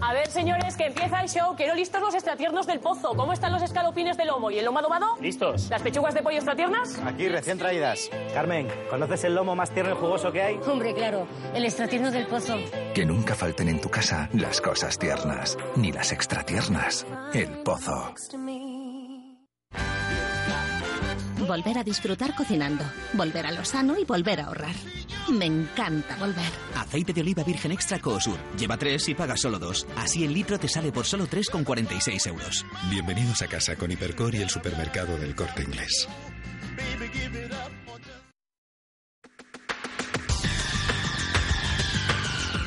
A 0.05 0.11
ver, 0.11 0.29
señores, 0.29 0.75
que 0.75 0.87
empieza 0.87 1.21
el 1.21 1.29
show. 1.29 1.55
Quiero 1.55 1.75
listos 1.75 2.01
los 2.01 2.13
extratiernos 2.13 2.67
del 2.67 2.81
pozo. 2.81 3.15
¿Cómo 3.15 3.31
están 3.31 3.53
los 3.53 3.61
escalopines 3.61 4.17
de 4.17 4.25
lomo 4.25 4.51
y 4.51 4.59
el 4.59 4.65
lomo 4.65 4.79
adobado? 4.79 5.15
Listos. 5.21 5.69
¿Las 5.69 5.81
pechugas 5.81 6.13
de 6.13 6.21
pollo 6.21 6.35
extratiernas? 6.35 6.99
Aquí, 7.05 7.29
recién 7.29 7.57
traídas. 7.57 8.09
Carmen, 8.33 8.67
¿conoces 8.89 9.23
el 9.23 9.33
lomo 9.33 9.55
más 9.55 9.71
tierno 9.71 9.93
y 9.93 9.95
jugoso 9.95 10.29
que 10.33 10.41
hay? 10.41 10.59
Hombre, 10.67 10.93
claro. 10.93 11.25
El 11.53 11.63
extratierno 11.63 12.11
del 12.11 12.27
pozo. 12.27 12.57
Que 12.93 13.05
nunca 13.05 13.33
falten 13.33 13.69
en 13.69 13.79
tu 13.79 13.87
casa 13.87 14.27
las 14.33 14.59
cosas 14.59 14.99
tiernas, 14.99 15.57
ni 15.77 15.93
las 15.93 16.11
extratiernas. 16.11 17.07
El 17.33 17.47
pozo. 17.63 18.13
Volver 21.47 21.77
a 21.77 21.83
disfrutar 21.83 22.35
cocinando, 22.35 22.85
volver 23.13 23.45
a 23.45 23.51
lo 23.51 23.65
sano 23.65 23.97
y 23.97 24.05
volver 24.05 24.39
a 24.39 24.45
ahorrar. 24.45 24.75
Me 25.29 25.45
encanta 25.45 26.15
volver. 26.15 26.49
Aceite 26.75 27.11
de 27.11 27.19
oliva 27.19 27.43
virgen 27.43 27.71
extra 27.73 27.99
Coosur. 27.99 28.37
Lleva 28.57 28.77
tres 28.77 29.09
y 29.09 29.13
paga 29.13 29.35
solo 29.35 29.59
dos. 29.59 29.85
Así 29.97 30.23
el 30.23 30.33
litro 30.33 30.57
te 30.57 30.69
sale 30.69 30.91
por 30.91 31.05
solo 31.05 31.27
3,46 31.27 32.27
euros. 32.27 32.65
Bienvenidos 32.89 33.41
a 33.41 33.47
casa 33.47 33.75
con 33.75 33.91
Hipercor 33.91 34.35
y 34.35 34.41
el 34.41 34.49
supermercado 34.49 35.17
del 35.17 35.35
corte 35.35 35.63
inglés. 35.63 36.07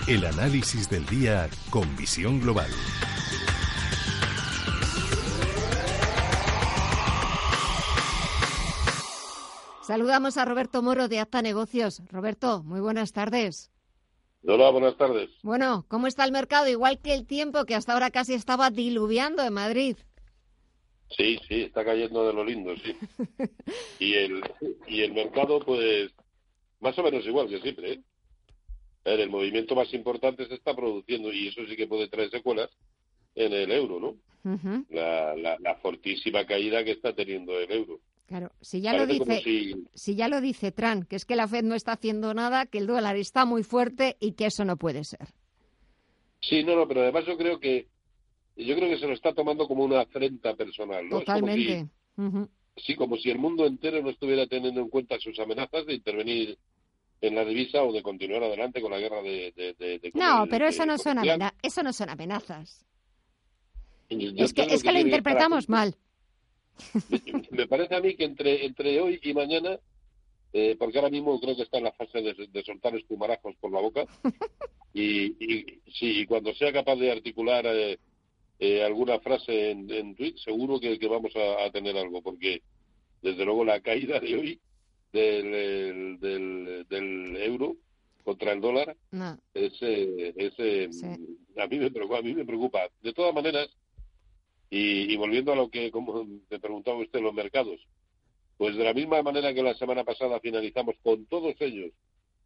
El 0.06 0.24
análisis 0.24 0.88
del 0.88 1.04
día 1.06 1.48
con 1.70 1.96
visión 1.96 2.40
global. 2.40 2.70
Saludamos 9.86 10.36
a 10.36 10.44
Roberto 10.44 10.82
Moro 10.82 11.06
de 11.06 11.20
Acta 11.20 11.42
Negocios. 11.42 12.02
Roberto, 12.10 12.64
muy 12.64 12.80
buenas 12.80 13.12
tardes. 13.12 13.70
Hola, 14.44 14.70
buenas 14.70 14.96
tardes. 14.96 15.30
Bueno, 15.44 15.86
¿cómo 15.86 16.08
está 16.08 16.24
el 16.24 16.32
mercado? 16.32 16.68
Igual 16.68 16.98
que 17.00 17.14
el 17.14 17.24
tiempo 17.24 17.64
que 17.64 17.76
hasta 17.76 17.92
ahora 17.92 18.10
casi 18.10 18.34
estaba 18.34 18.70
diluviando 18.70 19.44
en 19.44 19.52
Madrid. 19.52 19.96
Sí, 21.16 21.38
sí, 21.46 21.62
está 21.62 21.84
cayendo 21.84 22.26
de 22.26 22.32
lo 22.32 22.44
lindo, 22.44 22.74
sí. 22.78 22.96
y 24.00 24.14
el 24.14 24.42
y 24.88 25.02
el 25.02 25.12
mercado, 25.12 25.60
pues, 25.60 26.10
más 26.80 26.98
o 26.98 27.04
menos 27.04 27.24
igual 27.24 27.48
que 27.48 27.60
siempre. 27.60 27.92
¿eh? 27.92 28.00
El 29.04 29.30
movimiento 29.30 29.76
más 29.76 29.94
importante 29.94 30.48
se 30.48 30.54
está 30.54 30.74
produciendo 30.74 31.32
y 31.32 31.46
eso 31.46 31.60
sí 31.64 31.76
que 31.76 31.86
puede 31.86 32.08
traer 32.08 32.30
secuelas 32.30 32.70
en 33.36 33.52
el 33.52 33.70
euro, 33.70 34.00
¿no? 34.00 34.16
la, 34.90 35.36
la, 35.36 35.56
la 35.60 35.76
fortísima 35.76 36.44
caída 36.44 36.82
que 36.82 36.90
está 36.90 37.14
teniendo 37.14 37.56
el 37.60 37.70
euro. 37.70 38.00
Claro, 38.26 38.50
si 38.60 38.80
ya 38.80 38.92
lo 38.92 39.06
dice, 39.06 39.40
si... 39.94 40.16
ya 40.16 40.28
lo 40.28 40.40
dice 40.40 40.72
Trump, 40.72 41.06
que 41.08 41.14
es 41.14 41.24
que 41.24 41.36
la 41.36 41.46
Fed 41.46 41.62
no 41.62 41.76
está 41.76 41.92
haciendo 41.92 42.34
nada, 42.34 42.66
que 42.66 42.78
el 42.78 42.88
dólar 42.88 43.16
está 43.16 43.44
muy 43.44 43.62
fuerte 43.62 44.16
y 44.18 44.32
que 44.32 44.46
eso 44.46 44.64
no 44.64 44.76
puede 44.76 45.04
ser. 45.04 45.28
Sí, 46.40 46.64
no, 46.64 46.74
no, 46.74 46.88
pero 46.88 47.02
además 47.02 47.24
yo 47.24 47.36
creo 47.36 47.60
que 47.60 47.86
yo 48.56 48.74
creo 48.74 48.88
que 48.88 48.98
se 48.98 49.06
lo 49.06 49.12
está 49.12 49.32
tomando 49.32 49.68
como 49.68 49.84
una 49.84 50.00
afrenta 50.00 50.54
personal, 50.56 51.08
¿no? 51.08 51.18
Totalmente. 51.20 51.88
Sí, 52.76 52.94
como 52.96 53.16
si 53.16 53.30
el 53.30 53.38
mundo 53.38 53.64
entero 53.64 54.02
no 54.02 54.10
estuviera 54.10 54.46
teniendo 54.46 54.80
en 54.80 54.88
cuenta 54.88 55.18
sus 55.20 55.38
amenazas 55.38 55.86
de 55.86 55.94
intervenir 55.94 56.58
en 57.20 57.34
la 57.34 57.44
divisa 57.44 57.82
o 57.82 57.92
de 57.92 58.02
continuar 58.02 58.42
adelante 58.42 58.80
con 58.80 58.90
la 58.90 58.98
guerra 58.98 59.22
de. 59.22 60.12
no, 60.14 60.46
pero 60.50 60.66
eso 60.66 60.84
no 60.84 60.98
son 60.98 61.18
eso 61.62 61.82
no 61.84 61.92
son 61.92 62.10
amenazas. 62.10 62.84
es 64.08 64.52
que, 64.52 64.62
es 64.62 64.82
que 64.82 64.92
lo 64.92 64.98
interpretamos 64.98 65.68
mal. 65.68 65.96
Me 67.50 67.66
parece 67.66 67.94
a 67.94 68.00
mí 68.00 68.14
que 68.14 68.24
entre, 68.24 68.64
entre 68.64 69.00
hoy 69.00 69.20
y 69.22 69.34
mañana, 69.34 69.78
eh, 70.52 70.76
porque 70.78 70.98
ahora 70.98 71.10
mismo 71.10 71.38
creo 71.40 71.56
que 71.56 71.62
está 71.62 71.78
en 71.78 71.84
la 71.84 71.92
fase 71.92 72.22
de, 72.22 72.62
soltar 72.64 72.94
espumarajos 72.96 73.56
por 73.56 73.72
la 73.72 73.80
boca, 73.80 74.06
y, 74.94 75.26
y 75.44 75.80
sí, 75.92 76.26
cuando 76.26 76.54
sea 76.54 76.72
capaz 76.72 76.96
de 76.96 77.12
articular 77.12 77.66
eh, 77.66 77.98
eh, 78.58 78.82
alguna 78.82 79.20
frase 79.20 79.70
en, 79.70 79.90
en 79.90 80.14
tweet, 80.14 80.36
seguro 80.36 80.80
que, 80.80 80.98
que 80.98 81.08
vamos 81.08 81.32
a, 81.36 81.70
tener 81.70 81.96
algo, 81.96 82.22
porque 82.22 82.62
desde 83.20 83.44
luego 83.44 83.64
la 83.64 83.80
caída 83.80 84.18
de 84.18 84.34
hoy 84.34 84.60
del, 85.12 86.18
del, 86.20 86.86
del, 86.88 87.36
euro 87.36 87.76
contra 88.24 88.52
el 88.52 88.60
dólar, 88.60 88.96
ese, 89.52 90.34
ese, 90.36 90.88
a, 91.58 91.66
mí 91.66 91.78
me 91.78 91.90
preocupa, 91.90 92.18
a 92.18 92.22
mí 92.22 92.34
me 92.34 92.44
preocupa. 92.46 92.88
De 93.02 93.12
todas 93.12 93.34
maneras, 93.34 93.68
y, 94.70 95.14
volviendo 95.16 95.52
a 95.52 95.56
lo 95.56 95.70
que 95.70 95.90
como 95.90 96.24
me 96.24 96.58
preguntaba 96.58 96.98
usted, 96.98 97.20
los 97.20 97.34
mercados, 97.34 97.80
pues 98.56 98.76
de 98.76 98.84
la 98.84 98.94
misma 98.94 99.22
manera 99.22 99.54
que 99.54 99.62
la 99.62 99.74
semana 99.74 100.04
pasada 100.04 100.40
finalizamos 100.40 100.96
con 101.02 101.26
todos 101.26 101.54
ellos 101.60 101.92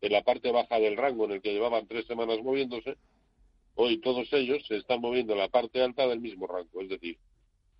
en 0.01 0.13
la 0.13 0.23
parte 0.23 0.51
baja 0.51 0.79
del 0.79 0.97
rango 0.97 1.25
en 1.27 1.33
el 1.33 1.43
que 1.43 1.53
llevaban 1.53 1.87
tres 1.87 2.07
semanas 2.07 2.39
moviéndose, 2.43 2.97
hoy 3.75 3.99
todos 3.99 4.33
ellos 4.33 4.65
se 4.67 4.77
están 4.77 5.01
moviendo 5.01 5.33
en 5.33 5.39
la 5.39 5.49
parte 5.49 5.83
alta 5.83 6.07
del 6.07 6.21
mismo 6.21 6.47
rango. 6.47 6.81
Es 6.81 6.89
decir, 6.89 7.19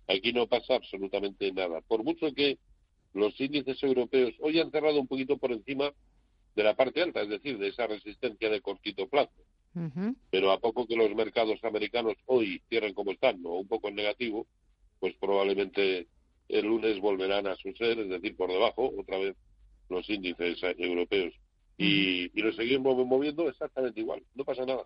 aquí 0.07 0.33
no 0.33 0.47
pasa 0.47 0.75
absolutamente 0.75 1.51
nada. 1.51 1.81
Por 1.81 2.03
mucho 2.03 2.33
que 2.33 2.57
los 3.13 3.39
índices 3.39 3.81
europeos 3.83 4.33
hoy 4.39 4.59
han 4.59 4.71
cerrado 4.71 4.99
un 4.99 5.07
poquito 5.07 5.37
por 5.37 5.51
encima 5.51 5.91
de 6.55 6.63
la 6.63 6.75
parte 6.75 7.01
alta, 7.01 7.21
es 7.21 7.29
decir, 7.29 7.57
de 7.57 7.69
esa 7.69 7.87
resistencia 7.87 8.49
de 8.49 8.61
cortito 8.61 9.07
plazo. 9.07 9.31
Pero 10.29 10.51
a 10.51 10.59
poco 10.59 10.85
que 10.85 10.95
los 10.95 11.13
mercados 11.15 11.63
americanos 11.63 12.15
hoy 12.25 12.61
cierren 12.69 12.93
como 12.93 13.11
están, 13.11 13.39
o 13.45 13.59
un 13.59 13.67
poco 13.67 13.87
en 13.87 13.95
negativo, 13.95 14.47
pues 14.99 15.15
probablemente 15.19 16.07
el 16.49 16.65
lunes 16.65 16.99
volverán 16.99 17.47
a 17.47 17.55
su 17.55 17.71
ser, 17.73 17.99
es 17.99 18.09
decir, 18.09 18.35
por 18.35 18.49
debajo, 18.49 18.91
otra 18.97 19.17
vez 19.17 19.35
los 19.89 20.09
índices 20.09 20.59
europeos. 20.77 21.33
Y, 21.77 22.29
y 22.37 22.41
lo 22.41 22.51
seguimos 22.51 22.95
moviendo 23.07 23.49
exactamente 23.49 24.01
igual, 24.01 24.21
no 24.35 24.43
pasa 24.43 24.65
nada. 24.65 24.85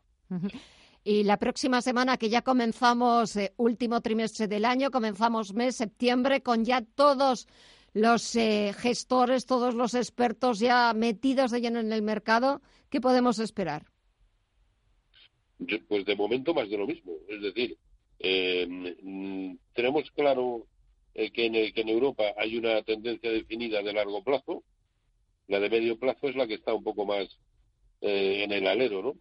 Y 1.03 1.23
la 1.23 1.37
próxima 1.37 1.81
semana, 1.81 2.17
que 2.17 2.29
ya 2.29 2.41
comenzamos 2.41 3.35
eh, 3.35 3.53
último 3.57 4.01
trimestre 4.01 4.47
del 4.47 4.65
año, 4.65 4.91
comenzamos 4.91 5.53
mes 5.53 5.75
septiembre 5.75 6.41
con 6.41 6.65
ya 6.65 6.81
todos 6.81 7.47
los 7.93 8.35
eh, 8.35 8.73
gestores, 8.77 9.45
todos 9.45 9.73
los 9.73 9.93
expertos 9.93 10.59
ya 10.59 10.93
metidos 10.93 11.51
de 11.51 11.61
lleno 11.61 11.79
en 11.79 11.93
el 11.93 12.01
mercado, 12.01 12.61
¿qué 12.89 12.99
podemos 12.99 13.39
esperar? 13.39 13.85
Pues 15.87 16.05
de 16.05 16.15
momento 16.15 16.53
más 16.53 16.69
de 16.69 16.77
lo 16.77 16.87
mismo. 16.87 17.13
Es 17.27 17.41
decir, 17.41 17.77
eh, 18.19 18.67
tenemos 19.73 20.09
claro 20.11 20.65
eh, 21.13 21.31
que, 21.31 21.45
en, 21.45 21.73
que 21.73 21.81
en 21.81 21.89
Europa 21.89 22.23
hay 22.37 22.57
una 22.57 22.81
tendencia 22.83 23.31
definida 23.31 23.81
de 23.81 23.93
largo 23.93 24.23
plazo. 24.23 24.63
La 25.47 25.59
de 25.59 25.69
medio 25.69 25.97
plazo 25.97 26.27
es 26.29 26.35
la 26.35 26.47
que 26.47 26.55
está 26.55 26.73
un 26.73 26.83
poco 26.83 27.05
más 27.05 27.27
eh, 28.01 28.43
en 28.43 28.51
el 28.51 28.67
alero, 28.67 29.01
¿no? 29.01 29.15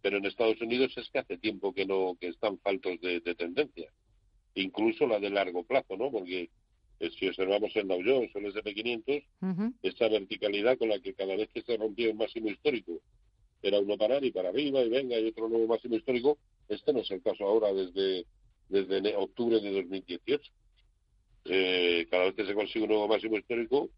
Pero 0.00 0.18
en 0.18 0.26
Estados 0.26 0.60
Unidos 0.60 0.96
es 0.96 1.08
que 1.10 1.18
hace 1.18 1.38
tiempo 1.38 1.72
que 1.72 1.84
no 1.84 2.16
que 2.20 2.28
están 2.28 2.58
faltos 2.58 3.00
de, 3.00 3.20
tendencia. 3.20 3.90
Incluso 4.54 5.06
la 5.06 5.18
de 5.18 5.30
largo 5.30 5.64
plazo, 5.64 5.96
¿no? 5.96 6.10
Porque 6.10 6.48
si 7.18 7.28
observamos 7.28 7.74
el 7.76 7.88
Dow 7.88 8.00
Jones 8.02 8.34
o 8.34 8.38
el 8.38 8.46
S&P 8.46 8.74
500, 8.74 9.22
esta 9.82 10.08
verticalidad 10.08 10.78
con 10.78 10.88
la 10.88 10.98
que 11.00 11.12
cada 11.12 11.36
vez 11.36 11.50
que 11.52 11.60
se 11.60 11.76
rompió 11.76 12.08
el 12.08 12.16
máximo 12.16 12.48
histórico 12.48 13.02
era 13.68 13.80
uno 13.80 13.96
parar 13.96 14.24
y 14.24 14.30
para 14.30 14.50
arriba 14.50 14.80
y 14.82 14.88
venga 14.88 15.18
y 15.18 15.28
otro 15.28 15.48
nuevo 15.48 15.66
máximo 15.66 15.96
histórico. 15.96 16.38
Este 16.68 16.92
no 16.92 17.00
es 17.00 17.10
el 17.10 17.22
caso 17.22 17.44
ahora 17.44 17.72
desde, 17.72 18.26
octubre 19.16 19.60
de 19.60 19.70
2018. 19.70 20.52
Eh, 21.46 22.06
cada 22.10 22.24
vez 22.24 22.34
que 22.34 22.46
se 22.46 22.54
consigue 22.54 22.84
un 22.84 22.90
nuevo 22.90 23.08
máximo 23.08 23.36
histórico, 23.36 23.88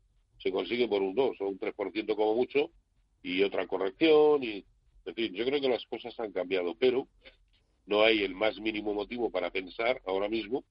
se 0.42 0.50
consigue 0.50 0.88
por 0.88 1.02
un 1.02 1.14
2 1.14 1.40
o 1.40 1.48
un 1.48 1.58
3% 1.58 2.16
como 2.16 2.34
mucho 2.34 2.70
y 3.22 3.42
otra 3.42 3.66
corrección. 3.66 4.42
y 4.42 4.64
En 5.04 5.14
fin, 5.14 5.34
yo 5.34 5.44
creo 5.44 5.60
que 5.60 5.68
las 5.68 5.84
cosas 5.86 6.18
han 6.20 6.32
cambiado, 6.32 6.74
pero 6.78 7.08
no 7.86 8.02
hay 8.02 8.22
el 8.22 8.34
más 8.34 8.58
mínimo 8.60 8.94
motivo 8.94 9.30
para 9.30 9.50
pensar 9.50 10.00
ahora 10.06 10.28
mismo 10.28 10.64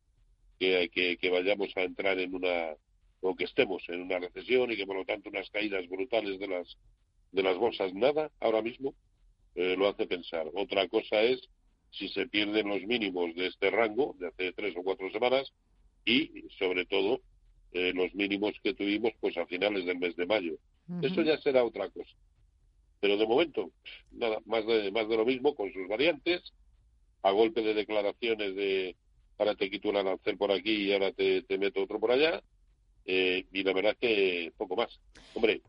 que 0.59 1.29
vayamos 1.31 1.69
a 1.75 1.83
entrar 1.83 2.17
en 2.19 2.33
una 2.33 2.75
o 3.21 3.35
que 3.35 3.45
estemos 3.45 3.83
en 3.89 4.01
una 4.01 4.19
recesión 4.19 4.71
y 4.71 4.77
que 4.77 4.85
por 4.85 4.95
lo 4.95 5.05
tanto 5.05 5.29
unas 5.29 5.49
caídas 5.49 5.87
brutales 5.87 6.39
de 6.39 6.47
las 6.47 6.77
de 7.31 7.43
las 7.43 7.57
bolsas 7.57 7.93
nada 7.93 8.31
ahora 8.39 8.61
mismo 8.61 8.93
eh, 9.55 9.75
lo 9.77 9.87
hace 9.87 10.05
pensar. 10.05 10.47
Otra 10.53 10.87
cosa 10.87 11.21
es 11.21 11.41
si 11.91 12.09
se 12.09 12.27
pierden 12.27 12.69
los 12.69 12.81
mínimos 12.83 13.33
de 13.35 13.47
este 13.47 13.71
rango 13.71 14.15
de 14.19 14.27
hace 14.27 14.53
tres 14.53 14.75
o 14.77 14.83
cuatro 14.83 15.09
semanas 15.11 15.51
y 16.05 16.43
sobre 16.59 16.85
todo 16.85 17.21
eh, 17.73 17.91
los 17.93 18.13
mínimos 18.13 18.53
que 18.63 18.73
tuvimos 18.73 19.13
pues 19.19 19.37
a 19.37 19.45
finales 19.45 19.85
del 19.85 19.97
mes 19.97 20.15
de 20.15 20.25
mayo. 20.25 20.53
Eso 21.01 21.21
ya 21.21 21.37
será 21.39 21.65
otra 21.65 21.89
cosa. 21.89 22.15
Pero 22.99 23.17
de 23.17 23.27
momento, 23.27 23.71
nada, 24.11 24.39
más 24.45 24.65
de, 24.65 24.91
más 24.91 25.07
de 25.09 25.17
lo 25.17 25.25
mismo 25.25 25.53
con 25.53 25.71
sus 25.73 25.87
variantes, 25.87 26.53
a 27.23 27.31
golpe 27.31 27.61
de 27.61 27.73
declaraciones 27.73 28.55
de 28.55 28.95
ahora 29.37 29.55
te 29.55 29.69
quito 29.69 29.89
un 29.89 29.97
arancel 29.97 30.37
por 30.37 30.51
aquí 30.51 30.71
y 30.71 30.93
ahora 30.93 31.11
te, 31.11 31.43
meto 31.57 31.83
otro 31.83 31.99
por 31.99 32.11
allá, 32.11 32.41
eh, 33.05 33.45
y 33.51 33.63
la 33.63 33.73
verdad 33.73 33.91
es 33.93 33.97
que 33.99 34.53
poco 34.57 34.75
más. 34.75 34.99
Hombre, 35.33 35.61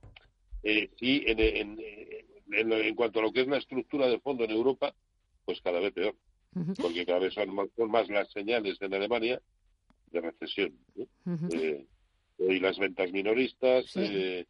eh, 0.63 0.91
sí, 0.99 1.23
en, 1.27 1.39
en, 1.41 2.73
en, 2.73 2.95
cuanto 2.95 3.21
a 3.21 3.23
lo 3.23 3.33
que 3.33 3.43
es 3.43 3.47
la 3.47 3.59
estructura 3.59 4.09
de 4.09 4.21
fondo 4.21 4.45
en 4.45 4.51
Europa, 4.51 4.95
pues 5.45 5.61
cada 5.61 5.81
vez 5.81 5.93
peor, 5.93 6.15
porque 6.81 7.07
cada 7.07 7.21
vez 7.21 7.35
son 7.35 7.91
más, 7.91 8.09
las 8.09 8.31
señales 8.33 8.77
en 8.81 8.95
Alemania 8.95 9.41
de 10.11 10.21
recesión. 10.21 10.73
Eh, 11.53 11.87
y 12.39 12.61
las 12.61 12.79
ventas 12.79 13.13
minoristas. 13.13 13.93
Eh, 13.97 14.47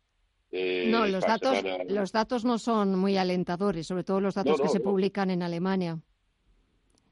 no, 0.89 1.07
los 1.07 1.25
datos, 1.25 1.59
los 1.89 2.13
datos 2.13 2.45
no 2.45 2.59
son 2.59 2.99
muy 2.99 3.17
alentadores, 3.17 3.87
sobre 3.87 4.05
todo 4.05 4.21
los 4.21 4.35
datos 4.35 4.61
que 4.61 4.69
se 4.69 4.81
publican 4.81 5.31
en 5.31 5.43
Alemania. 5.43 6.01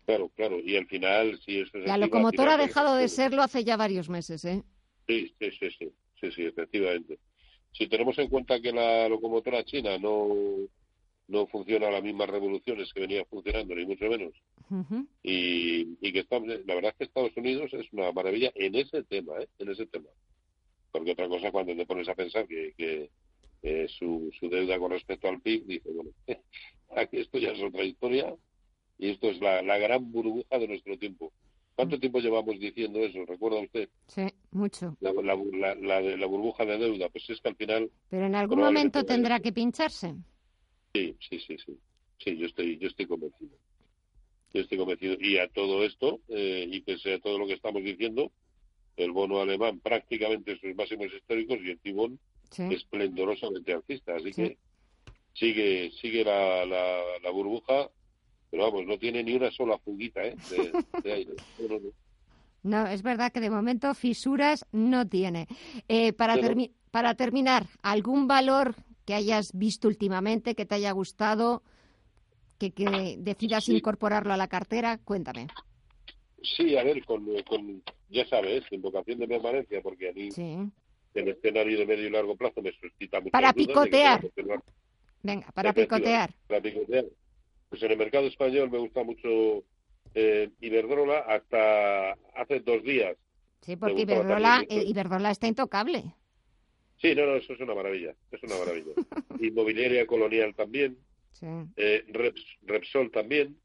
Claro, 0.06 0.30
claro, 0.34 0.60
y 0.60 0.76
al 0.76 0.86
final, 0.86 1.38
si 1.44 1.58
eso 1.58 1.78
La 1.78 1.98
locomotora 1.98 2.54
ha 2.54 2.56
dejado 2.56 2.94
de 2.94 3.08
serlo 3.08 3.42
hace 3.42 3.64
ya 3.64 3.76
varios 3.76 4.08
meses, 4.08 4.44
¿eh? 4.44 4.62
Sí, 5.08 5.34
sí, 5.38 5.50
sí, 5.50 5.70
sí, 5.78 5.92
sí, 6.20 6.30
sí 6.30 6.42
efectivamente 6.46 7.18
si 7.76 7.88
tenemos 7.88 8.18
en 8.18 8.28
cuenta 8.28 8.60
que 8.60 8.72
la 8.72 9.08
locomotora 9.08 9.64
china 9.64 9.98
no, 9.98 10.28
no 11.28 11.46
funciona 11.46 11.88
a 11.88 11.90
las 11.90 12.02
mismas 12.02 12.28
revoluciones 12.28 12.92
que 12.92 13.00
venía 13.00 13.24
funcionando, 13.26 13.74
ni 13.74 13.84
mucho 13.84 14.06
menos, 14.06 14.32
y, 15.22 15.96
y, 16.00 16.12
que 16.12 16.20
estamos, 16.20 16.48
la 16.48 16.74
verdad 16.74 16.92
es 16.92 16.96
que 16.96 17.04
Estados 17.04 17.36
Unidos 17.36 17.72
es 17.74 17.92
una 17.92 18.12
maravilla 18.12 18.50
en 18.54 18.74
ese 18.74 19.02
tema, 19.04 19.34
¿eh? 19.40 19.48
en 19.58 19.70
ese 19.70 19.86
tema. 19.86 20.08
Porque 20.90 21.12
otra 21.12 21.28
cosa 21.28 21.52
cuando 21.52 21.76
te 21.76 21.86
pones 21.86 22.08
a 22.08 22.14
pensar 22.14 22.46
que, 22.46 22.72
que 22.76 23.10
su, 23.88 24.30
su 24.38 24.48
deuda 24.48 24.78
con 24.78 24.92
respecto 24.92 25.28
al 25.28 25.40
PIB, 25.40 25.66
dice, 25.66 25.90
bueno, 25.90 26.10
aquí 26.96 27.18
esto 27.18 27.38
ya 27.38 27.50
es 27.50 27.62
otra 27.62 27.84
historia 27.84 28.34
y 28.98 29.10
esto 29.10 29.30
es 29.30 29.40
la, 29.40 29.62
la 29.62 29.76
gran 29.78 30.10
burbuja 30.10 30.58
de 30.58 30.68
nuestro 30.68 30.96
tiempo. 30.96 31.32
¿Cuánto 31.76 32.00
tiempo 32.00 32.20
llevamos 32.20 32.58
diciendo 32.58 33.00
eso? 33.00 33.22
¿Recuerda 33.26 33.60
usted? 33.60 33.90
Sí, 34.06 34.22
mucho. 34.50 34.96
La, 35.00 35.12
la, 35.12 36.26
burbuja 36.26 36.64
de 36.64 36.78
deuda, 36.78 37.10
pues 37.10 37.28
es 37.28 37.38
que 37.38 37.50
al 37.50 37.56
final... 37.56 37.90
Pero 38.08 38.24
en 38.24 38.34
algún 38.34 38.60
momento 38.60 39.04
tendrá 39.04 39.40
que 39.40 39.52
pincharse. 39.52 40.14
Sí, 40.94 41.14
sí, 41.20 41.38
sí, 41.38 41.58
sí. 41.58 41.78
Sí, 42.18 42.38
yo 42.38 42.46
estoy, 42.46 42.78
yo 42.78 42.88
estoy 42.88 43.04
convencido. 43.04 43.58
Yo 44.54 44.62
estoy 44.62 44.78
convencido. 44.78 45.18
Y 45.20 45.36
a 45.36 45.48
todo 45.48 45.84
esto, 45.84 46.20
eh, 46.28 46.66
y 46.66 46.80
pese 46.80 47.12
a 47.12 47.20
todo 47.20 47.38
lo 47.38 47.46
que 47.46 47.52
estamos 47.52 47.84
diciendo, 47.84 48.32
el 48.96 49.12
bono 49.12 49.42
alemán 49.42 49.78
prácticamente 49.80 50.52
en 50.52 50.60
sus 50.60 50.74
máximos 50.74 51.12
históricos 51.12 51.58
y 51.62 51.72
el 51.72 51.78
timón 51.78 52.18
esplendorosamente 52.56 53.74
alcista. 53.74 54.16
Así 54.16 54.32
que 54.32 54.56
sigue, 55.34 55.90
sigue 56.00 56.24
la, 56.24 56.64
la 56.64 57.30
burbuja 57.30 57.90
pero 58.50 58.64
vamos, 58.64 58.86
no 58.86 58.98
tiene 58.98 59.22
ni 59.22 59.34
una 59.34 59.50
sola 59.50 59.78
fuguita 59.78 60.24
¿eh? 60.24 60.36
de, 61.02 61.12
aire. 61.12 61.34
No, 62.62 62.84
es 62.88 63.02
verdad 63.02 63.30
que 63.30 63.38
de 63.38 63.48
momento 63.48 63.94
fisuras 63.94 64.66
no 64.72 65.06
tiene. 65.06 65.46
Eh, 65.86 66.12
para, 66.12 66.36
para 66.90 67.14
terminar, 67.14 67.66
¿algún 67.80 68.26
valor 68.26 68.74
que 69.04 69.14
hayas 69.14 69.56
visto 69.56 69.86
últimamente, 69.86 70.56
que 70.56 70.66
te 70.66 70.74
haya 70.74 70.90
gustado, 70.90 71.62
que, 72.58 72.72
que 72.72 73.18
decidas 73.20 73.68
incorporarlo 73.68 74.32
a 74.32 74.36
la 74.36 74.48
cartera? 74.48 74.98
Cuéntame. 74.98 75.46
Sí, 76.42 76.76
a 76.76 76.82
ver, 76.82 77.04
con, 77.04 77.24
con 77.48 77.82
ya 78.08 78.26
sabes, 78.28 78.64
invocación 78.72 79.20
de 79.20 79.28
permanencia, 79.28 79.80
porque 79.80 80.08
a 80.08 80.12
mí 80.12 80.28
el 81.14 81.28
escenario 81.28 81.78
de 81.78 81.86
medio 81.86 82.06
y 82.06 82.10
largo 82.10 82.36
plazo 82.36 82.62
me 82.62 82.72
suscita 82.72 83.20
mucho. 83.20 83.30
Para 83.30 83.52
picotear. 83.52 84.28
Venga, 85.22 85.46
para 85.52 85.72
picotear. 85.72 86.34
Para 86.46 86.60
picotear. 86.60 87.04
Pues 87.68 87.82
en 87.82 87.92
el 87.92 87.98
mercado 87.98 88.26
español 88.26 88.70
me 88.70 88.78
gusta 88.78 89.02
mucho 89.02 89.64
eh, 90.14 90.50
Iberdrola 90.60 91.18
hasta 91.18 92.12
hace 92.34 92.60
dos 92.60 92.82
días. 92.82 93.16
Sí, 93.60 93.76
porque 93.76 94.02
Iberdrola, 94.02 94.64
eh, 94.68 94.84
Iberdrola 94.86 95.30
está 95.30 95.48
intocable. 95.48 96.14
Sí, 96.98 97.14
no, 97.14 97.26
no, 97.26 97.36
eso 97.36 97.52
es 97.52 97.60
una 97.60 97.74
maravilla, 97.74 98.14
es 98.30 98.42
una 98.42 98.56
maravilla. 98.56 98.92
Inmobiliaria 99.40 100.06
colonial 100.06 100.54
también, 100.54 100.96
eh, 101.76 102.04
Repsol 102.62 103.10
también, 103.10 103.56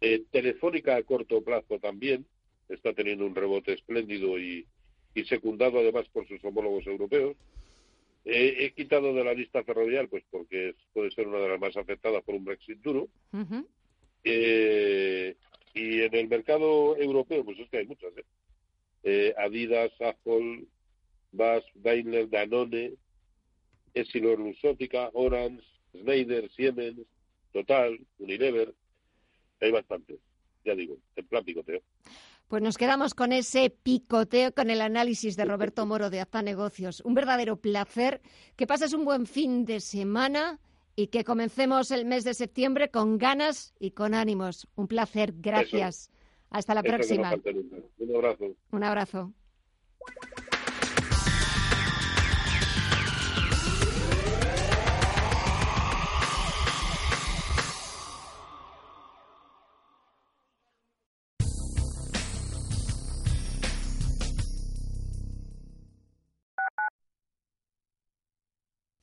eh, 0.00 0.24
Telefónica 0.30 0.96
a 0.96 1.02
corto 1.02 1.42
plazo 1.42 1.78
también, 1.78 2.26
está 2.68 2.92
teniendo 2.94 3.26
un 3.26 3.34
rebote 3.34 3.74
espléndido 3.74 4.38
y, 4.38 4.66
y 5.14 5.24
secundado 5.24 5.78
además 5.78 6.08
por 6.12 6.26
sus 6.26 6.42
homólogos 6.44 6.86
europeos. 6.86 7.36
He, 8.24 8.72
quitado 8.74 9.12
de 9.12 9.24
la 9.24 9.34
lista 9.34 9.64
ferroviaria, 9.64 10.08
pues 10.08 10.22
porque 10.30 10.74
puede 10.92 11.10
ser 11.10 11.26
una 11.26 11.38
de 11.38 11.48
las 11.48 11.60
más 11.60 11.76
afectadas 11.76 12.22
por 12.22 12.36
un 12.36 12.44
Brexit 12.44 12.78
duro. 12.78 13.08
eh, 14.24 15.34
y 15.74 16.02
en 16.02 16.14
el 16.14 16.28
mercado 16.28 16.96
europeo, 16.96 17.44
pues 17.44 17.58
es 17.58 17.68
que 17.68 17.78
hay 17.78 17.86
muchas. 17.86 18.16
¿eh? 18.16 18.24
eh 19.02 19.34
Adidas, 19.36 19.90
Apple, 20.00 20.66
Bass, 21.32 21.64
Daimler, 21.74 22.28
Danone, 22.28 22.92
Essilor-Lusótica, 23.94 25.10
Orange, 25.14 25.64
Schneider, 25.92 26.50
Siemens, 26.50 27.00
Total, 27.52 27.98
Unilever. 28.18 28.72
Hay 29.60 29.70
bastantes, 29.70 30.18
ya 30.64 30.74
digo, 30.74 30.98
en 31.16 31.26
plan 31.26 31.44
picoteo. 31.44 31.82
Pues 32.52 32.62
nos 32.62 32.76
quedamos 32.76 33.14
con 33.14 33.32
ese 33.32 33.70
picoteo, 33.70 34.52
con 34.52 34.68
el 34.68 34.82
análisis 34.82 35.38
de 35.38 35.46
Roberto 35.46 35.86
Moro 35.86 36.10
de 36.10 36.20
Azta 36.20 36.42
Negocios. 36.42 37.00
Un 37.00 37.14
verdadero 37.14 37.56
placer. 37.56 38.20
Que 38.56 38.66
pases 38.66 38.92
un 38.92 39.06
buen 39.06 39.24
fin 39.24 39.64
de 39.64 39.80
semana 39.80 40.60
y 40.94 41.06
que 41.06 41.24
comencemos 41.24 41.90
el 41.90 42.04
mes 42.04 42.24
de 42.24 42.34
septiembre 42.34 42.90
con 42.90 43.16
ganas 43.16 43.72
y 43.78 43.92
con 43.92 44.12
ánimos. 44.12 44.68
Un 44.74 44.86
placer, 44.86 45.32
gracias. 45.34 46.10
Hasta 46.50 46.74
la 46.74 46.82
próxima. 46.82 47.32
Un 47.96 48.14
abrazo. 48.14 48.56
Un 48.70 48.84
abrazo. 48.84 49.32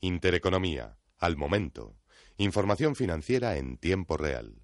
Intereconomía, 0.02 0.98
al 1.18 1.36
momento. 1.36 1.98
Información 2.38 2.96
financiera 2.96 3.58
en 3.58 3.78
tiempo 3.78 4.16
real. 4.16 4.64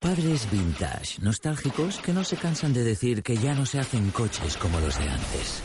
Padres 0.00 0.48
vintage, 0.50 1.20
nostálgicos 1.22 1.98
que 1.98 2.12
no 2.12 2.22
se 2.22 2.36
cansan 2.36 2.72
de 2.72 2.84
decir 2.84 3.22
que 3.22 3.36
ya 3.36 3.54
no 3.54 3.64
se 3.64 3.78
hacen 3.78 4.10
coches 4.10 4.56
como 4.56 4.78
los 4.78 4.98
de 4.98 5.08
antes. 5.08 5.62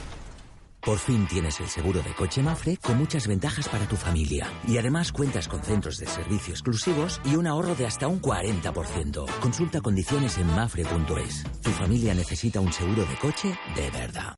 Por 0.80 0.98
fin 0.98 1.28
tienes 1.28 1.60
el 1.60 1.68
seguro 1.68 2.02
de 2.02 2.14
coche 2.16 2.42
Mafre 2.42 2.78
con 2.78 2.98
muchas 2.98 3.28
ventajas 3.28 3.68
para 3.70 3.86
tu 3.88 3.96
familia. 3.96 4.48
Y 4.68 4.78
además 4.78 5.12
cuentas 5.12 5.48
con 5.48 5.62
centros 5.62 5.98
de 5.98 6.08
servicio 6.08 6.54
exclusivos 6.54 7.22
y 7.24 7.36
un 7.36 7.46
ahorro 7.46 7.76
de 7.76 7.86
hasta 7.86 8.08
un 8.08 8.20
40%. 8.20 9.26
Consulta 9.40 9.82
condiciones 9.82 10.38
en 10.40 10.48
mafre.es. 10.48 11.44
Tu 11.62 11.70
familia 11.70 12.16
necesita 12.16 12.62
un 12.62 12.74
seguro 12.74 13.06
de 13.06 13.16
coche 13.18 13.54
de 13.76 13.92
verdad. 13.92 14.36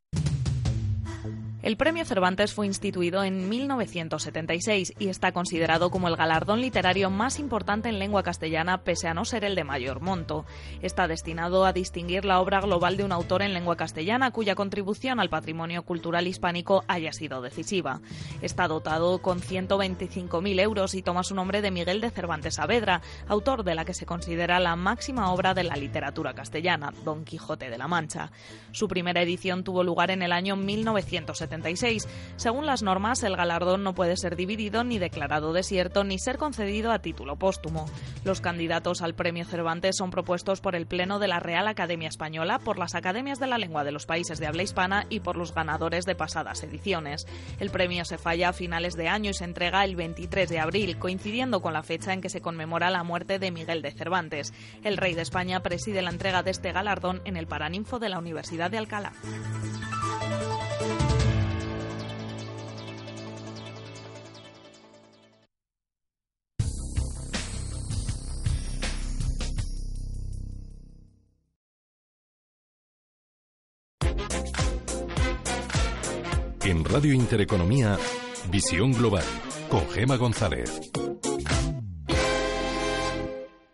El 1.64 1.78
Premio 1.78 2.04
Cervantes 2.04 2.52
fue 2.52 2.66
instituido 2.66 3.24
en 3.24 3.48
1976 3.48 4.92
y 4.98 5.08
está 5.08 5.32
considerado 5.32 5.90
como 5.90 6.08
el 6.08 6.16
galardón 6.16 6.60
literario 6.60 7.08
más 7.08 7.38
importante 7.38 7.88
en 7.88 7.98
lengua 7.98 8.22
castellana, 8.22 8.82
pese 8.82 9.08
a 9.08 9.14
no 9.14 9.24
ser 9.24 9.44
el 9.44 9.54
de 9.54 9.64
mayor 9.64 10.02
monto. 10.02 10.44
Está 10.82 11.08
destinado 11.08 11.64
a 11.64 11.72
distinguir 11.72 12.26
la 12.26 12.42
obra 12.42 12.60
global 12.60 12.98
de 12.98 13.04
un 13.04 13.12
autor 13.12 13.40
en 13.40 13.54
lengua 13.54 13.78
castellana 13.78 14.30
cuya 14.30 14.54
contribución 14.54 15.20
al 15.20 15.30
patrimonio 15.30 15.84
cultural 15.84 16.26
hispánico 16.26 16.84
haya 16.86 17.14
sido 17.14 17.40
decisiva. 17.40 18.02
Está 18.42 18.68
dotado 18.68 19.22
con 19.22 19.40
125.000 19.40 20.60
euros 20.60 20.92
y 20.92 21.00
toma 21.00 21.22
su 21.22 21.34
nombre 21.34 21.62
de 21.62 21.70
Miguel 21.70 22.02
de 22.02 22.10
Cervantes 22.10 22.56
Saavedra, 22.56 23.00
autor 23.26 23.64
de 23.64 23.74
la 23.74 23.86
que 23.86 23.94
se 23.94 24.04
considera 24.04 24.60
la 24.60 24.76
máxima 24.76 25.32
obra 25.32 25.54
de 25.54 25.64
la 25.64 25.76
literatura 25.76 26.34
castellana, 26.34 26.92
Don 27.06 27.24
Quijote 27.24 27.70
de 27.70 27.78
la 27.78 27.88
Mancha. 27.88 28.32
Su 28.72 28.86
primera 28.86 29.22
edición 29.22 29.64
tuvo 29.64 29.82
lugar 29.82 30.10
en 30.10 30.20
el 30.20 30.32
año 30.32 30.56
1970 31.62 32.24
según 32.36 32.66
las 32.66 32.82
normas, 32.82 33.22
el 33.22 33.36
galardón 33.36 33.82
no 33.82 33.94
puede 33.94 34.16
ser 34.16 34.36
dividido 34.36 34.84
ni 34.84 34.98
declarado 34.98 35.52
desierto 35.52 36.04
ni 36.04 36.18
ser 36.18 36.38
concedido 36.38 36.92
a 36.92 36.98
título 36.98 37.36
póstumo. 37.36 37.86
Los 38.24 38.40
candidatos 38.40 39.02
al 39.02 39.14
Premio 39.14 39.44
Cervantes 39.44 39.96
son 39.96 40.10
propuestos 40.10 40.60
por 40.60 40.74
el 40.74 40.86
Pleno 40.86 41.18
de 41.18 41.28
la 41.28 41.40
Real 41.40 41.68
Academia 41.68 42.08
Española, 42.08 42.58
por 42.58 42.78
las 42.78 42.94
Academias 42.94 43.38
de 43.38 43.46
la 43.46 43.58
Lengua 43.58 43.84
de 43.84 43.92
los 43.92 44.06
países 44.06 44.38
de 44.38 44.46
habla 44.46 44.62
hispana 44.62 45.06
y 45.08 45.20
por 45.20 45.36
los 45.36 45.54
ganadores 45.54 46.04
de 46.04 46.14
pasadas 46.14 46.62
ediciones. 46.62 47.26
El 47.60 47.70
premio 47.70 48.04
se 48.04 48.18
falla 48.18 48.50
a 48.50 48.52
finales 48.52 48.94
de 48.94 49.08
año 49.08 49.30
y 49.30 49.34
se 49.34 49.44
entrega 49.44 49.84
el 49.84 49.96
23 49.96 50.48
de 50.48 50.58
abril, 50.58 50.98
coincidiendo 50.98 51.62
con 51.62 51.72
la 51.72 51.82
fecha 51.82 52.12
en 52.12 52.20
que 52.20 52.30
se 52.30 52.40
conmemora 52.40 52.90
la 52.90 53.04
muerte 53.04 53.38
de 53.38 53.50
Miguel 53.50 53.82
de 53.82 53.92
Cervantes. 53.92 54.52
El 54.82 54.96
rey 54.96 55.14
de 55.14 55.22
España 55.22 55.60
preside 55.60 56.02
la 56.02 56.10
entrega 56.10 56.42
de 56.42 56.50
este 56.50 56.72
galardón 56.72 57.22
en 57.24 57.36
el 57.36 57.46
Paraninfo 57.46 57.98
de 57.98 58.08
la 58.08 58.18
Universidad 58.18 58.70
de 58.70 58.78
Alcalá. 58.78 59.12
En 76.66 76.82
Radio 76.82 77.12
Intereconomía, 77.12 77.98
Visión 78.50 78.92
Global, 78.92 79.24
con 79.68 79.86
Gema 79.90 80.16
González. 80.16 80.90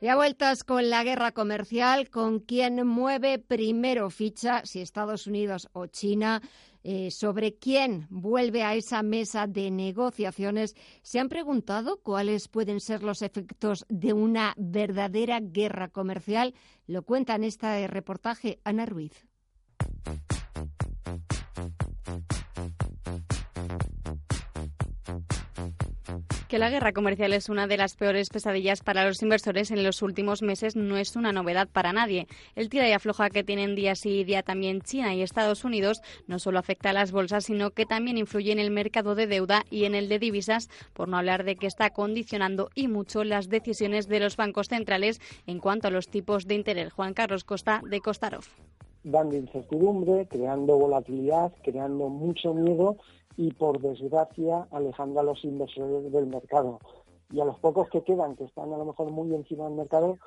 Y 0.01 0.09
a 0.09 0.17
vueltas 0.17 0.65
con 0.65 0.91
la 0.91 1.05
guerra 1.05 1.31
comercial, 1.31 2.11
con 2.11 2.41
quién 2.41 2.85
mueve 2.85 3.39
primero 3.39 4.11
ficha, 4.11 4.63
si 4.65 4.81
Estados 4.81 5.29
Unidos 5.29 5.69
o 5.73 5.87
China, 5.87 6.43
eh, 6.83 7.13
sobre 7.13 7.55
quién 7.55 8.09
vuelve 8.11 8.65
a 8.65 8.75
esa 8.75 9.05
mesa 9.05 9.47
de 9.47 9.71
negociaciones, 9.71 10.75
¿se 11.03 11.21
han 11.21 11.29
preguntado 11.29 12.01
cuáles 12.03 12.49
pueden 12.49 12.81
ser 12.81 13.05
los 13.05 13.23
efectos 13.23 13.87
de 13.89 14.15
una 14.15 14.53
verdadera 14.57 15.39
guerra 15.41 15.91
comercial? 15.91 16.55
Lo 16.89 17.03
cuenta 17.03 17.37
en 17.37 17.45
este 17.45 17.87
reportaje 17.87 18.59
Ana 18.65 18.85
Ruiz. 18.85 19.29
Que 26.51 26.59
la 26.59 26.69
guerra 26.69 26.93
comercial 26.93 27.33
es 27.33 27.49
una 27.49 27.69
de 27.69 27.77
las 27.77 27.95
peores 27.95 28.29
pesadillas 28.29 28.83
para 28.83 29.07
los 29.07 29.23
inversores 29.23 29.71
en 29.71 29.85
los 29.85 30.03
últimos 30.03 30.43
meses 30.43 30.75
no 30.75 30.97
es 30.97 31.15
una 31.15 31.33
novedad 31.33 31.69
para 31.69 31.93
nadie. 31.93 32.27
El 32.57 32.69
tira 32.69 32.89
y 32.89 32.93
afloja 32.93 33.31
que 33.31 33.45
tienen 33.45 33.77
día 33.77 33.95
sí 33.95 34.19
y 34.19 34.25
día 34.25 34.43
también 34.43 34.81
China 34.81 35.15
y 35.15 35.23
Estados 35.23 35.63
Unidos 35.63 36.03
no 36.27 36.41
solo 36.41 36.59
afecta 36.59 36.91
a 36.91 36.93
las 36.93 37.13
bolsas, 37.13 37.45
sino 37.45 37.71
que 37.71 37.87
también 37.87 38.19
influye 38.19 38.51
en 38.51 38.59
el 38.59 38.73
mercado 38.73 39.15
de 39.15 39.29
deuda 39.29 39.63
y 39.71 39.85
en 39.85 39.95
el 39.95 40.09
de 40.09 40.19
divisas, 40.19 40.69
por 40.93 41.09
no 41.09 41.19
hablar 41.19 41.45
de 41.45 41.55
que 41.55 41.69
está 41.69 41.91
condicionando 41.91 42.71
y 42.75 42.89
mucho 42.89 43.23
las 43.23 43.49
decisiones 43.49 44.09
de 44.09 44.19
los 44.19 44.37
bancos 44.37 44.67
centrales 44.67 45.21
en 45.47 45.61
cuanto 45.61 45.87
a 45.87 45.93
los 45.93 46.09
tipos 46.09 46.49
de 46.49 46.57
interés. 46.57 46.93
Juan 46.93 47.15
Carlos 47.15 47.45
Costa, 47.45 47.81
de 47.89 48.01
Costarov. 48.01 48.45
Dando 49.05 49.37
incertidumbre, 49.37 50.27
creando 50.27 50.77
volatilidad, 50.77 51.53
creando 51.63 52.09
mucho 52.09 52.55
miedo 52.55 52.97
y 53.41 53.55
por 53.55 53.81
desgracia 53.81 54.69
alejando 54.71 55.19
a 55.21 55.23
los 55.23 55.43
inversores 55.47 56.13
del 56.13 56.27
mercado. 56.27 56.79
Y 57.33 57.41
a 57.41 57.47
los 57.47 57.59
pocos 57.59 57.89
que 57.89 58.03
quedan, 58.03 58.37
que 58.37 58.45
están 58.45 58.71
a 58.71 58.77
lo 58.77 58.85
mejor 58.85 59.11
muy 59.11 59.35
encima 59.35 59.65
del 59.65 59.77
mercado, 59.77 60.19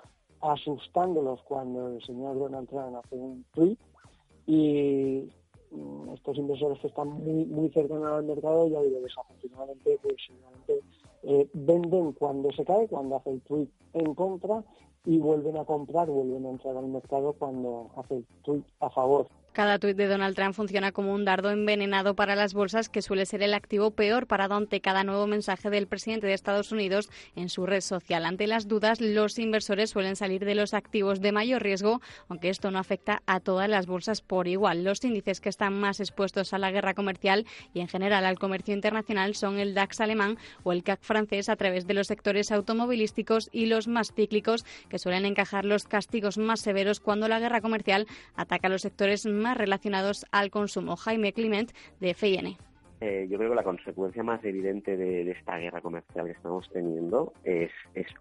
asustándolos 0.42 1.44
cuando 1.44 1.90
el 1.90 2.04
señor 2.04 2.40
Donald 2.40 2.68
Trump 2.68 2.96
hace 2.96 3.16
un 3.16 3.46
tweet 3.54 3.78
y 4.48 5.30
mm, 5.70 6.10
estos 6.16 6.38
inversores 6.40 6.80
que 6.80 6.88
están 6.88 7.10
muy 7.10 7.46
muy 7.46 7.70
cercanos 7.70 8.08
al 8.08 8.24
mercado, 8.24 8.68
ya 8.68 8.82
digo, 8.82 9.00
desafortunadamente, 9.02 10.00
pues 10.02 10.16
eh, 11.22 11.48
venden 11.54 12.14
cuando 12.14 12.52
se 12.52 12.66
cae, 12.66 12.88
cuando 12.88 13.18
hace 13.18 13.30
el 13.30 13.42
tweet 13.42 13.70
en 13.94 14.16
contra 14.16 14.64
y 15.06 15.18
vuelven 15.18 15.58
a 15.58 15.66
comprar, 15.66 16.08
vuelven 16.08 16.46
a 16.46 16.50
entrar 16.50 16.78
al 16.78 16.88
mercado 16.88 17.34
cuando 17.34 17.92
hace 17.98 18.18
el 18.18 18.26
tweet 18.44 18.64
a 18.80 18.90
favor. 18.90 19.28
Cada 19.54 19.78
tuit 19.78 19.96
de 19.96 20.08
Donald 20.08 20.36
Trump 20.36 20.56
funciona 20.56 20.92
como 20.92 21.14
un 21.14 21.26
dardo 21.26 21.52
envenenado 21.52 22.16
para 22.16 22.36
las 22.36 22.56
bolsas, 22.56 22.90
que 22.90 23.04
suele 23.04 23.28
ser 23.28 23.44
el 23.44 23.54
activo 23.54 23.92
peor 23.92 24.26
para 24.26 24.46
ante 24.46 24.82
cada 24.82 25.04
nuevo 25.04 25.28
mensaje 25.28 25.70
del 25.70 25.86
presidente 25.86 26.26
de 26.26 26.34
Estados 26.34 26.72
Unidos 26.72 27.08
en 27.36 27.50
su 27.50 27.68
red 27.68 27.82
social. 27.82 28.26
Ante 28.26 28.48
las 28.48 28.68
dudas, 28.68 29.00
los 29.00 29.38
inversores 29.38 29.92
suelen 29.92 30.16
salir 30.16 30.44
de 30.44 30.56
los 30.56 30.74
activos 30.74 31.22
de 31.22 31.32
mayor 31.32 31.62
riesgo, 31.62 32.02
aunque 32.30 32.50
esto 32.50 32.72
no 32.72 32.80
afecta 32.80 33.22
a 33.28 33.40
todas 33.40 33.70
las 33.70 33.86
bolsas 33.86 34.24
por 34.24 34.48
igual. 34.48 34.84
Los 34.84 35.04
índices 35.04 35.40
que 35.40 35.50
están 35.50 35.80
más 35.80 36.00
expuestos 36.00 36.52
a 36.54 36.58
la 36.58 36.72
guerra 36.72 36.96
comercial 36.96 37.46
y 37.76 37.82
en 37.82 37.88
general 37.88 38.26
al 38.26 38.40
comercio 38.40 38.74
internacional 38.74 39.36
son 39.36 39.60
el 39.60 39.76
DAX 39.76 40.02
alemán 40.02 40.40
o 40.64 40.72
el 40.72 40.82
CAC 40.82 41.02
francés 41.04 41.48
a 41.48 41.58
través 41.58 41.86
de 41.86 41.94
los 41.94 42.08
sectores 42.08 42.52
automovilísticos 42.52 43.50
y 43.52 43.68
los 43.68 43.88
más 43.88 44.14
cíclicos, 44.14 44.66
que 44.94 45.00
suelen 45.00 45.26
encajar 45.26 45.66
los 45.66 45.86
castigos 45.86 46.38
más 46.38 46.60
severos 46.60 47.00
cuando 47.00 47.28
la 47.28 47.40
guerra 47.40 47.62
comercial 47.62 48.06
ataca 48.36 48.68
a 48.68 48.70
los 48.70 48.84
sectores 48.84 49.26
más 49.26 49.58
relacionados 49.58 50.28
al 50.32 50.52
consumo. 50.52 50.98
Jaime 50.98 51.34
Clement, 51.34 51.72
de 52.00 52.14
FIN 52.14 52.58
Eh, 53.06 53.28
yo 53.30 53.38
creo 53.38 53.50
que 53.50 53.56
la 53.58 53.64
consecuencia 53.64 54.24
más 54.24 54.42
evidente 54.46 54.96
de, 54.96 55.30
esta 55.30 55.58
guerra 55.58 55.82
comercial 55.82 56.26
que 56.26 56.32
estamos 56.32 56.70
teniendo 56.72 57.34
es, 57.44 57.70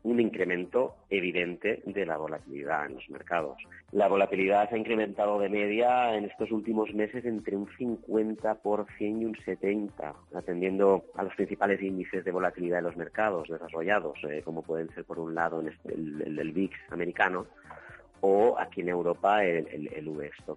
un 0.02 0.18
incremento 0.18 0.96
evidente 1.08 1.84
de 1.86 2.04
la 2.04 2.16
volatilidad 2.16 2.86
en 2.86 2.96
los 2.96 3.08
mercados. 3.08 3.58
La 3.92 4.08
volatilidad 4.08 4.68
se 4.68 4.74
ha 4.74 4.78
incrementado 4.78 5.38
de 5.38 5.48
media 5.48 6.16
en 6.16 6.24
estos 6.24 6.50
últimos 6.50 6.92
meses 6.94 7.24
entre 7.24 7.56
un 7.56 7.68
50% 7.68 8.90
y 8.98 9.24
un 9.24 9.36
70%, 9.36 10.14
atendiendo 10.34 11.04
a 11.14 11.22
los 11.22 11.34
principales 11.36 11.80
índices 11.80 12.24
de 12.24 12.32
volatilidad 12.32 12.78
de 12.78 12.82
los 12.82 12.96
mercados 12.96 13.48
desarrollados, 13.48 14.18
eh, 14.28 14.42
como 14.44 14.62
pueden 14.62 14.92
ser 14.94 15.04
por 15.04 15.20
un 15.20 15.32
lado 15.32 15.60
el, 15.60 15.72
el, 15.84 16.40
el 16.40 16.50
VIX 16.50 16.76
americano 16.90 17.46
o 18.20 18.58
aquí 18.58 18.80
en 18.80 18.88
Europa 18.88 19.44
el, 19.44 19.68
el, 19.68 19.92
el 19.94 20.08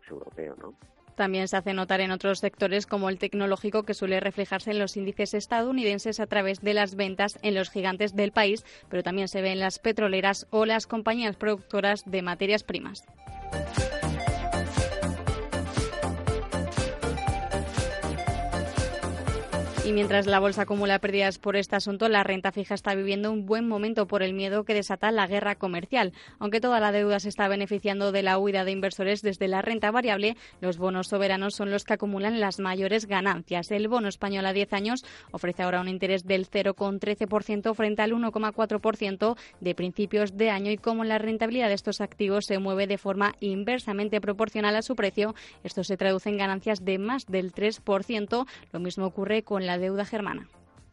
europeo, 0.10 0.56
¿no? 0.60 0.74
También 1.16 1.48
se 1.48 1.58
hace 1.58 1.74
notar 1.74 2.02
en 2.02 2.12
otros 2.12 2.40
sectores 2.40 2.86
como 2.86 3.10
el 3.10 3.18
tecnológico 3.18 3.84
que 3.84 3.94
suele 3.94 4.20
reflejarse 4.20 4.72
en 4.72 4.80
los 4.80 4.98
índices 4.98 5.34
estadounidenses 5.34 6.20
a 6.20 6.28
través 6.28 6.62
de 6.62 6.74
las 6.74 6.96
ventas 6.96 7.40
en 7.42 7.56
los 7.56 7.70
gigantes 7.70 8.16
del 8.16 8.32
país, 8.32 8.66
pero 8.90 9.04
también 9.04 9.28
se 9.28 9.42
ve 9.42 9.52
en 9.52 9.60
las 9.60 9.80
petroleras 9.80 10.48
o 10.50 10.66
las 10.66 10.88
compañías 10.88 11.36
productoras 11.38 12.04
de 12.06 12.22
materias 12.22 12.64
primas. 12.64 13.06
Y 19.86 19.94
mientras 19.94 20.26
la 20.26 20.40
bolsa 20.40 20.64
acumula 20.64 20.98
pérdidas 20.98 21.38
por 21.38 21.56
este 21.56 21.76
asunto, 21.76 22.10
la 22.10 22.24
renta 22.24 22.52
fija 22.52 22.74
está 22.74 22.96
viviendo 22.96 23.32
un 23.32 23.46
buen 23.46 23.68
momento 23.68 24.08
por 24.08 24.24
el 24.24 24.34
miedo 24.34 24.64
que 24.64 24.74
desata 24.74 25.12
la 25.12 25.28
guerra 25.28 25.54
comercial. 25.54 26.12
Aunque 26.40 26.60
toda 26.60 26.80
la 26.80 26.92
deuda 26.92 27.20
se 27.20 27.30
está 27.30 27.48
beneficiando 27.48 28.12
de 28.12 28.24
la 28.24 28.40
huida 28.40 28.66
de 28.66 28.72
inversores 28.72 29.22
desde 29.22 29.48
la 29.48 29.62
renta 29.62 29.92
variable, 29.92 30.38
los 30.60 30.80
bonos 30.80 31.10
soberanos 31.10 31.54
son 31.54 31.70
los 31.70 31.84
que 31.84 31.94
acumulan 31.94 32.40
las 32.40 32.58
mayores 32.58 33.06
ganancias. 33.06 33.70
El 33.70 33.88
bono 33.88 34.08
español 34.08 34.48
a 34.48 34.54
10 34.54 34.74
años 34.74 35.06
ofrece 35.30 35.62
ahora 35.62 35.82
un 35.82 35.88
interés 35.88 36.26
del 36.26 36.50
0,13% 36.50 37.76
frente 37.76 38.02
al 38.02 38.14
1,4% 38.14 39.38
de 39.60 39.76
principios 39.76 40.36
de 40.36 40.50
año 40.50 40.72
y 40.72 40.78
como 40.78 41.04
la 41.04 41.20
rentabilidad 41.20 41.68
de 41.68 41.76
estos 41.76 42.02
activos 42.02 42.48
se 42.48 42.58
mueve 42.58 42.88
de 42.88 42.98
forma 42.98 43.36
inversamente 43.40 44.20
proporcional 44.20 44.76
a 44.78 44.82
su 44.82 44.96
precio, 44.96 45.36
esto 45.64 45.84
se 45.84 45.96
traduce 45.96 46.30
en 46.30 46.38
ganancias 46.38 46.84
de 46.84 46.98
más 46.98 47.28
del 47.28 47.54
3%. 47.54 48.48
Lo 48.72 48.80
mismo 48.80 49.06
ocurre 49.06 49.44
con 49.44 49.68
la 49.68 49.75
deuda 49.78 50.06
germana. 50.06 50.48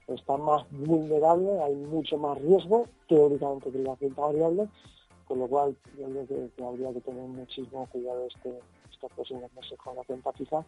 Está 0.09 0.37
más 0.37 0.65
vulnerable, 0.71 1.63
hay 1.63 1.75
mucho 1.75 2.19
más 2.19 2.41
riesgo, 2.41 2.87
teóricamente, 3.09 3.71
que 3.71 3.79
la 3.79 3.95
renta 3.95 4.23
variable, 4.23 4.69
con 5.27 5.39
lo 5.39 5.47
cual 5.47 5.77
yo 5.99 6.07
creo 6.07 6.27
que, 6.27 6.65
habría 6.65 6.93
que 6.93 7.01
tener 7.01 7.29
muchísimo 7.29 7.87
cuidado 7.87 8.27
este, 8.27 8.59
estos 8.91 9.13
próximos 9.13 9.53
meses 9.55 9.79
con 9.79 9.97
la 9.97 10.03
renta 10.03 10.33
fija 10.33 10.65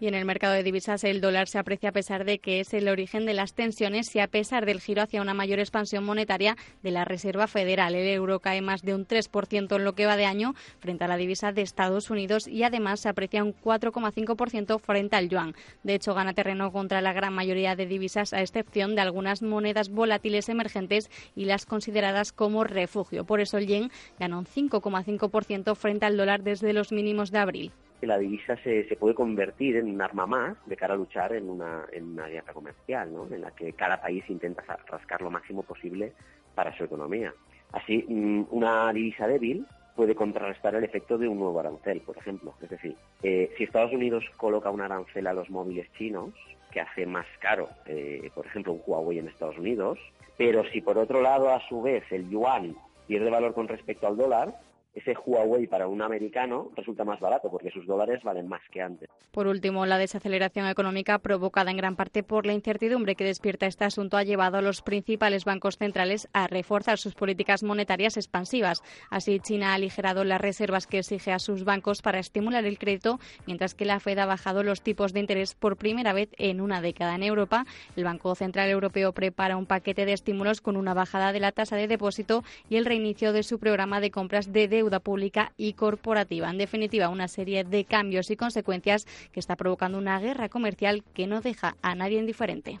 y 0.00 0.06
en 0.08 0.14
el 0.14 0.24
mercado 0.24 0.54
de 0.54 0.62
divisas 0.62 1.04
el 1.04 1.20
dólar 1.20 1.48
se 1.48 1.58
aprecia 1.58 1.90
a 1.90 1.92
pesar 1.92 2.24
de 2.24 2.38
que 2.38 2.60
es 2.60 2.74
el 2.74 2.88
origen 2.88 3.26
de 3.26 3.34
las 3.34 3.54
tensiones 3.54 4.14
y 4.14 4.20
a 4.20 4.28
pesar 4.28 4.66
del 4.66 4.80
giro 4.80 5.02
hacia 5.02 5.22
una 5.22 5.34
mayor 5.34 5.58
expansión 5.58 6.04
monetaria 6.04 6.56
de 6.82 6.90
la 6.90 7.04
Reserva 7.04 7.46
Federal. 7.46 7.94
El 7.94 8.08
euro 8.08 8.40
cae 8.40 8.60
más 8.60 8.82
de 8.82 8.94
un 8.94 9.06
3% 9.06 9.76
en 9.76 9.84
lo 9.84 9.94
que 9.94 10.06
va 10.06 10.16
de 10.16 10.26
año 10.26 10.54
frente 10.78 11.04
a 11.04 11.08
la 11.08 11.16
divisa 11.16 11.52
de 11.52 11.62
Estados 11.62 12.10
Unidos 12.10 12.46
y 12.48 12.62
además 12.62 13.00
se 13.00 13.08
aprecia 13.08 13.44
un 13.44 13.54
4,5% 13.54 14.80
frente 14.80 15.16
al 15.16 15.28
yuan. 15.28 15.54
De 15.82 15.94
hecho, 15.94 16.14
gana 16.14 16.34
terreno 16.34 16.72
contra 16.72 17.00
la 17.00 17.12
gran 17.12 17.32
mayoría 17.32 17.76
de 17.76 17.86
divisas 17.86 18.32
a 18.32 18.40
excepción 18.40 18.94
de 18.94 19.02
algunas 19.02 19.42
monedas 19.42 19.90
volátiles 19.90 20.48
emergentes 20.48 21.10
y 21.34 21.44
las 21.44 21.66
consideradas 21.66 22.32
como 22.32 22.64
refugio. 22.64 23.24
Por 23.24 23.40
eso 23.40 23.58
el 23.58 23.66
yen 23.66 23.90
gana 24.18 24.38
un 24.38 24.46
5,5% 24.46 25.74
frente 25.76 26.06
al 26.06 26.16
dólar 26.16 26.42
desde 26.42 26.72
los 26.72 26.92
mínimos 26.92 27.30
de 27.30 27.38
abril 27.38 27.72
la 28.06 28.18
divisa 28.18 28.56
se, 28.62 28.88
se, 28.88 28.96
puede 28.96 29.14
convertir 29.14 29.76
en 29.76 29.88
un 29.88 30.00
arma 30.00 30.26
más 30.26 30.56
de 30.66 30.76
cara 30.76 30.94
a 30.94 30.96
luchar 30.96 31.34
en 31.34 31.48
una, 31.48 31.86
en 31.92 32.12
una 32.12 32.26
guerra 32.26 32.52
comercial, 32.52 33.12
¿no? 33.12 33.26
en 33.32 33.40
la 33.40 33.50
que 33.50 33.72
cada 33.72 34.00
país 34.00 34.24
intenta 34.28 34.62
rascar 34.86 35.22
lo 35.22 35.30
máximo 35.30 35.62
posible 35.62 36.12
para 36.54 36.76
su 36.76 36.84
economía. 36.84 37.32
Así, 37.72 38.04
mm, 38.08 38.46
una 38.50 38.92
divisa 38.92 39.26
débil 39.26 39.66
puede 39.96 40.14
contrarrestar 40.14 40.74
el 40.74 40.84
efecto 40.84 41.18
de 41.18 41.28
un 41.28 41.38
nuevo 41.38 41.60
arancel, 41.60 42.00
por 42.00 42.16
ejemplo. 42.16 42.54
Es 42.60 42.70
decir, 42.70 42.96
eh, 43.22 43.52
si 43.56 43.64
Estados 43.64 43.92
Unidos 43.92 44.24
coloca 44.36 44.70
un 44.70 44.80
arancel 44.80 45.26
a 45.26 45.32
los 45.32 45.50
móviles 45.50 45.90
chinos, 45.96 46.30
que 46.72 46.80
hace 46.80 47.06
más 47.06 47.26
caro, 47.38 47.68
eh, 47.86 48.30
por 48.34 48.46
ejemplo, 48.46 48.72
un 48.72 48.82
Huawei 48.84 49.20
en 49.20 49.28
Estados 49.28 49.56
Unidos, 49.56 49.98
pero 50.36 50.64
si 50.70 50.80
por 50.80 50.98
otro 50.98 51.22
lado, 51.22 51.50
a 51.50 51.60
su 51.68 51.80
vez, 51.80 52.02
el 52.10 52.28
yuan 52.28 52.76
pierde 53.06 53.30
valor 53.30 53.54
con 53.54 53.68
respecto 53.68 54.08
al 54.08 54.16
dólar, 54.16 54.54
ese 54.94 55.14
Huawei 55.14 55.66
para 55.66 55.88
un 55.88 56.02
americano 56.02 56.70
resulta 56.76 57.04
más 57.04 57.20
barato 57.20 57.50
porque 57.50 57.70
sus 57.70 57.86
dólares 57.86 58.22
valen 58.22 58.48
más 58.48 58.62
que 58.70 58.80
antes. 58.80 59.08
Por 59.32 59.46
último, 59.46 59.86
la 59.86 59.98
desaceleración 59.98 60.66
económica 60.66 61.18
provocada 61.18 61.70
en 61.70 61.76
gran 61.76 61.96
parte 61.96 62.22
por 62.22 62.46
la 62.46 62.52
incertidumbre 62.52 63.16
que 63.16 63.24
despierta 63.24 63.66
este 63.66 63.84
asunto 63.84 64.16
ha 64.16 64.22
llevado 64.22 64.58
a 64.58 64.62
los 64.62 64.82
principales 64.82 65.44
bancos 65.44 65.76
centrales 65.78 66.28
a 66.32 66.46
reforzar 66.46 66.98
sus 66.98 67.14
políticas 67.14 67.62
monetarias 67.62 68.16
expansivas. 68.16 68.82
Así, 69.10 69.40
China 69.40 69.72
ha 69.72 69.74
aligerado 69.74 70.22
las 70.22 70.40
reservas 70.40 70.86
que 70.86 70.98
exige 70.98 71.32
a 71.32 71.40
sus 71.40 71.64
bancos 71.64 72.00
para 72.00 72.20
estimular 72.20 72.64
el 72.64 72.78
crédito, 72.78 73.18
mientras 73.46 73.74
que 73.74 73.84
la 73.84 73.98
Fed 74.00 74.18
ha 74.18 74.26
bajado 74.26 74.62
los 74.62 74.82
tipos 74.82 75.12
de 75.12 75.20
interés 75.20 75.54
por 75.54 75.76
primera 75.76 76.12
vez 76.12 76.30
en 76.38 76.60
una 76.60 76.80
década. 76.80 77.16
En 77.16 77.24
Europa, 77.24 77.66
el 77.96 78.04
Banco 78.04 78.34
Central 78.36 78.70
Europeo 78.70 79.12
prepara 79.12 79.56
un 79.56 79.66
paquete 79.66 80.06
de 80.06 80.12
estímulos 80.12 80.60
con 80.60 80.76
una 80.76 80.94
bajada 80.94 81.32
de 81.32 81.40
la 81.40 81.52
tasa 81.52 81.76
de 81.76 81.88
depósito 81.88 82.44
y 82.68 82.76
el 82.76 82.84
reinicio 82.84 83.32
de 83.32 83.42
su 83.42 83.58
programa 83.58 84.00
de 84.00 84.10
compras 84.10 84.52
de 84.52 84.68
deuda 84.68 84.83
deuda 84.84 85.00
pública 85.00 85.52
y 85.56 85.72
corporativa. 85.72 86.50
En 86.50 86.58
definitiva, 86.58 87.08
una 87.08 87.28
serie 87.28 87.64
de 87.64 87.84
cambios 87.84 88.30
y 88.30 88.36
consecuencias 88.36 89.06
que 89.32 89.40
está 89.40 89.56
provocando 89.56 89.96
una 89.96 90.20
guerra 90.20 90.48
comercial 90.48 91.02
que 91.14 91.26
no 91.26 91.40
deja 91.40 91.76
a 91.80 91.94
nadie 91.94 92.18
indiferente. 92.18 92.80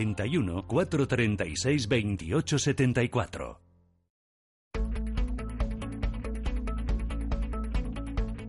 91 0.01 0.65
436 0.67 1.87
28 1.87 2.57
74. 2.57 3.59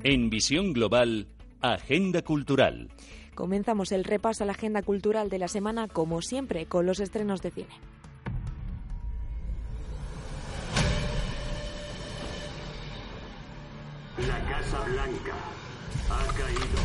En 0.04 0.30
Visión 0.30 0.72
Global, 0.72 1.28
Agenda 1.60 2.22
Cultural. 2.22 2.88
Comenzamos 3.34 3.92
el 3.92 4.04
repaso 4.04 4.44
a 4.44 4.46
la 4.46 4.52
agenda 4.52 4.82
cultural 4.82 5.28
de 5.28 5.38
la 5.38 5.48
semana, 5.48 5.88
como 5.88 6.22
siempre, 6.22 6.66
con 6.66 6.86
los 6.86 7.00
estrenos 7.00 7.42
de 7.42 7.50
cine. 7.50 7.68
La 14.18 14.38
Casa 14.48 14.84
Blanca 14.84 15.36
ha 16.10 16.26
caído. 16.34 16.82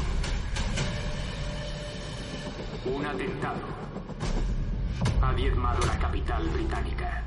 Un 2.95 3.05
atentado 3.05 3.88
ha 5.22 5.34
diezmado 5.34 5.86
la 5.86 5.97
capital 5.99 6.47
británica. 6.49 7.24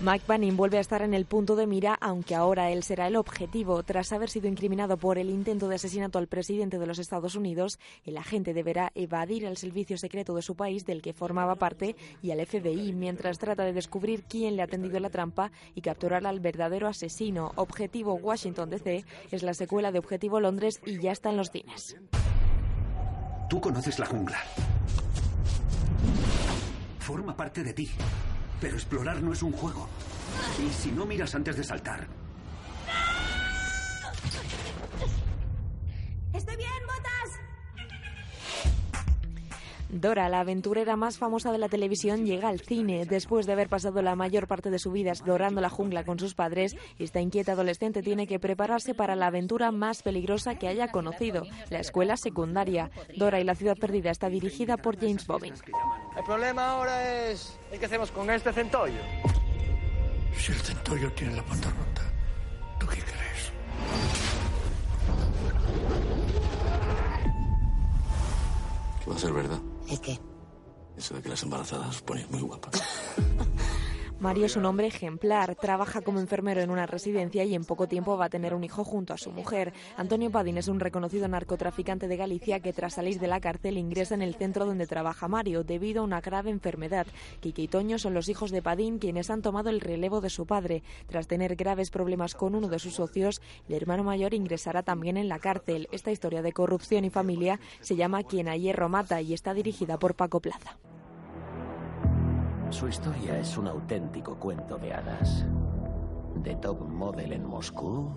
Mike 0.00 0.24
Banning 0.26 0.56
vuelve 0.56 0.76
a 0.76 0.80
estar 0.80 1.00
en 1.00 1.14
el 1.14 1.24
punto 1.24 1.56
de 1.56 1.66
mira, 1.66 1.94
aunque 1.98 2.34
ahora 2.34 2.70
él 2.70 2.82
será 2.82 3.06
el 3.06 3.16
objetivo. 3.16 3.82
Tras 3.84 4.12
haber 4.12 4.28
sido 4.28 4.48
incriminado 4.48 4.98
por 4.98 5.16
el 5.16 5.30
intento 5.30 5.66
de 5.66 5.76
asesinato 5.76 6.18
al 6.18 6.26
presidente 6.26 6.78
de 6.78 6.86
los 6.86 6.98
Estados 6.98 7.36
Unidos, 7.36 7.78
el 8.04 8.18
agente 8.18 8.52
deberá 8.52 8.92
evadir 8.94 9.44
el 9.46 9.56
servicio 9.56 9.96
secreto 9.96 10.34
de 10.34 10.42
su 10.42 10.56
país 10.56 10.84
del 10.84 11.00
que 11.00 11.14
formaba 11.14 11.54
parte 11.54 11.96
y 12.22 12.32
al 12.32 12.44
FBI 12.44 12.92
mientras 12.92 13.38
trata 13.38 13.64
de 13.64 13.72
descubrir 13.72 14.24
quién 14.24 14.56
le 14.56 14.62
ha 14.62 14.66
tendido 14.66 15.00
la 15.00 15.08
trampa 15.08 15.52
y 15.74 15.80
capturar 15.80 16.26
al 16.26 16.40
verdadero 16.40 16.86
asesino. 16.86 17.52
Objetivo 17.54 18.14
Washington 18.14 18.68
DC 18.68 19.06
es 19.30 19.42
la 19.42 19.54
secuela 19.54 19.90
de 19.90 20.00
Objetivo 20.00 20.38
Londres 20.38 20.82
y 20.84 20.98
ya 21.00 21.12
está 21.12 21.30
en 21.30 21.38
los 21.38 21.50
cines. 21.50 21.96
Tú 23.48 23.58
conoces 23.58 23.98
la 23.98 24.06
jungla. 24.06 24.38
Forma 27.04 27.36
parte 27.36 27.62
de 27.62 27.74
ti. 27.74 27.90
Pero 28.62 28.76
explorar 28.76 29.20
no 29.20 29.34
es 29.34 29.42
un 29.42 29.52
juego. 29.52 29.86
Y 30.58 30.72
si 30.72 30.90
no 30.90 31.04
miras 31.04 31.34
antes 31.34 31.54
de 31.54 31.62
saltar. 31.62 32.08
¡Estoy 36.32 36.56
bien, 36.56 36.70
botas! 36.86 37.40
Dora, 39.94 40.28
la 40.28 40.40
aventurera 40.40 40.96
más 40.96 41.18
famosa 41.18 41.52
de 41.52 41.58
la 41.58 41.68
televisión, 41.68 42.26
llega 42.26 42.48
al 42.48 42.58
cine. 42.58 43.06
Después 43.06 43.46
de 43.46 43.52
haber 43.52 43.68
pasado 43.68 44.02
la 44.02 44.16
mayor 44.16 44.48
parte 44.48 44.68
de 44.68 44.80
su 44.80 44.90
vida 44.90 45.10
explorando 45.10 45.60
la 45.60 45.70
jungla 45.70 46.02
con 46.02 46.18
sus 46.18 46.34
padres, 46.34 46.74
esta 46.98 47.20
inquieta 47.20 47.52
adolescente 47.52 48.02
tiene 48.02 48.26
que 48.26 48.40
prepararse 48.40 48.94
para 48.94 49.14
la 49.14 49.28
aventura 49.28 49.70
más 49.70 50.02
peligrosa 50.02 50.56
que 50.56 50.66
haya 50.66 50.88
conocido, 50.88 51.44
la 51.70 51.78
escuela 51.78 52.16
secundaria. 52.16 52.90
Dora 53.16 53.38
y 53.38 53.44
la 53.44 53.54
ciudad 53.54 53.76
perdida 53.76 54.10
está 54.10 54.28
dirigida 54.28 54.76
por 54.76 54.98
James 54.98 55.28
Bobbin. 55.28 55.54
El 56.16 56.24
problema 56.24 56.70
ahora 56.70 57.28
es 57.28 57.56
qué 57.78 57.86
hacemos 57.86 58.10
con 58.10 58.28
este 58.30 58.52
centollo. 58.52 58.98
Si 60.36 60.50
el 60.50 60.58
centollo 60.58 61.12
tiene 61.12 61.36
la 61.36 61.44
pata 61.44 61.70
rota, 61.70 62.02
¿tú 62.80 62.86
qué 62.88 62.96
crees? 62.96 63.52
¿Qué 69.04 69.10
va 69.10 69.14
a 69.14 69.18
ser 69.20 69.32
verdad? 69.32 69.60
¿El 69.94 70.00
qué? 70.00 70.18
Eso 70.96 71.14
de 71.14 71.22
que 71.22 71.28
las 71.28 71.40
embarazadas 71.44 71.88
os 71.88 72.02
ponéis 72.02 72.28
muy 72.28 72.40
guapas. 72.40 72.82
Mario 74.24 74.46
es 74.46 74.56
un 74.56 74.64
hombre 74.64 74.86
ejemplar, 74.86 75.54
trabaja 75.54 76.00
como 76.00 76.18
enfermero 76.18 76.62
en 76.62 76.70
una 76.70 76.86
residencia 76.86 77.44
y 77.44 77.54
en 77.54 77.66
poco 77.66 77.88
tiempo 77.88 78.16
va 78.16 78.24
a 78.24 78.30
tener 78.30 78.54
un 78.54 78.64
hijo 78.64 78.82
junto 78.82 79.12
a 79.12 79.18
su 79.18 79.30
mujer. 79.30 79.74
Antonio 79.98 80.30
Padín 80.30 80.56
es 80.56 80.68
un 80.68 80.80
reconocido 80.80 81.28
narcotraficante 81.28 82.08
de 82.08 82.16
Galicia 82.16 82.60
que 82.60 82.72
tras 82.72 82.94
salir 82.94 83.20
de 83.20 83.26
la 83.26 83.42
cárcel 83.42 83.76
ingresa 83.76 84.14
en 84.14 84.22
el 84.22 84.34
centro 84.34 84.64
donde 84.64 84.86
trabaja 84.86 85.28
Mario 85.28 85.62
debido 85.62 86.00
a 86.00 86.04
una 86.04 86.22
grave 86.22 86.48
enfermedad. 86.48 87.06
Quique 87.40 87.60
y 87.60 87.68
Toño 87.68 87.98
son 87.98 88.14
los 88.14 88.30
hijos 88.30 88.50
de 88.50 88.62
Padín 88.62 88.98
quienes 88.98 89.28
han 89.28 89.42
tomado 89.42 89.68
el 89.68 89.82
relevo 89.82 90.22
de 90.22 90.30
su 90.30 90.46
padre. 90.46 90.82
Tras 91.06 91.26
tener 91.26 91.54
graves 91.54 91.90
problemas 91.90 92.34
con 92.34 92.54
uno 92.54 92.68
de 92.68 92.78
sus 92.78 92.94
socios, 92.94 93.42
el 93.68 93.74
hermano 93.74 94.04
mayor 94.04 94.32
ingresará 94.32 94.82
también 94.82 95.18
en 95.18 95.28
la 95.28 95.38
cárcel. 95.38 95.86
Esta 95.92 96.12
historia 96.12 96.40
de 96.40 96.54
corrupción 96.54 97.04
y 97.04 97.10
familia 97.10 97.60
se 97.82 97.94
llama 97.94 98.22
Quien 98.22 98.48
a 98.48 98.56
hierro 98.56 98.88
mata 98.88 99.20
y 99.20 99.34
está 99.34 99.52
dirigida 99.52 99.98
por 99.98 100.14
Paco 100.14 100.40
Plaza. 100.40 100.78
Su 102.74 102.88
historia 102.88 103.38
es 103.38 103.56
un 103.56 103.68
auténtico 103.68 104.34
cuento 104.34 104.76
de 104.78 104.92
hadas. 104.92 105.46
De 106.34 106.56
top 106.56 106.80
model 106.80 107.32
en 107.32 107.46
Moscú 107.46 108.10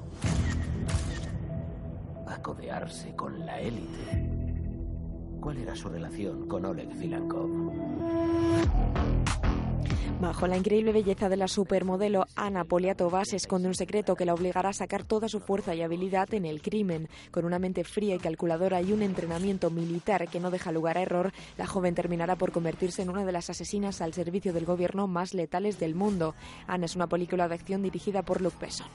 a 2.25 2.41
codearse 2.41 3.15
con 3.15 3.45
la 3.45 3.59
élite. 3.61 5.37
¿Cuál 5.39 5.59
era 5.59 5.75
su 5.75 5.89
relación 5.89 6.47
con 6.47 6.65
Oleg 6.65 6.91
Zilankov? 6.91 7.51
Bajo 10.19 10.47
la 10.47 10.57
increíble 10.57 10.91
belleza 10.91 11.29
de 11.29 11.37
la 11.37 11.47
supermodelo 11.47 12.25
Ana 12.35 12.63
Poliatova 12.63 13.23
se 13.23 13.35
esconde 13.35 13.67
un 13.67 13.75
secreto 13.75 14.15
que 14.15 14.25
la 14.25 14.33
obligará 14.33 14.69
a 14.69 14.73
sacar 14.73 15.03
toda 15.03 15.29
su 15.29 15.39
fuerza 15.39 15.75
y 15.75 15.83
habilidad 15.83 16.33
en 16.33 16.45
el 16.45 16.61
crimen. 16.61 17.07
Con 17.31 17.45
una 17.45 17.59
mente 17.59 17.83
fría 17.83 18.15
y 18.15 18.19
calculadora 18.19 18.81
y 18.81 18.93
un 18.93 19.03
entrenamiento 19.03 19.69
militar 19.69 20.27
que 20.27 20.39
no 20.39 20.49
deja 20.49 20.71
lugar 20.71 20.97
a 20.97 21.01
error, 21.01 21.31
la 21.57 21.67
joven 21.67 21.93
terminará 21.93 22.35
por 22.35 22.51
convertirse 22.51 23.03
en 23.03 23.09
una 23.09 23.25
de 23.25 23.31
las 23.31 23.49
asesinas 23.49 24.01
al 24.01 24.13
servicio 24.13 24.53
del 24.53 24.65
gobierno 24.65 25.07
más 25.07 25.33
letales 25.33 25.79
del 25.79 25.93
mundo. 25.93 26.33
Ana 26.65 26.85
es 26.85 26.95
una 26.95 27.07
película 27.07 27.47
de 27.47 27.55
acción 27.55 27.83
dirigida 27.83 28.23
por 28.23 28.41
Luc 28.41 28.59
Besson. 28.59 28.87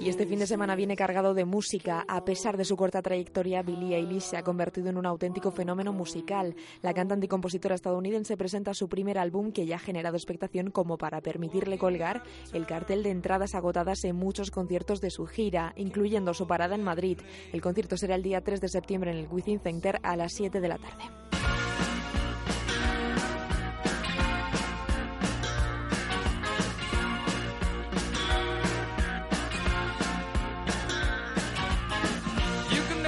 Y 0.00 0.08
este 0.08 0.26
fin 0.26 0.38
de 0.38 0.46
semana 0.46 0.74
viene 0.74 0.96
cargado 0.96 1.32
de 1.34 1.44
música. 1.44 2.04
A 2.08 2.24
pesar 2.24 2.56
de 2.56 2.64
su 2.64 2.76
corta 2.76 3.00
trayectoria, 3.00 3.62
Billie 3.62 3.96
Eilish 3.96 4.22
se 4.22 4.36
ha 4.36 4.42
convertido 4.42 4.90
en 4.90 4.98
un 4.98 5.06
auténtico 5.06 5.50
fenómeno 5.50 5.92
musical. 5.92 6.54
La 6.82 6.92
cantante 6.92 7.26
y 7.26 7.28
compositora 7.28 7.74
estadounidense 7.74 8.36
presenta 8.36 8.74
su 8.74 8.88
primer 8.88 9.18
álbum 9.18 9.52
que 9.52 9.66
ya 9.66 9.76
ha 9.76 9.78
generado 9.78 10.16
expectación 10.16 10.70
como 10.70 10.98
para 10.98 11.20
permitirle 11.20 11.78
colgar 11.78 12.22
el 12.52 12.66
cartel 12.66 13.02
de 13.02 13.10
entradas 13.10 13.54
agotadas 13.54 14.04
en 14.04 14.16
muchos 14.16 14.50
conciertos 14.50 15.00
de 15.00 15.10
su 15.10 15.26
gira, 15.26 15.72
incluyendo 15.76 16.34
su 16.34 16.46
parada 16.46 16.74
en 16.74 16.84
Madrid. 16.84 17.18
El 17.52 17.62
concierto 17.62 17.96
será 17.96 18.16
el 18.16 18.22
día 18.22 18.42
3 18.42 18.60
de 18.60 18.68
septiembre 18.68 19.10
en 19.12 19.18
el 19.18 19.28
Within 19.30 19.60
Center 19.60 20.00
a 20.02 20.16
las 20.16 20.32
7 20.34 20.60
de 20.60 20.68
la 20.68 20.78
tarde. 20.78 21.04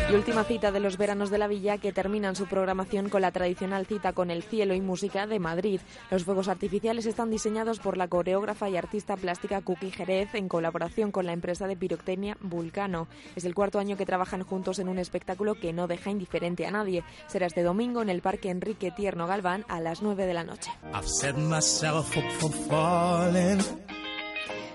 Y 0.08 0.14
última 0.14 0.44
cita 0.44 0.70
de 0.70 0.78
los 0.78 0.98
veranos 0.98 1.30
de 1.30 1.38
la 1.38 1.48
villa 1.48 1.78
que 1.78 1.92
terminan 1.92 2.36
su 2.36 2.46
programación 2.46 3.08
con 3.08 3.22
la 3.22 3.32
tradicional 3.32 3.86
cita 3.86 4.12
con 4.12 4.30
el 4.30 4.44
cielo 4.44 4.72
y 4.74 4.80
música 4.80 5.26
de 5.26 5.40
Madrid. 5.40 5.80
Los 6.12 6.22
fuegos 6.22 6.46
artificiales 6.46 7.06
están 7.06 7.28
diseñados 7.28 7.80
por 7.80 7.96
la 7.96 8.06
coreógrafa 8.06 8.70
y 8.70 8.76
artista 8.76 9.16
plástica 9.16 9.62
Cookie 9.62 9.90
Jerez 9.90 10.32
en 10.36 10.48
colaboración 10.48 11.10
con 11.10 11.26
la 11.26 11.32
empresa 11.32 11.66
de 11.66 11.76
pirotecnia 11.76 12.36
Vulcano. 12.40 13.08
Es 13.34 13.44
el 13.44 13.56
cuarto 13.56 13.80
año 13.80 13.96
que 13.96 14.06
trabajan 14.06 14.44
juntos 14.44 14.78
en 14.78 14.88
un 14.88 15.00
espectáculo 15.00 15.56
que 15.56 15.72
no 15.72 15.88
deja 15.88 16.08
indiferente 16.10 16.66
a 16.66 16.70
nadie. 16.70 17.02
Será 17.26 17.46
este 17.46 17.64
domingo 17.64 18.00
en 18.00 18.08
el 18.08 18.22
Parque 18.22 18.50
Enrique 18.50 18.92
Tierno 18.92 19.26
Galván 19.26 19.64
a 19.66 19.80
las 19.80 20.02
9 20.02 20.24
de 20.24 20.34
la 20.34 20.44
noche. 20.44 20.70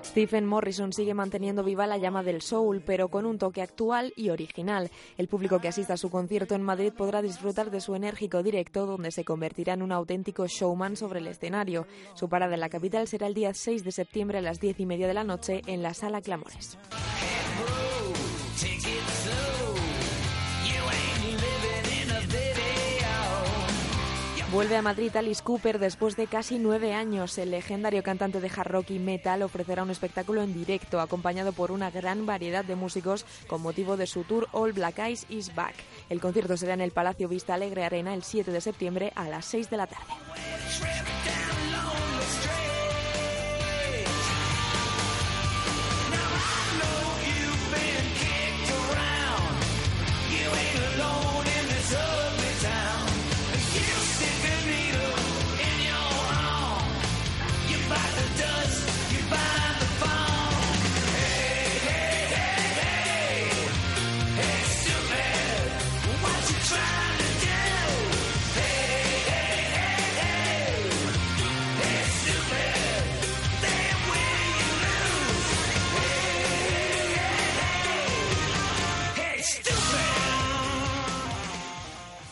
Stephen 0.03 0.45
Morrison 0.45 0.93
sigue 0.93 1.13
manteniendo 1.13 1.63
viva 1.63 1.87
la 1.87 1.97
llama 1.97 2.23
del 2.23 2.41
soul, 2.41 2.81
pero 2.85 3.09
con 3.09 3.25
un 3.25 3.37
toque 3.37 3.61
actual 3.61 4.13
y 4.15 4.29
original. 4.29 4.89
El 5.17 5.27
público 5.27 5.59
que 5.59 5.67
asista 5.67 5.93
a 5.93 5.97
su 5.97 6.09
concierto 6.09 6.55
en 6.55 6.63
Madrid 6.63 6.91
podrá 6.91 7.21
disfrutar 7.21 7.71
de 7.71 7.81
su 7.81 7.95
enérgico 7.95 8.43
directo, 8.43 8.85
donde 8.85 9.11
se 9.11 9.23
convertirá 9.23 9.73
en 9.73 9.81
un 9.81 9.91
auténtico 9.91 10.47
showman 10.47 10.95
sobre 10.95 11.19
el 11.19 11.27
escenario. 11.27 11.85
Su 12.15 12.29
parada 12.29 12.55
en 12.55 12.59
la 12.59 12.69
capital 12.69 13.07
será 13.07 13.27
el 13.27 13.33
día 13.33 13.53
6 13.53 13.83
de 13.83 13.91
septiembre 13.91 14.39
a 14.39 14.41
las 14.41 14.59
10 14.59 14.79
y 14.79 14.85
media 14.85 15.07
de 15.07 15.13
la 15.13 15.23
noche 15.23 15.61
en 15.67 15.81
la 15.83 15.93
Sala 15.93 16.21
Clamores. 16.21 16.77
Vuelve 24.51 24.75
a 24.75 24.81
Madrid 24.81 25.15
Alice 25.15 25.41
Cooper 25.41 25.79
después 25.79 26.17
de 26.17 26.27
casi 26.27 26.59
nueve 26.59 26.93
años. 26.93 27.37
El 27.37 27.51
legendario 27.51 28.03
cantante 28.03 28.41
de 28.41 28.51
hard 28.53 28.69
rock 28.69 28.91
y 28.91 28.99
metal 28.99 29.43
ofrecerá 29.43 29.81
un 29.81 29.91
espectáculo 29.91 30.43
en 30.43 30.53
directo, 30.53 30.99
acompañado 30.99 31.53
por 31.53 31.71
una 31.71 31.89
gran 31.89 32.25
variedad 32.25 32.65
de 32.65 32.75
músicos 32.75 33.25
con 33.47 33.61
motivo 33.61 33.95
de 33.95 34.07
su 34.07 34.25
tour 34.25 34.49
All 34.51 34.73
Black 34.73 34.99
Eyes 34.99 35.25
Is 35.29 35.55
Back. 35.55 35.75
El 36.09 36.19
concierto 36.19 36.57
será 36.57 36.73
en 36.73 36.81
el 36.81 36.91
Palacio 36.91 37.29
Vista 37.29 37.53
Alegre 37.53 37.85
Arena 37.85 38.13
el 38.13 38.23
7 38.23 38.51
de 38.51 38.59
septiembre 38.59 39.13
a 39.15 39.29
las 39.29 39.45
6 39.45 39.69
de 39.69 39.77
la 39.77 39.87
tarde. 39.87 41.20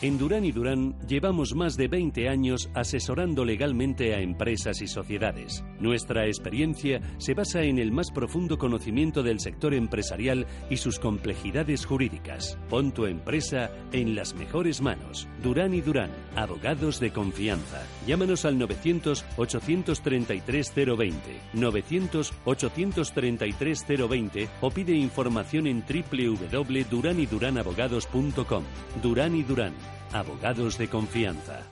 En 0.02 0.16
Durán 0.16 0.46
y 0.46 0.52
Durán 0.52 0.96
llevamos 1.06 1.54
más 1.54 1.76
de 1.76 1.86
20 1.86 2.30
años 2.30 2.70
asesorando 2.72 3.44
legalmente 3.44 4.14
a 4.14 4.20
empresas 4.20 4.80
y 4.80 4.86
sociedades. 4.86 5.62
Nuestra 5.78 6.26
experiencia 6.26 7.02
se 7.18 7.34
basa 7.34 7.64
en 7.64 7.78
el 7.78 7.92
más 7.92 8.10
profundo 8.10 8.56
conocimiento 8.56 9.22
del 9.22 9.40
sector 9.40 9.74
empresarial 9.74 10.46
y 10.70 10.78
sus 10.78 10.98
complejidades 10.98 11.84
jurídicas. 11.84 12.56
Pon 12.70 12.92
tu 12.92 13.04
empresa 13.04 13.70
en 13.92 14.14
las 14.14 14.32
mejores 14.32 14.80
manos. 14.80 15.28
Durán 15.42 15.74
y 15.74 15.82
Durán, 15.82 16.12
abogados 16.34 16.98
de 16.98 17.10
confianza. 17.10 17.82
Llámanos 18.06 18.46
al 18.46 18.58
900-833-020, 18.58 21.12
900-833-020 21.52 24.48
o 24.62 24.70
pide 24.70 24.94
información 24.94 25.66
en 25.66 25.84
www.duranyduranabogados.com. 25.84 28.64
Durán 29.02 29.36
y 29.36 29.42
Durán 29.42 29.74
Abogados 30.12 30.76
de 30.76 30.88
confianza. 30.88 31.62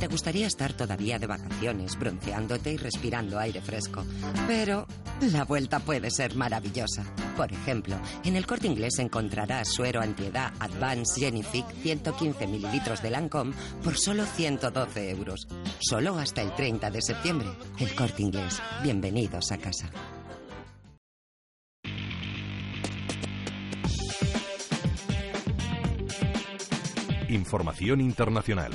Te 0.00 0.08
gustaría 0.08 0.46
estar 0.46 0.72
todavía 0.72 1.18
de 1.18 1.26
vacaciones, 1.26 1.98
bronceándote 1.98 2.72
y 2.72 2.76
respirando 2.76 3.38
aire 3.38 3.60
fresco. 3.60 4.04
Pero 4.46 4.86
la 5.32 5.44
vuelta 5.44 5.80
puede 5.80 6.10
ser 6.10 6.34
maravillosa. 6.34 7.04
Por 7.36 7.52
ejemplo, 7.52 7.96
en 8.24 8.36
el 8.36 8.46
corte 8.46 8.66
inglés 8.66 8.98
encontrarás 8.98 9.68
suero 9.68 10.00
antiedad 10.00 10.52
Advanced 10.60 11.20
Genific 11.20 11.66
115 11.82 12.46
mililitros 12.46 13.02
de 13.02 13.10
Lancome 13.10 13.54
por 13.82 13.96
solo 13.98 14.24
112 14.24 15.10
euros. 15.10 15.46
Solo 15.80 16.18
hasta 16.18 16.42
el 16.42 16.54
30 16.54 16.90
de 16.90 17.02
septiembre. 17.02 17.48
El 17.78 17.94
corte 17.94 18.22
inglés. 18.22 18.62
Bienvenidos 18.82 19.52
a 19.52 19.58
casa. 19.58 19.90
Información 27.28 28.00
internacional. 28.00 28.72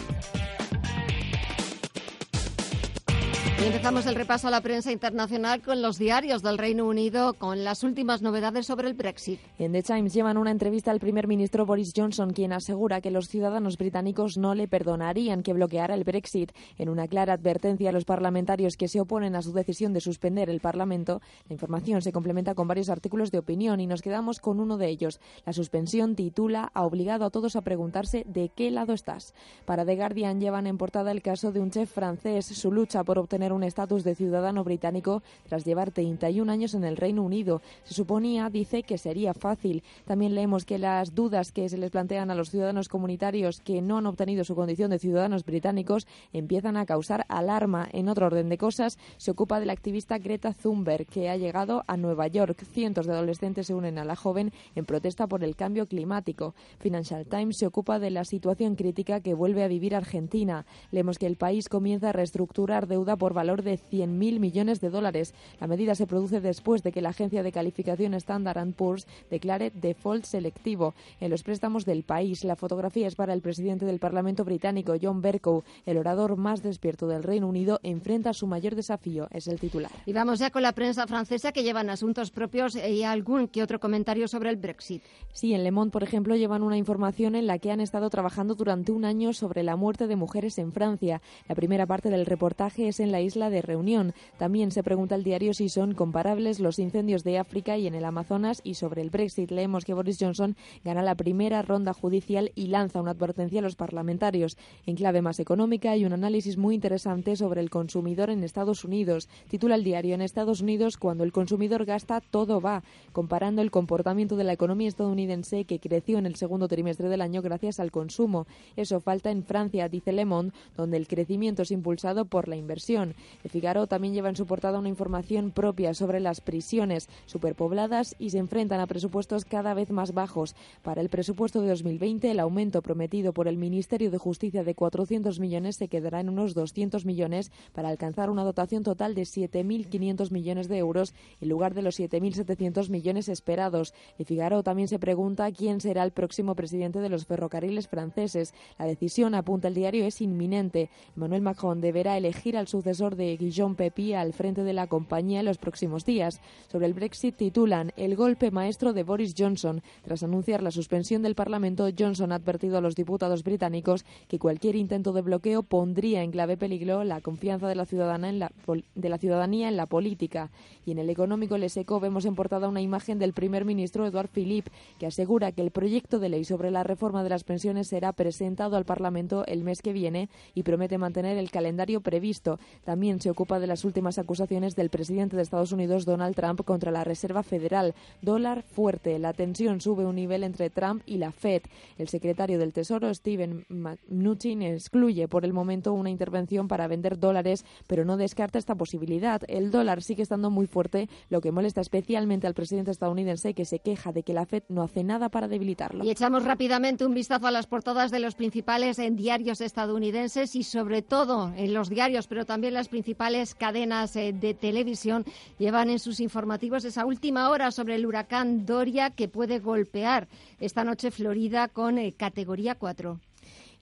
Y 3.61 3.63
empezamos 3.63 4.07
el 4.07 4.15
repaso 4.15 4.47
a 4.47 4.51
la 4.51 4.61
prensa 4.61 4.91
internacional 4.91 5.61
con 5.61 5.83
los 5.83 5.99
diarios 5.99 6.41
del 6.41 6.57
Reino 6.57 6.87
Unido 6.87 7.35
con 7.35 7.63
las 7.63 7.83
últimas 7.83 8.23
novedades 8.23 8.65
sobre 8.65 8.87
el 8.87 8.95
Brexit. 8.95 9.39
En 9.59 9.71
The 9.71 9.83
Times 9.83 10.15
llevan 10.15 10.37
una 10.37 10.49
entrevista 10.49 10.89
al 10.89 10.99
primer 10.99 11.27
ministro 11.27 11.67
Boris 11.67 11.93
Johnson, 11.95 12.33
quien 12.33 12.53
asegura 12.53 13.01
que 13.01 13.11
los 13.11 13.27
ciudadanos 13.27 13.77
británicos 13.77 14.35
no 14.39 14.55
le 14.55 14.67
perdonarían 14.67 15.43
que 15.43 15.53
bloqueara 15.53 15.93
el 15.93 16.03
Brexit. 16.03 16.51
En 16.79 16.89
una 16.89 17.07
clara 17.07 17.33
advertencia 17.33 17.89
a 17.89 17.91
los 17.91 18.03
parlamentarios 18.03 18.77
que 18.77 18.87
se 18.87 18.99
oponen 18.99 19.35
a 19.35 19.43
su 19.43 19.53
decisión 19.53 19.93
de 19.93 20.01
suspender 20.01 20.49
el 20.49 20.59
Parlamento, 20.59 21.21
la 21.47 21.53
información 21.53 22.01
se 22.01 22.11
complementa 22.11 22.55
con 22.55 22.67
varios 22.67 22.89
artículos 22.89 23.29
de 23.29 23.37
opinión 23.37 23.79
y 23.79 23.85
nos 23.85 24.01
quedamos 24.01 24.39
con 24.39 24.59
uno 24.59 24.77
de 24.77 24.87
ellos. 24.87 25.19
La 25.45 25.53
suspensión 25.53 26.15
titula 26.15 26.71
ha 26.73 26.83
obligado 26.83 27.25
a 27.25 27.29
todos 27.29 27.55
a 27.55 27.61
preguntarse 27.61 28.23
de 28.27 28.49
qué 28.49 28.71
lado 28.71 28.93
estás. 28.93 29.35
Para 29.65 29.85
The 29.85 29.97
Guardian 29.97 30.39
llevan 30.39 30.65
en 30.65 30.79
portada 30.79 31.11
el 31.11 31.21
caso 31.21 31.51
de 31.51 31.59
un 31.59 31.69
chef 31.69 31.91
francés, 31.91 32.47
su 32.47 32.71
lucha 32.71 33.03
por 33.03 33.19
obtener 33.19 33.50
un 33.53 33.63
estatus 33.63 34.03
de 34.03 34.15
ciudadano 34.15 34.63
británico 34.63 35.23
tras 35.47 35.65
llevar 35.65 35.91
31 35.91 36.51
años 36.51 36.73
en 36.73 36.83
el 36.83 36.97
Reino 36.97 37.23
Unido. 37.23 37.61
Se 37.83 37.93
suponía, 37.93 38.49
dice, 38.49 38.83
que 38.83 38.97
sería 38.97 39.33
fácil. 39.33 39.83
También 40.05 40.35
leemos 40.35 40.65
que 40.65 40.77
las 40.77 41.15
dudas 41.15 41.51
que 41.51 41.69
se 41.69 41.77
les 41.77 41.91
plantean 41.91 42.31
a 42.31 42.35
los 42.35 42.49
ciudadanos 42.49 42.89
comunitarios 42.89 43.61
que 43.61 43.81
no 43.81 43.97
han 43.97 44.05
obtenido 44.05 44.43
su 44.43 44.55
condición 44.55 44.91
de 44.91 44.99
ciudadanos 44.99 45.45
británicos 45.45 46.07
empiezan 46.33 46.77
a 46.77 46.85
causar 46.85 47.25
alarma. 47.29 47.87
En 47.91 48.09
otro 48.09 48.27
orden 48.27 48.49
de 48.49 48.57
cosas, 48.57 48.97
se 49.17 49.31
ocupa 49.31 49.59
de 49.59 49.65
la 49.65 49.73
activista 49.73 50.17
Greta 50.17 50.53
Thunberg, 50.53 51.05
que 51.07 51.29
ha 51.29 51.37
llegado 51.37 51.83
a 51.87 51.97
Nueva 51.97 52.27
York. 52.27 52.63
Cientos 52.71 53.05
de 53.05 53.13
adolescentes 53.13 53.67
se 53.67 53.73
unen 53.73 53.97
a 53.97 54.05
la 54.05 54.15
joven 54.15 54.51
en 54.75 54.85
protesta 54.85 55.27
por 55.27 55.43
el 55.43 55.55
cambio 55.55 55.87
climático. 55.87 56.53
Financial 56.79 57.25
Times 57.25 57.57
se 57.57 57.67
ocupa 57.67 57.99
de 57.99 58.11
la 58.11 58.25
situación 58.25 58.75
crítica 58.75 59.21
que 59.21 59.33
vuelve 59.33 59.63
a 59.63 59.67
vivir 59.67 59.95
Argentina. 59.95 60.65
Leemos 60.91 61.17
que 61.17 61.27
el 61.27 61.37
país 61.37 61.69
comienza 61.69 62.09
a 62.09 62.13
reestructurar 62.13 62.87
deuda 62.87 63.15
por 63.15 63.33
valor 63.41 63.63
de 63.63 63.79
100.000 63.79 64.39
millones 64.39 64.81
de 64.81 64.91
dólares. 64.91 65.33
La 65.59 65.65
medida 65.65 65.95
se 65.95 66.05
produce 66.05 66.41
después 66.41 66.83
de 66.83 66.91
que 66.91 67.01
la 67.01 67.09
agencia 67.09 67.41
de 67.41 67.51
calificación 67.51 68.13
Standard 68.13 68.71
Poor's 68.73 69.07
declare 69.31 69.71
default 69.71 70.25
selectivo 70.25 70.93
en 71.19 71.31
los 71.31 71.41
préstamos 71.41 71.83
del 71.83 72.03
país. 72.03 72.43
La 72.43 72.55
fotografía 72.55 73.07
es 73.07 73.15
para 73.15 73.33
el 73.33 73.41
presidente 73.41 73.87
del 73.87 73.97
Parlamento 73.97 74.45
británico, 74.45 74.93
John 75.01 75.23
Bercow. 75.23 75.63
El 75.87 75.97
orador 75.97 76.37
más 76.37 76.61
despierto 76.61 77.07
del 77.07 77.23
Reino 77.23 77.47
Unido 77.47 77.79
enfrenta 77.81 78.31
su 78.33 78.45
mayor 78.45 78.75
desafío, 78.75 79.27
es 79.31 79.47
el 79.47 79.59
titular. 79.59 79.91
Y 80.05 80.13
vamos 80.13 80.37
ya 80.37 80.51
con 80.51 80.61
la 80.61 80.73
prensa 80.73 81.07
francesa 81.07 81.51
que 81.51 81.63
llevan 81.63 81.89
asuntos 81.89 82.29
propios 82.29 82.75
y 82.75 83.01
algún 83.01 83.47
que 83.47 83.63
otro 83.63 83.79
comentario 83.79 84.27
sobre 84.27 84.51
el 84.51 84.57
Brexit. 84.57 85.01
Sí, 85.33 85.55
en 85.55 85.63
Le 85.63 85.71
Monde, 85.71 85.91
por 85.91 86.03
ejemplo, 86.03 86.35
llevan 86.35 86.61
una 86.61 86.77
información 86.77 87.33
en 87.33 87.47
la 87.47 87.57
que 87.57 87.71
han 87.71 87.81
estado 87.81 88.11
trabajando 88.11 88.53
durante 88.53 88.91
un 88.91 89.03
año 89.03 89.33
sobre 89.33 89.63
la 89.63 89.75
muerte 89.75 90.05
de 90.05 90.15
mujeres 90.15 90.59
en 90.59 90.71
Francia. 90.71 91.23
La 91.47 91.55
primera 91.55 91.87
parte 91.87 92.11
del 92.11 92.27
reportaje 92.27 92.87
es 92.87 92.99
en 92.99 93.11
la 93.11 93.20
isla 93.21 93.49
de 93.49 93.61
Reunión. 93.61 94.13
También 94.37 94.71
se 94.71 94.83
pregunta 94.83 95.15
el 95.15 95.23
diario 95.23 95.53
si 95.53 95.69
son 95.69 95.93
comparables 95.93 96.59
los 96.59 96.79
incendios 96.79 97.23
de 97.23 97.37
África 97.37 97.77
y 97.77 97.87
en 97.87 97.95
el 97.95 98.05
Amazonas 98.05 98.61
y 98.63 98.75
sobre 98.75 99.01
el 99.01 99.09
Brexit 99.09 99.51
leemos 99.51 99.85
que 99.85 99.93
Boris 99.93 100.17
Johnson 100.19 100.55
gana 100.83 101.01
la 101.01 101.15
primera 101.15 101.61
ronda 101.61 101.93
judicial 101.93 102.51
y 102.55 102.67
lanza 102.67 103.01
una 103.01 103.11
advertencia 103.11 103.59
a 103.59 103.63
los 103.63 103.75
parlamentarios. 103.75 104.57
En 104.85 104.95
clave 104.95 105.21
más 105.21 105.39
económica 105.39 105.91
hay 105.91 106.05
un 106.05 106.13
análisis 106.13 106.57
muy 106.57 106.75
interesante 106.75 107.35
sobre 107.35 107.61
el 107.61 107.69
consumidor 107.69 108.29
en 108.29 108.43
Estados 108.43 108.83
Unidos. 108.83 109.29
Titula 109.49 109.75
el 109.75 109.83
diario 109.83 110.15
En 110.15 110.21
Estados 110.21 110.61
Unidos, 110.61 110.97
cuando 110.97 111.23
el 111.23 111.31
consumidor 111.31 111.85
gasta, 111.85 112.21
todo 112.21 112.61
va, 112.61 112.83
comparando 113.11 113.61
el 113.61 113.71
comportamiento 113.71 114.35
de 114.35 114.43
la 114.43 114.53
economía 114.53 114.87
estadounidense 114.87 115.65
que 115.65 115.79
creció 115.79 116.17
en 116.17 116.25
el 116.25 116.35
segundo 116.35 116.67
trimestre 116.67 117.09
del 117.09 117.21
año 117.21 117.41
gracias 117.41 117.79
al 117.79 117.91
consumo. 117.91 118.47
Eso 118.75 118.99
falta 118.99 119.31
en 119.31 119.43
Francia, 119.43 119.89
dice 119.89 120.11
Le 120.11 120.25
Monde, 120.25 120.53
donde 120.77 120.97
el 120.97 121.07
crecimiento 121.07 121.61
es 121.63 121.71
impulsado 121.71 122.25
por 122.25 122.47
la 122.47 122.55
inversión. 122.55 123.10
El 123.43 123.51
Figaro 123.51 123.87
también 123.87 124.13
lleva 124.13 124.29
en 124.29 124.35
su 124.35 124.45
portada 124.45 124.79
una 124.79 124.89
información 124.89 125.51
propia 125.51 125.93
sobre 125.93 126.19
las 126.19 126.41
prisiones 126.41 127.09
superpobladas 127.25 128.15
y 128.19 128.29
se 128.31 128.37
enfrentan 128.37 128.79
a 128.79 128.87
presupuestos 128.87 129.45
cada 129.45 129.73
vez 129.73 129.91
más 129.91 130.13
bajos. 130.13 130.55
Para 130.83 131.01
el 131.01 131.09
presupuesto 131.09 131.61
de 131.61 131.69
2020, 131.69 132.29
el 132.31 132.39
aumento 132.39 132.81
prometido 132.81 133.33
por 133.33 133.47
el 133.47 133.57
Ministerio 133.57 134.11
de 134.11 134.17
Justicia 134.17 134.63
de 134.63 134.75
400 134.75 135.39
millones 135.39 135.75
se 135.75 135.87
quedará 135.87 136.19
en 136.19 136.29
unos 136.29 136.53
200 136.53 137.05
millones 137.05 137.51
para 137.73 137.89
alcanzar 137.89 138.29
una 138.29 138.43
dotación 138.43 138.83
total 138.83 139.15
de 139.15 139.23
7.500 139.23 140.31
millones 140.31 140.67
de 140.67 140.77
euros 140.77 141.13
en 141.39 141.49
lugar 141.49 141.73
de 141.73 141.81
los 141.81 141.99
7.700 141.99 142.89
millones 142.89 143.29
esperados. 143.29 143.93
El 144.17 144.25
Figaro 144.25 144.63
también 144.63 144.87
se 144.87 144.99
pregunta 144.99 145.51
quién 145.51 145.81
será 145.81 146.03
el 146.03 146.11
próximo 146.11 146.55
presidente 146.55 146.99
de 146.99 147.09
los 147.09 147.25
ferrocarriles 147.25 147.87
franceses. 147.87 148.53
La 148.77 148.85
decisión, 148.85 149.35
apunta 149.35 149.67
el 149.67 149.73
diario, 149.73 150.05
es 150.05 150.21
inminente. 150.21 150.89
Emmanuel 151.15 151.41
Macron 151.41 151.81
deberá 151.81 152.17
elegir 152.17 152.57
al 152.57 152.67
sucesor 152.67 153.00
de 153.09 153.35
Guillaume 153.35 153.75
Pepi 153.75 154.13
al 154.13 154.31
frente 154.31 154.63
de 154.63 154.73
la 154.73 154.85
compañía 154.85 155.39
en 155.39 155.47
los 155.47 155.57
próximos 155.57 156.05
días. 156.05 156.39
Sobre 156.71 156.85
el 156.85 156.93
Brexit 156.93 157.35
titulan 157.35 157.91
El 157.97 158.15
golpe 158.15 158.51
maestro 158.51 158.93
de 158.93 159.01
Boris 159.01 159.33
Johnson. 159.35 159.81
Tras 160.03 160.21
anunciar 160.21 160.61
la 160.61 160.69
suspensión 160.69 161.23
del 161.23 161.33
Parlamento, 161.33 161.87
Johnson 161.97 162.31
ha 162.31 162.35
advertido 162.35 162.77
a 162.77 162.81
los 162.81 162.95
diputados 162.95 163.43
británicos 163.43 164.05
que 164.27 164.37
cualquier 164.37 164.75
intento 164.75 165.13
de 165.13 165.21
bloqueo 165.21 165.63
pondría 165.63 166.21
en 166.21 166.31
clave 166.31 166.57
peligro 166.57 167.03
la 167.03 167.21
confianza 167.21 167.67
de 167.67 167.75
la, 167.75 167.85
ciudadana 167.85 168.29
en 168.29 168.37
la, 168.37 168.51
de 168.93 169.09
la 169.09 169.17
ciudadanía 169.17 169.67
en 169.67 169.77
la 169.77 169.87
política. 169.87 170.51
Y 170.85 170.91
en 170.91 170.99
el 170.99 171.09
económico 171.09 171.57
Les 171.57 171.75
Eco 171.75 171.99
vemos 171.99 172.25
en 172.25 172.35
portada 172.35 172.69
una 172.69 172.81
imagen 172.81 173.17
del 173.17 173.33
primer 173.33 173.65
ministro 173.65 174.05
Eduard 174.05 174.29
Philippe 174.29 174.71
que 174.99 175.07
asegura 175.07 175.51
que 175.51 175.63
el 175.63 175.71
proyecto 175.71 176.19
de 176.19 176.29
ley 176.29 176.45
sobre 176.45 176.69
la 176.69 176.83
reforma 176.83 177.23
de 177.23 177.29
las 177.29 177.43
pensiones 177.43 177.87
será 177.87 178.13
presentado 178.13 178.77
al 178.77 178.85
Parlamento 178.85 179.43
el 179.47 179.63
mes 179.63 179.81
que 179.81 179.93
viene 179.93 180.29
y 180.53 180.63
promete 180.63 180.97
mantener 180.97 181.37
el 181.37 181.49
calendario 181.49 182.01
previsto. 182.01 182.59
También 182.83 182.90
también 182.91 183.21
se 183.21 183.29
ocupa 183.29 183.61
de 183.61 183.67
las 183.67 183.85
últimas 183.85 184.17
acusaciones 184.17 184.75
del 184.75 184.89
presidente 184.89 185.37
de 185.37 185.43
Estados 185.43 185.71
Unidos, 185.71 186.03
Donald 186.03 186.35
Trump, 186.35 186.59
contra 186.65 186.91
la 186.91 187.05
Reserva 187.05 187.41
Federal. 187.41 187.95
Dólar 188.21 188.63
fuerte. 188.63 189.17
La 189.17 189.31
tensión 189.31 189.79
sube 189.79 190.05
un 190.05 190.17
nivel 190.17 190.43
entre 190.43 190.69
Trump 190.69 191.01
y 191.05 191.15
la 191.15 191.31
Fed. 191.31 191.61
El 191.97 192.09
secretario 192.09 192.59
del 192.59 192.73
Tesoro, 192.73 193.13
Steven 193.13 193.65
Mnuchin, 193.69 194.61
excluye 194.61 195.29
por 195.29 195.45
el 195.45 195.53
momento 195.53 195.93
una 195.93 196.09
intervención 196.09 196.67
para 196.67 196.89
vender 196.89 197.17
dólares, 197.17 197.63
pero 197.87 198.03
no 198.03 198.17
descarta 198.17 198.59
esta 198.59 198.75
posibilidad. 198.75 199.41
El 199.47 199.71
dólar 199.71 200.03
sigue 200.03 200.23
estando 200.23 200.49
muy 200.49 200.67
fuerte, 200.67 201.07
lo 201.29 201.39
que 201.39 201.53
molesta 201.53 201.79
especialmente 201.79 202.45
al 202.45 202.55
presidente 202.55 202.91
estadounidense, 202.91 203.53
que 203.53 203.63
se 203.63 203.79
queja 203.79 204.11
de 204.11 204.23
que 204.23 204.33
la 204.33 204.45
Fed 204.45 204.63
no 204.67 204.83
hace 204.83 205.05
nada 205.05 205.29
para 205.29 205.47
debilitarlo. 205.47 206.03
Y 206.03 206.09
echamos 206.09 206.43
rápidamente 206.43 207.05
un 207.05 207.13
vistazo 207.13 207.47
a 207.47 207.51
las 207.51 207.67
portadas 207.67 208.11
de 208.11 208.19
los 208.19 208.35
principales 208.35 208.99
en 208.99 209.15
diarios 209.15 209.61
estadounidenses 209.61 210.57
y 210.57 210.63
sobre 210.63 211.01
todo 211.01 211.53
en 211.55 211.73
los 211.73 211.89
diarios, 211.89 212.27
pero 212.27 212.45
también 212.45 212.73
las 212.73 212.80
principales 212.87 213.55
cadenas 213.55 214.15
eh, 214.15 214.33
de 214.33 214.53
televisión 214.53 215.25
llevan 215.57 215.89
en 215.89 215.99
sus 215.99 216.19
informativos 216.19 216.85
esa 216.85 217.05
última 217.05 217.49
hora 217.49 217.71
sobre 217.71 217.95
el 217.95 218.05
huracán 218.05 218.65
Doria 218.65 219.09
que 219.09 219.27
puede 219.27 219.59
golpear 219.59 220.27
esta 220.59 220.83
noche 220.83 221.11
Florida 221.11 221.67
con 221.67 221.97
eh, 221.97 222.13
categoría 222.13 222.75
4. 222.75 223.19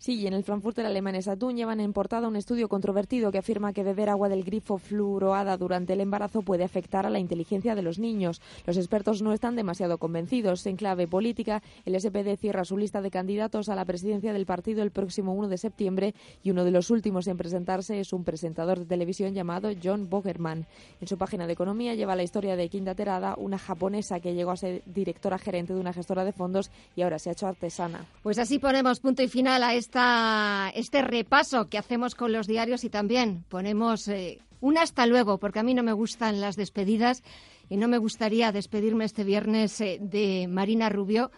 Sí, 0.02 0.16
y 0.16 0.28
en 0.28 0.34
el 0.34 0.46
Frankfurter 0.46 0.86
alemán 0.86 1.22
Saturn 1.22 1.58
llevan 1.58 1.82
en 1.82 1.92
portada 1.92 2.30
un 2.30 2.38
estudio 2.38 2.70
controvertido 2.70 3.34
que 3.34 3.38
afirma 3.38 3.74
que 3.74 3.84
beber 3.84 4.08
agua 4.08 4.30
del 4.30 4.46
grifo 4.46 4.78
fluoroada 4.78 5.58
durante 5.58 5.92
el 5.92 6.00
embarazo 6.00 6.42
puede 6.42 6.64
afectar 6.64 7.06
a 7.06 7.10
la 7.10 7.20
inteligencia 7.20 7.76
de 7.76 7.82
los 7.82 8.00
niños. 8.00 8.42
Los 8.66 8.78
expertos 8.78 9.22
no 9.22 9.34
están 9.34 9.58
demasiado 9.58 9.98
convencidos. 9.98 10.66
En 10.68 10.78
clave 10.78 11.06
política, 11.06 11.62
el 11.86 12.00
SPD 12.00 12.38
cierra 12.38 12.64
su 12.64 12.78
lista 12.78 13.02
de 13.02 13.12
candidatos 13.12 13.68
a 13.68 13.76
la 13.76 13.84
presidencia 13.84 14.32
del 14.32 14.46
partido 14.46 14.84
el 14.84 14.92
próximo 14.92 15.34
1 15.34 15.50
de 15.50 15.58
septiembre 15.58 16.16
y 16.44 16.52
uno 16.52 16.64
de 16.64 16.72
los 16.72 16.92
últimos 16.92 17.28
en 17.28 17.36
presentarse 17.36 18.00
es 18.00 18.14
un 18.14 18.24
presentador 18.24 18.80
de 18.80 18.86
televisión 18.86 19.34
llamado 19.34 19.70
John 19.84 20.10
Bogerman. 20.10 20.66
En 21.02 21.08
su 21.10 21.18
página 21.18 21.46
de 21.46 21.52
economía 21.52 21.96
lleva 21.96 22.16
la 22.16 22.24
historia 22.24 22.56
de 22.56 22.70
Kinda 22.70 22.96
Terada, 22.96 23.36
una 23.38 23.58
japonesa 23.58 24.22
que 24.22 24.34
llegó 24.34 24.52
a 24.52 24.58
ser 24.58 24.82
directora 24.86 25.38
gerente 25.38 25.74
de 25.74 25.82
una 25.82 25.92
gestora 25.92 26.24
de 26.24 26.32
fondos 26.32 26.72
y 26.96 27.02
ahora 27.02 27.20
se 27.20 27.28
ha 27.28 27.34
hecho 27.34 27.48
artesana. 27.48 28.06
Pues 28.24 28.40
así 28.40 28.60
ponemos 28.60 29.02
punto 29.02 29.24
y 29.24 29.28
final 29.28 29.62
a 29.62 29.74
este 29.74 29.89
este 29.94 31.02
repaso 31.02 31.68
que 31.68 31.78
hacemos 31.78 32.16
con 32.16 32.32
los 32.32 32.48
diarios 32.48 32.84
y 32.84 32.90
también 32.90 33.44
ponemos 33.50 34.08
eh, 34.08 34.40
un 34.62 34.78
hasta 34.78 35.06
luego, 35.06 35.38
porque 35.38 35.60
a 35.60 35.64
mí 35.64 35.74
no 35.74 35.84
me 35.84 35.94
gustan 35.94 36.42
las 36.42 36.56
despedidas 36.56 37.24
y 37.70 37.78
no 37.78 37.88
me 37.88 37.98
gustaría 37.98 38.52
despedirme 38.52 39.06
este 39.06 39.24
viernes 39.24 39.80
eh, 39.82 40.00
de 40.02 40.48
Marina 40.48 40.90
Rubio, 40.90 41.32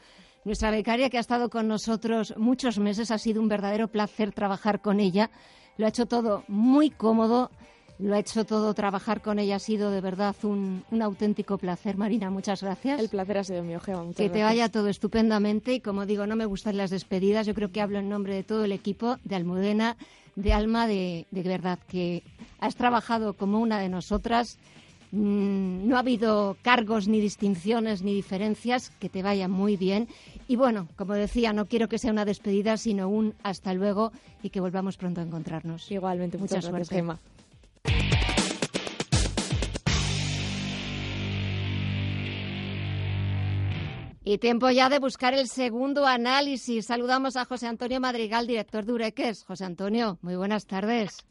nuestra 0.44 0.72
becaria 0.72 1.10
que 1.10 1.18
ha 1.18 1.22
estado 1.22 1.50
con 1.50 1.68
nosotros 1.68 2.34
muchos 2.38 2.80
meses. 2.80 3.12
Ha 3.12 3.18
sido 3.18 3.42
un 3.42 3.48
verdadero 3.48 3.88
placer 3.88 4.32
trabajar 4.32 4.82
con 4.82 5.00
ella. 5.00 5.30
lo 5.78 5.86
ha 5.86 5.90
hecho 5.90 6.06
todo 6.06 6.44
muy 6.48 6.90
cómodo, 6.90 7.52
lo 8.02 8.16
ha 8.16 8.20
hecho 8.20 8.46
todo, 8.46 8.74
trabajar 8.74 9.22
con 9.22 9.40
ella 9.40 9.58
ha 9.58 9.60
sido 9.60 9.92
de 9.92 10.02
verdad 10.02 10.36
un, 10.44 10.84
auténtico 11.02 11.58
placer. 11.58 11.98
Marina, 11.98 12.30
muchas 12.30 12.64
gracias. 12.64 13.00
El 13.00 13.10
placer 13.10 13.38
ha 13.38 13.44
sido 13.44 13.64
mío, 13.64 13.80
Gema. 13.80 14.04
Muchas 14.04 14.18
que 14.18 14.30
te 14.30 14.44
vaya 14.44 14.70
todo 14.70 14.88
estupendamente 14.88 15.74
y 15.74 15.80
como 15.80 16.06
digo, 16.06 16.26
no 16.26 16.36
me 16.36 16.46
gustan 16.46 16.78
las 16.78 16.90
despedidas, 16.90 17.46
yo 17.46 17.54
creo 17.54 17.72
que 17.72 17.82
hablo 17.82 18.00
en 18.00 18.10
nombre 18.10 18.34
de 18.34 18.44
todo 18.44 18.66
el 18.66 18.72
equipo 18.72 19.18
de 19.24 19.36
Almudena, 19.36 19.98
de 20.36 20.54
Alma, 20.54 20.88
de, 20.88 21.28
de 21.32 21.44
verdad, 21.44 21.80
que 21.88 22.24
has 22.60 22.76
trabajado 22.76 23.34
como 23.34 23.60
una 23.60 23.80
de 23.80 23.90
nosotras. 23.90 24.58
Mm, 25.12 25.90
no 25.90 25.98
ha 25.98 26.00
habido 26.00 26.56
cargos, 26.62 27.08
ni 27.08 27.20
distinciones, 27.20 28.02
ni 28.02 28.14
diferencias. 28.14 28.92
Que 28.92 29.10
te 29.10 29.22
vaya 29.22 29.48
muy 29.48 29.76
bien. 29.76 30.08
Y 30.48 30.56
bueno, 30.56 30.88
como 30.96 31.14
decía, 31.14 31.54
no 31.54 31.66
quiero 31.66 31.90
que 31.90 31.98
sea 31.98 32.12
una 32.12 32.26
despedida, 32.26 32.78
sino 32.78 33.10
un 33.10 33.36
hasta 33.44 33.74
luego 33.74 34.12
y 34.42 34.50
que 34.50 34.62
volvamos 34.62 34.98
pronto 34.98 35.20
a 35.20 35.24
encontrarnos. 35.24 35.92
Igualmente, 35.92 36.38
muchas 36.38 36.66
gracias, 36.66 36.90
Gema. 36.90 37.20
Y 44.24 44.38
tiempo 44.38 44.70
ya 44.70 44.88
de 44.88 45.00
buscar 45.00 45.34
el 45.34 45.48
segundo 45.48 46.06
análisis. 46.06 46.86
Saludamos 46.86 47.36
a 47.36 47.46
José 47.46 47.68
Antonio 47.68 48.00
Madrigal, 48.00 48.46
director 48.46 48.86
de 48.86 48.94
Ureques. 48.94 49.44
José 49.44 49.66
Antonio, 49.66 50.20
muy 50.22 50.36
buenas 50.36 50.68
tardes. 50.68 51.26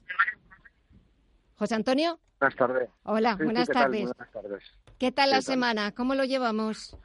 José 1.55 1.76
Antonio. 1.76 2.18
Buenas 2.40 2.57
tardes. 2.57 2.90
Hola, 3.05 3.36
buenas, 3.36 3.68
tardes. 3.68 4.03
buenas, 4.03 4.32
tardes. 4.32 4.64
¿Qué 4.98 5.12
tal 5.12 5.30
la 5.30 5.40
semana? 5.40 5.92
¿Cómo 5.92 6.14
lo 6.14 6.24
llevamos? 6.24 6.96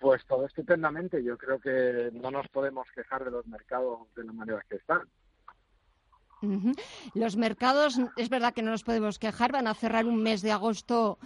Pues 0.00 0.24
todo 0.26 0.44
estupendamente. 0.44 1.22
Yo 1.22 1.38
creo 1.38 1.60
que 1.60 2.10
no 2.12 2.30
nos 2.32 2.48
podemos 2.48 2.86
quejar 2.94 3.24
de 3.24 3.30
los 3.30 3.46
mercados 3.46 4.12
de 4.16 4.24
la 4.24 4.32
manera 4.32 4.64
que 4.68 4.76
están. 4.76 5.02
Los 7.14 7.36
mercados, 7.36 8.00
es 8.16 8.28
verdad 8.28 8.54
que 8.54 8.62
no 8.62 8.70
nos 8.70 8.84
podemos 8.84 9.18
quejar, 9.18 9.52
van 9.52 9.66
a 9.66 9.74
cerrar 9.74 10.06
un 10.06 10.22
mes 10.22 10.42
de 10.42 10.52
agosto 10.52 11.18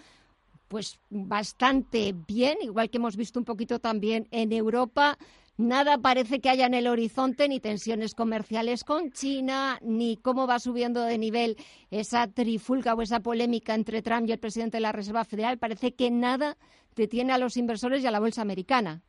pues 0.68 1.00
bastante 1.08 2.14
bien, 2.26 2.58
igual 2.60 2.90
que 2.90 2.98
hemos 2.98 3.16
visto 3.16 3.38
un 3.38 3.44
poquito 3.44 3.78
también 3.78 4.28
en 4.30 4.52
Europa. 4.52 5.16
Nada 5.56 5.98
parece 5.98 6.40
que 6.40 6.50
haya 6.50 6.66
en 6.66 6.74
el 6.74 6.86
horizonte 6.86 7.48
ni 7.48 7.58
tensiones 7.58 8.14
comerciales 8.14 8.84
con 8.84 9.10
China, 9.10 9.78
ni 9.82 10.16
cómo 10.16 10.46
va 10.46 10.60
subiendo 10.60 11.02
de 11.02 11.18
nivel 11.18 11.56
esa 11.90 12.28
trifulga 12.28 12.94
o 12.94 13.02
esa 13.02 13.20
polémica 13.20 13.74
entre 13.74 14.02
Trump 14.02 14.28
y 14.28 14.32
el 14.32 14.38
presidente 14.38 14.76
de 14.76 14.82
la 14.82 14.92
Reserva 14.92 15.24
Federal. 15.24 15.58
Parece 15.58 15.94
que 15.94 16.12
nada 16.12 16.56
detiene 16.94 17.32
a 17.32 17.38
los 17.38 17.56
inversores 17.56 18.04
y 18.04 18.06
a 18.06 18.12
la 18.12 18.20
bolsa 18.20 18.42
americana. 18.42 19.02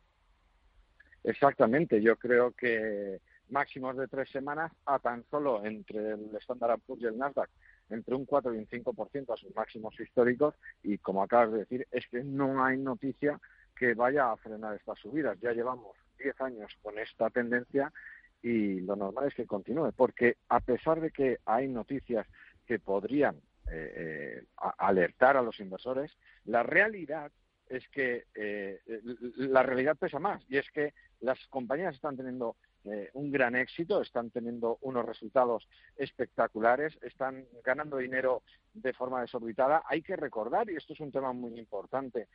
Exactamente, 1.22 2.02
yo 2.02 2.16
creo 2.16 2.52
que 2.52 3.20
máximos 3.50 3.96
de 3.96 4.08
tres 4.08 4.30
semanas 4.30 4.72
a 4.86 4.98
tan 4.98 5.24
solo 5.30 5.64
entre 5.64 6.12
el 6.12 6.36
Standard 6.36 6.80
Poor's 6.80 7.02
y 7.02 7.06
el 7.06 7.18
Nasdaq 7.18 7.50
entre 7.90 8.14
un 8.14 8.24
4 8.24 8.54
y 8.54 8.58
un 8.58 8.66
5% 8.66 9.32
a 9.32 9.36
sus 9.36 9.54
máximos 9.54 9.98
históricos 9.98 10.54
y 10.82 10.98
como 10.98 11.22
acabas 11.22 11.52
de 11.52 11.58
decir 11.58 11.86
es 11.90 12.06
que 12.08 12.22
no 12.22 12.64
hay 12.64 12.78
noticia 12.78 13.40
que 13.76 13.94
vaya 13.94 14.30
a 14.30 14.36
frenar 14.36 14.76
estas 14.76 14.98
subidas. 14.98 15.38
Ya 15.40 15.52
llevamos 15.52 15.96
10 16.18 16.40
años 16.40 16.72
con 16.82 16.98
esta 16.98 17.30
tendencia 17.30 17.92
y 18.42 18.80
lo 18.80 18.96
normal 18.96 19.28
es 19.28 19.34
que 19.34 19.46
continúe 19.46 19.92
porque 19.96 20.36
a 20.48 20.60
pesar 20.60 21.00
de 21.00 21.10
que 21.10 21.38
hay 21.44 21.68
noticias 21.68 22.26
que 22.66 22.78
podrían 22.78 23.36
eh, 23.70 23.94
eh, 23.96 24.44
alertar 24.78 25.36
a 25.36 25.42
los 25.42 25.58
inversores, 25.60 26.16
la 26.44 26.62
realidad 26.62 27.32
es 27.68 27.86
que 27.88 28.24
eh, 28.34 28.80
la 29.36 29.62
realidad 29.62 29.96
pesa 29.96 30.18
más 30.18 30.42
y 30.48 30.58
es 30.58 30.68
que 30.72 30.92
las 31.20 31.38
compañías 31.48 31.94
están 31.94 32.16
teniendo 32.16 32.56
eh, 32.84 33.10
un 33.14 33.30
gran 33.30 33.56
éxito, 33.56 34.00
están 34.00 34.30
teniendo 34.30 34.78
unos 34.82 35.04
resultados 35.04 35.68
espectaculares, 35.96 36.98
están 37.02 37.44
ganando 37.62 37.98
dinero 37.98 38.42
de 38.72 38.92
forma 38.92 39.20
desorbitada. 39.20 39.82
Hay 39.86 40.02
que 40.02 40.16
recordar, 40.16 40.70
y 40.70 40.76
esto 40.76 40.94
es 40.94 41.00
un 41.00 41.12
tema 41.12 41.32
muy 41.32 41.58
importante, 41.58 42.28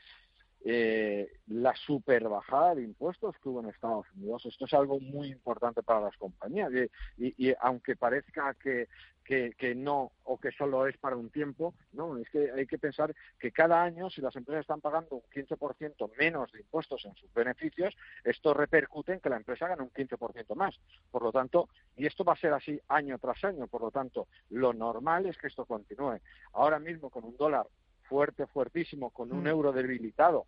eh, 0.67 1.31
la 1.45 1.75
super 1.75 2.27
bajada 2.27 2.73
de 2.73 2.81
impuestos 2.81 3.35
que 3.37 3.49
hubo 3.49 3.59
en 3.59 3.69
Estados 3.69 4.07
Unidos. 4.15 4.47
Esto 4.47 4.65
es 4.65 4.73
algo 4.73 4.99
muy 4.99 5.27
importante 5.27 5.83
para 5.83 6.01
las 6.01 6.17
compañías 6.17 6.71
y, 7.17 7.53
aunque 7.61 7.95
parezca 7.95 8.55
que, 8.55 8.87
que, 9.23 9.75
no 9.75 10.11
o 10.23 10.39
que 10.39 10.51
solo 10.51 10.87
es 10.87 10.97
para 10.97 11.17
un 11.17 11.29
tiempo, 11.29 11.75
no, 11.93 12.17
es 12.17 12.27
que 12.31 12.51
hay 12.51 12.65
que 12.65 12.79
pensar 12.79 13.13
que 13.39 13.51
cada 13.51 13.83
año 13.83 14.09
si 14.09 14.21
las 14.21 14.35
empresas 14.35 14.61
están 14.61 14.81
pagando 14.81 15.17
un 15.17 15.21
15% 15.31 16.11
menos 16.17 16.51
de 16.51 16.61
impuestos 16.61 17.05
en 17.05 17.13
sus 17.13 17.31
beneficios, 17.31 17.95
esto 18.23 18.55
repercute 18.55 19.13
en 19.13 19.19
que 19.19 19.29
la 19.29 19.37
empresa 19.37 19.67
gane 19.67 19.83
un 19.83 19.91
15% 19.91 20.55
más. 20.55 20.79
Por 21.11 21.21
lo 21.21 21.31
tanto, 21.31 21.69
y 21.95 22.07
esto 22.07 22.23
va 22.23 22.33
a 22.33 22.37
ser 22.37 22.53
así 22.53 22.81
año 22.87 23.19
tras 23.19 23.43
año, 23.43 23.67
por 23.67 23.81
lo 23.81 23.91
tanto, 23.91 24.27
lo 24.49 24.73
normal 24.73 25.27
es 25.27 25.37
que 25.37 25.45
esto 25.45 25.65
continúe. 25.65 26.19
Ahora 26.53 26.79
mismo 26.79 27.11
con 27.11 27.23
un 27.23 27.37
dólar 27.37 27.67
fuerte, 28.07 28.47
fuertísimo, 28.47 29.09
con 29.09 29.31
un 29.31 29.43
mm. 29.43 29.47
euro 29.47 29.71
debilitado, 29.71 30.45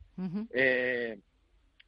eh, 0.52 1.20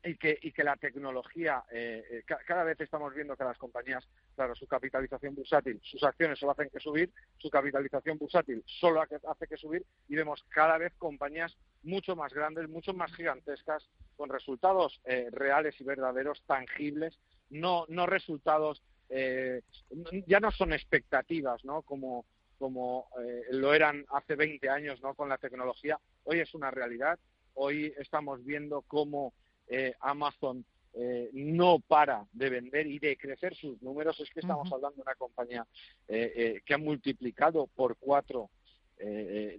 y, 0.04 0.16
que, 0.16 0.38
y 0.42 0.52
que 0.52 0.64
la 0.64 0.78
tecnología, 0.78 1.64
eh, 1.72 2.04
eh, 2.10 2.36
cada 2.46 2.64
vez 2.64 2.80
estamos 2.80 3.14
viendo 3.14 3.36
que 3.36 3.44
las 3.44 3.58
compañías, 3.58 4.08
claro, 4.36 4.56
su 4.56 4.66
capitalización 4.68 5.36
bursátil, 5.36 5.80
sus 5.84 6.04
acciones 6.04 6.40
solo 6.40 6.54
hacen 6.54 6.70
que 6.70 6.80
subir, 6.80 7.12
su 7.38 7.50
capitalización 7.50 8.18
bursátil 8.18 8.64
solo 8.66 9.02
hace 9.02 9.48
que 9.48 9.58
subir, 9.58 9.86
y 10.08 10.16
vemos 10.16 10.44
cada 10.50 10.78
vez 10.78 10.94
compañías 10.98 11.58
mucho 11.84 12.16
más 12.16 12.34
grandes, 12.34 12.70
mucho 12.70 12.94
más 12.94 13.14
gigantescas, 13.14 13.88
con 14.16 14.30
resultados 14.30 15.02
reales 15.32 15.80
y 15.80 15.84
verdaderos, 15.84 16.42
tangibles, 16.46 17.20
no, 17.50 17.86
no 17.90 18.06
resultados, 18.06 18.84
ya 19.10 20.40
no 20.40 20.52
son 20.52 20.74
expectativas, 20.74 21.64
¿no? 21.66 21.82
Como, 21.82 22.26
como 22.60 23.08
eh, 23.24 23.46
lo 23.52 23.74
eran 23.74 24.06
hace 24.10 24.36
20 24.36 24.70
años 24.70 25.02
¿no? 25.02 25.16
con 25.16 25.30
la 25.30 25.38
tecnología. 25.38 25.98
Hoy 26.26 26.42
es 26.42 26.54
una 26.54 26.70
realidad. 26.70 27.18
Hoy 27.56 27.92
estamos 27.98 28.44
viendo 28.44 28.84
cómo 28.84 29.34
eh, 29.68 29.94
Amazon 30.02 30.64
eh, 30.94 31.30
no 31.34 31.80
para 31.80 32.26
de 32.34 32.50
vender 32.50 32.86
y 32.88 33.00
de 33.00 33.18
crecer 33.18 33.56
sus 33.56 33.82
números. 33.82 34.20
Es 34.20 34.30
que 34.30 34.42
estamos 34.42 34.72
hablando 34.72 34.98
de 34.98 35.02
una 35.04 35.16
compañía 35.16 35.66
que 36.08 36.74
ha 36.74 36.78
multiplicado 36.78 37.68
por 37.68 37.96
cuatro 37.98 38.50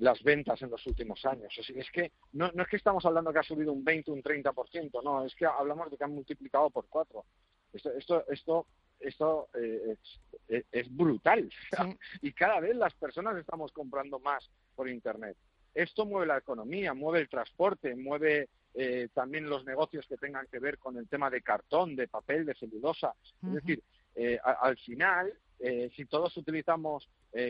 las 0.01 0.23
ventas 0.23 0.61
en 0.61 0.71
los 0.71 0.87
últimos 0.87 1.25
años. 1.25 1.57
Es, 1.57 1.91
que 1.91 2.13
no, 2.33 2.51
no, 2.53 2.63
es 2.63 2.69
que 2.69 2.77
estamos 2.77 3.05
hablando 3.07 3.33
que 3.33 3.39
ha 3.39 3.43
subido 3.43 3.73
un 3.73 3.83
20, 3.83 4.11
un 4.11 4.23
30%, 4.23 5.03
no, 5.03 5.25
es 5.25 5.35
que 5.35 5.47
hablamos 5.47 5.91
de 5.91 5.97
que 5.97 6.05
han 6.05 6.15
multiplicado 6.15 6.69
por 6.69 6.87
cuatro. 6.89 7.25
Esto, 7.73 7.93
esto, 7.93 8.25
esto 8.29 8.67
esto 9.01 9.49
eh, 9.55 9.97
es, 10.71 10.97
brutal. 10.97 11.51
Y 12.23 12.33
cada 12.33 12.61
vez 12.61 12.77
las 12.77 12.95
personas 12.95 13.37
estamos 13.37 13.73
comprando 13.73 14.19
más 14.21 14.49
por 14.75 14.89
Internet. 14.89 15.37
Esto 15.75 16.05
mueve 16.05 16.27
la 16.27 16.39
economía, 16.39 16.95
mueve 16.95 17.21
el 17.21 17.29
transporte, 17.29 17.95
mueve 17.95 18.49
eh, 18.75 19.09
también 19.15 19.49
los 19.49 19.65
negocios 19.65 20.07
que 20.07 20.17
tengan 20.17 20.47
que 20.51 20.59
ver 20.59 20.79
con 20.79 20.97
el 20.97 21.09
tema 21.09 21.31
de 21.31 21.43
cartón, 21.43 21.97
de 21.97 22.09
papel, 22.09 22.45
de 22.45 22.55
celulosa. 22.55 23.15
Es 23.43 23.55
decir, 23.55 23.83
eh, 24.17 24.39
al 24.43 24.77
final, 24.79 25.33
si 25.95 26.07
todos 26.07 26.35
utilizamos 26.37 27.09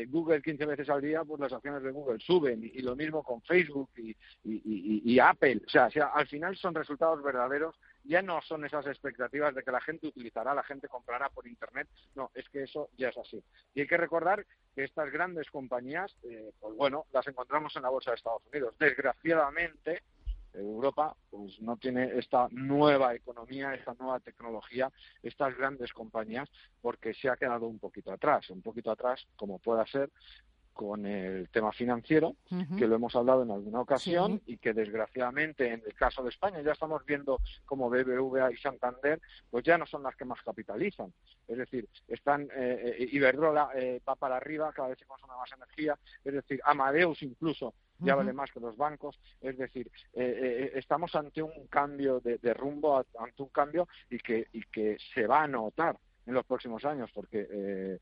Google 0.09 0.43
15 0.43 0.67
veces 0.67 0.91
al 0.91 1.01
día, 1.01 1.25
pues 1.25 1.41
las 1.41 1.53
acciones 1.53 1.83
de 1.83 1.93
Google 1.93 2.19
suben. 2.21 2.63
Y, 2.63 2.83
lo 2.83 2.95
mismo 2.95 3.23
con 3.23 3.41
Facebook 3.43 3.91
y, 3.97 4.15
y, 4.45 5.19
Apple. 5.19 5.63
O 5.67 5.71
sea, 5.71 5.87
o 5.87 5.91
sea, 5.91 6.07
al 6.09 6.27
final 6.27 6.57
son 6.57 6.75
resultados 6.75 7.23
verdaderos 7.23 7.77
ya 8.05 8.23
no 8.23 8.41
son 8.43 8.65
esas 8.65 8.87
expectativas 8.87 9.55
de 9.55 9.63
que 9.63 9.71
la 9.71 9.81
gente 9.81 10.07
utilizará, 10.07 10.55
la 10.55 10.63
gente 10.63 10.89
comprará 10.89 11.29
por 11.29 11.47
Internet, 11.47 11.89
no, 12.15 12.31
es 12.35 12.49
que 12.49 12.63
eso 12.63 12.89
ya 12.97 13.09
es 13.09 13.19
así. 13.19 13.43
Y 13.75 13.81
hay 13.81 13.87
que 13.87 13.97
recordar 13.97 14.47
que 14.75 14.85
estas 14.85 15.11
grandes 15.13 15.51
compañías, 15.51 16.17
eh, 16.23 16.53
pues 16.61 16.75
bueno, 16.77 17.07
las 17.13 17.27
encontramos 17.27 17.75
en 17.77 17.83
la 17.83 17.91
bolsa 17.91 18.11
de 18.11 18.17
Estados 18.17 18.43
Unidos. 18.47 18.75
Desgraciadamente, 18.79 20.03
Europa 20.55 21.17
pues 21.31 21.61
no 21.61 21.77
tiene 21.77 22.19
esta 22.19 22.49
nueva 22.51 23.15
economía, 23.15 23.75
esta 23.75 23.95
nueva 23.99 24.21
tecnología, 24.21 24.91
estas 25.23 25.57
grandes 25.57 25.93
compañías, 25.93 26.49
porque 26.81 27.15
se 27.15 27.29
ha 27.29 27.37
quedado 27.37 27.67
un 27.67 27.79
poquito 27.79 28.13
atrás, 28.13 28.51
un 28.51 28.63
poquito 28.63 28.91
atrás 28.91 29.25
como 29.37 29.59
pueda 29.59 29.87
ser 29.87 30.11
con 30.81 31.05
el 31.05 31.51
tema 31.51 31.73
financiero, 31.73 32.37
que 32.79 32.87
lo 32.87 32.95
hemos 32.95 33.15
hablado 33.15 33.43
en 33.43 33.51
alguna 33.51 33.83
ocasión 33.83 34.41
y 34.47 34.57
que 34.57 34.73
desgraciadamente 34.73 35.75
en 35.75 35.83
el 35.85 35.93
caso 35.93 36.23
de 36.23 36.31
España 36.31 36.63
ya 36.63 36.73
estamos 36.73 37.05
viendo 37.05 37.39
como 37.67 37.91
BBVA 37.91 38.51
y 38.51 38.57
Santander 38.57 39.21
pues 39.51 39.63
ya 39.63 39.77
no 39.77 39.85
son 39.85 40.03
las 40.05 40.17
que 40.17 40.25
más 40.25 40.41
capitalizan. 40.43 41.13
Es 41.47 41.59
decir, 41.59 41.87
están 42.09 42.45
eh, 42.57 42.97
eh 42.99 43.09
Iberdrola 43.13 43.69
eh, 43.75 44.01
va 44.09 44.17
para 44.17 44.39
arriba, 44.39 44.73
cada 44.73 44.89
vez 44.89 44.99
se 44.99 45.05
consume 45.05 45.35
más 45.37 45.53
energía, 45.53 45.99
es 46.25 46.33
decir, 46.33 46.59
Amadeus 46.65 47.23
incluso 47.25 47.75
ya 47.99 48.15
vale 48.15 48.33
más 48.33 48.51
que 48.51 48.61
los 48.61 48.79
bancos, 48.79 49.21
es 49.43 49.59
decir, 49.59 49.91
eh, 50.15 50.73
estamos 50.77 51.15
ante 51.15 51.43
un 51.43 51.67
cambio 51.67 52.21
de, 52.21 52.39
de, 52.39 52.55
rumbo, 52.55 53.05
ante 53.19 53.43
un 53.43 53.51
cambio 53.51 53.87
y 54.09 54.17
que, 54.17 54.47
y 54.55 54.63
que 54.63 54.97
se 55.13 55.27
va 55.27 55.43
a 55.43 55.47
notar 55.47 55.99
en 56.25 56.33
los 56.33 56.47
próximos 56.47 56.83
años, 56.87 57.11
porque 57.13 57.99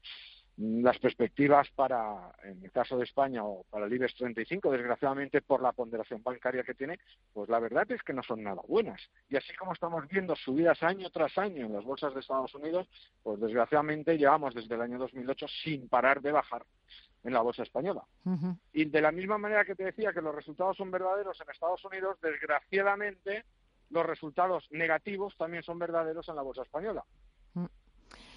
las 0.59 0.99
perspectivas 0.99 1.69
para, 1.71 2.33
en 2.43 2.65
el 2.65 2.73
caso 2.73 2.99
de 2.99 3.05
España 3.05 3.45
o 3.45 3.65
para 3.71 3.87
el 3.87 3.93
IBEX 3.93 4.17
35, 4.17 4.73
desgraciadamente 4.73 5.41
por 5.41 5.63
la 5.63 5.73
ponderación 5.73 6.21
bancaria 6.23 6.65
que 6.65 6.75
tiene, 6.75 6.99
pues 7.33 7.49
la 7.49 7.61
verdad 7.61 7.91
es 7.93 8.03
que 8.03 8.13
no 8.13 8.25
son 8.25 8.43
nada 8.43 8.61
buenas. 8.67 9.01
Y 9.29 9.37
así 9.37 9.55
como 9.55 9.73
estamos 9.73 10.09
viendo 10.09 10.35
subidas 10.35 10.83
año 10.83 11.11
tras 11.11 11.39
año 11.39 11.67
en 11.67 11.73
las 11.73 11.85
bolsas 11.85 12.13
de 12.13 12.21
Estados 12.21 12.53
Unidos, 12.57 12.89
pues 13.23 13.39
desgraciadamente 13.39 14.19
llevamos 14.19 14.53
desde 14.53 14.75
el 14.75 14.81
año 14.81 14.99
2008 14.99 15.47
sin 15.63 15.89
parar 15.89 16.21
de 16.21 16.33
bajar 16.33 16.65
en 17.23 17.33
la 17.33 17.41
bolsa 17.41 17.63
española. 17.63 18.03
Y 18.73 18.87
de 18.87 19.01
la 19.01 19.13
misma 19.13 19.39
manera 19.39 19.65
que 19.65 19.77
te 19.77 19.85
decía 19.85 20.13
que 20.13 20.23
los 20.23 20.35
resultados 20.35 20.77
son 20.77 20.91
verdaderos 20.91 21.41
en 21.41 21.51
Estados 21.51 21.85
Unidos, 21.85 22.19
desgraciadamente 22.21 23.45
los 23.91 24.05
resultados 24.05 24.67
negativos 24.73 25.37
también 25.37 25.63
son 25.63 25.79
verdaderos 25.79 26.29
en 26.29 26.37
la 26.37 26.43
bolsa 26.43 26.63
española. 26.63 27.05
Mm. 27.55 27.67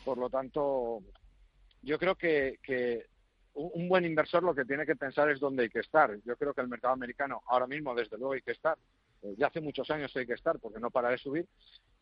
Por 0.05 0.17
lo 0.17 0.29
tanto, 0.29 1.01
yo 1.81 1.97
creo 1.97 2.15
que, 2.15 2.59
que 2.63 3.05
un 3.53 3.89
buen 3.89 4.05
inversor 4.05 4.43
lo 4.43 4.55
que 4.55 4.65
tiene 4.65 4.85
que 4.85 4.95
pensar 4.95 5.29
es 5.29 5.39
dónde 5.39 5.63
hay 5.63 5.69
que 5.69 5.79
estar. 5.79 6.15
Yo 6.23 6.35
creo 6.37 6.53
que 6.53 6.61
el 6.61 6.67
mercado 6.67 6.93
americano 6.93 7.41
ahora 7.47 7.67
mismo, 7.67 7.93
desde 7.93 8.17
luego, 8.17 8.33
hay 8.33 8.41
que 8.41 8.51
estar. 8.51 8.77
Eh, 9.23 9.35
ya 9.37 9.47
hace 9.47 9.61
muchos 9.61 9.89
años 9.91 10.15
hay 10.15 10.25
que 10.25 10.33
estar 10.33 10.59
porque 10.59 10.79
no 10.79 10.89
para 10.89 11.09
de 11.09 11.17
subir. 11.17 11.47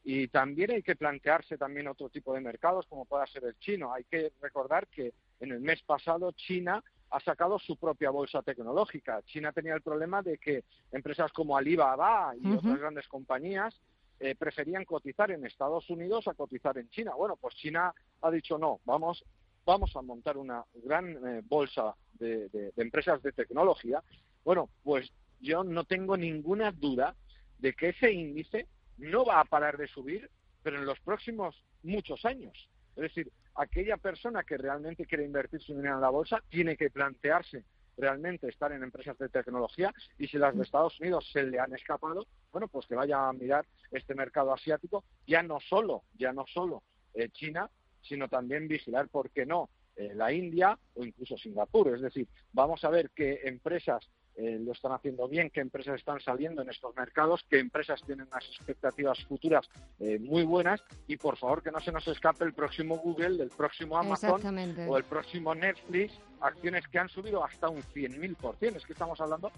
Y 0.04 0.28
también 0.28 0.72
hay 0.72 0.84
que 0.84 0.96
plantearse 0.96 1.58
también 1.58 1.88
otro 1.88 2.10
tipo 2.10 2.34
de 2.34 2.42
mercados, 2.42 2.86
como 2.88 3.06
pueda 3.06 3.26
ser 3.28 3.44
el 3.46 3.58
chino. 3.60 3.94
Hay 3.94 4.04
que 4.06 4.32
recordar 4.42 4.88
que 4.88 5.14
en 5.40 5.52
el 5.52 5.60
mes 5.60 5.82
pasado 5.84 6.32
China 6.34 6.84
ha 7.12 7.20
sacado 7.20 7.58
su 7.58 7.76
propia 7.76 8.12
bolsa 8.12 8.42
tecnológica. 8.42 9.22
China 9.24 9.52
tenía 9.52 9.74
el 9.74 9.82
problema 9.82 10.22
de 10.22 10.38
que 10.38 10.64
empresas 10.92 11.32
como 11.34 11.58
Alibaba 11.58 12.34
y 12.40 12.52
otras 12.54 12.80
grandes 12.80 13.08
compañías 13.08 13.76
eh, 14.20 14.36
preferían 14.36 14.86
cotizar 14.86 15.32
en 15.32 15.46
Estados 15.46 15.90
Unidos 15.90 16.28
a 16.28 16.34
cotizar 16.36 16.78
en 16.78 16.90
China. 16.90 17.14
Bueno, 17.16 17.36
pues 17.36 17.56
China 17.56 17.94
ha 18.22 18.32
dicho 18.32 18.58
no, 18.58 18.80
vamos 18.86 19.26
vamos 19.70 19.96
a 19.96 20.02
montar 20.02 20.38
una 20.38 20.64
gran 20.84 21.12
eh, 21.12 21.42
bolsa 21.46 21.96
de, 22.14 22.74
empresas 22.76 23.22
de 23.22 23.32
tecnología, 23.32 24.04
bueno, 24.44 24.70
pues 24.84 25.12
yo 25.40 25.64
no 25.64 25.84
tengo 25.84 26.18
ninguna 26.18 26.72
duda 26.72 27.16
de 27.60 27.74
que 27.74 27.90
ese 27.90 28.12
índice 28.12 28.68
no 28.98 29.26
va 29.26 29.40
a 29.40 29.46
parar 29.46 29.78
de 29.78 29.88
subir, 29.88 30.30
pero 30.64 30.80
en 30.80 30.86
los 30.86 31.00
próximos 31.00 31.64
muchos 31.84 32.26
años. 32.26 32.70
Es 32.96 33.04
decir, 33.04 33.32
aquella 33.56 33.98
persona 33.98 34.44
que 34.44 34.58
realmente 34.58 35.06
quiere 35.06 35.24
invertir 35.24 35.62
su 35.62 35.76
dinero 35.76 35.96
en 35.96 36.02
la 36.02 36.10
bolsa 36.10 36.44
tiene 36.50 36.76
que 36.76 36.90
plantearse 36.90 37.64
realmente 37.96 38.48
estar 38.48 38.72
en 38.72 38.82
empresas 38.82 39.18
de 39.18 39.30
tecnología 39.30 39.94
y 40.18 40.28
si 40.28 40.38
las 40.38 40.56
de 40.56 40.64
Estados 40.64 41.00
Unidos 41.00 41.30
se 41.32 41.44
le 41.44 41.60
han 41.60 41.74
escapado, 41.76 42.26
bueno, 42.52 42.68
pues 42.68 42.88
que 42.88 42.96
vaya 42.96 43.28
a 43.28 43.34
mirar 43.34 43.66
este 43.92 44.16
mercado 44.16 44.52
asiático, 44.54 45.04
ya 45.28 45.44
no 45.44 45.60
solo, 45.60 46.04
ya 46.18 46.34
no 46.34 46.46
solo 46.48 46.82
eh, 47.14 47.30
China, 47.30 47.70
sino 48.02 48.28
también 48.28 48.68
vigilar, 48.68 49.08
¿por 49.10 49.30
qué 49.30 49.46
no?, 49.46 49.70
eh, 49.96 50.14
la 50.16 50.32
India 50.32 50.80
o 50.96 51.04
incluso 51.04 51.38
Singapur. 51.38 51.94
Es 51.94 52.02
decir, 52.02 52.28
vamos 52.54 52.84
a 52.86 52.90
ver 52.90 53.10
qué 53.14 53.42
empresas 53.44 54.10
eh, 54.36 54.58
lo 54.58 54.72
están 54.72 54.94
haciendo 54.94 55.28
bien, 55.28 55.50
qué 55.50 55.60
empresas 55.60 55.96
están 55.96 56.22
saliendo 56.22 56.62
en 56.62 56.70
estos 56.70 56.96
mercados, 56.96 57.46
qué 57.50 57.60
empresas 57.60 58.02
tienen 58.04 58.26
unas 58.28 58.46
expectativas 58.46 59.22
futuras 59.26 59.70
eh, 60.00 60.18
muy 60.18 60.44
buenas 60.44 60.82
y 61.08 61.18
por 61.18 61.36
favor 61.36 61.62
que 61.62 61.72
no 61.72 61.82
se 61.82 61.92
nos 61.92 62.08
escape 62.08 62.46
el 62.46 62.54
próximo 62.54 62.98
Google, 63.00 63.44
el 63.44 63.50
próximo 63.50 63.98
Amazon 63.98 64.42
o 64.88 64.98
el 64.98 65.04
próximo 65.04 65.54
Netflix, 65.54 66.18
acciones 66.40 66.88
que 66.88 67.00
han 67.00 67.10
subido 67.10 67.44
hasta 67.44 67.68
un 67.68 67.82
100.000%. 67.82 68.78
Es 68.78 68.86
que 68.86 68.94
estamos 68.94 69.20
hablando 69.20 69.52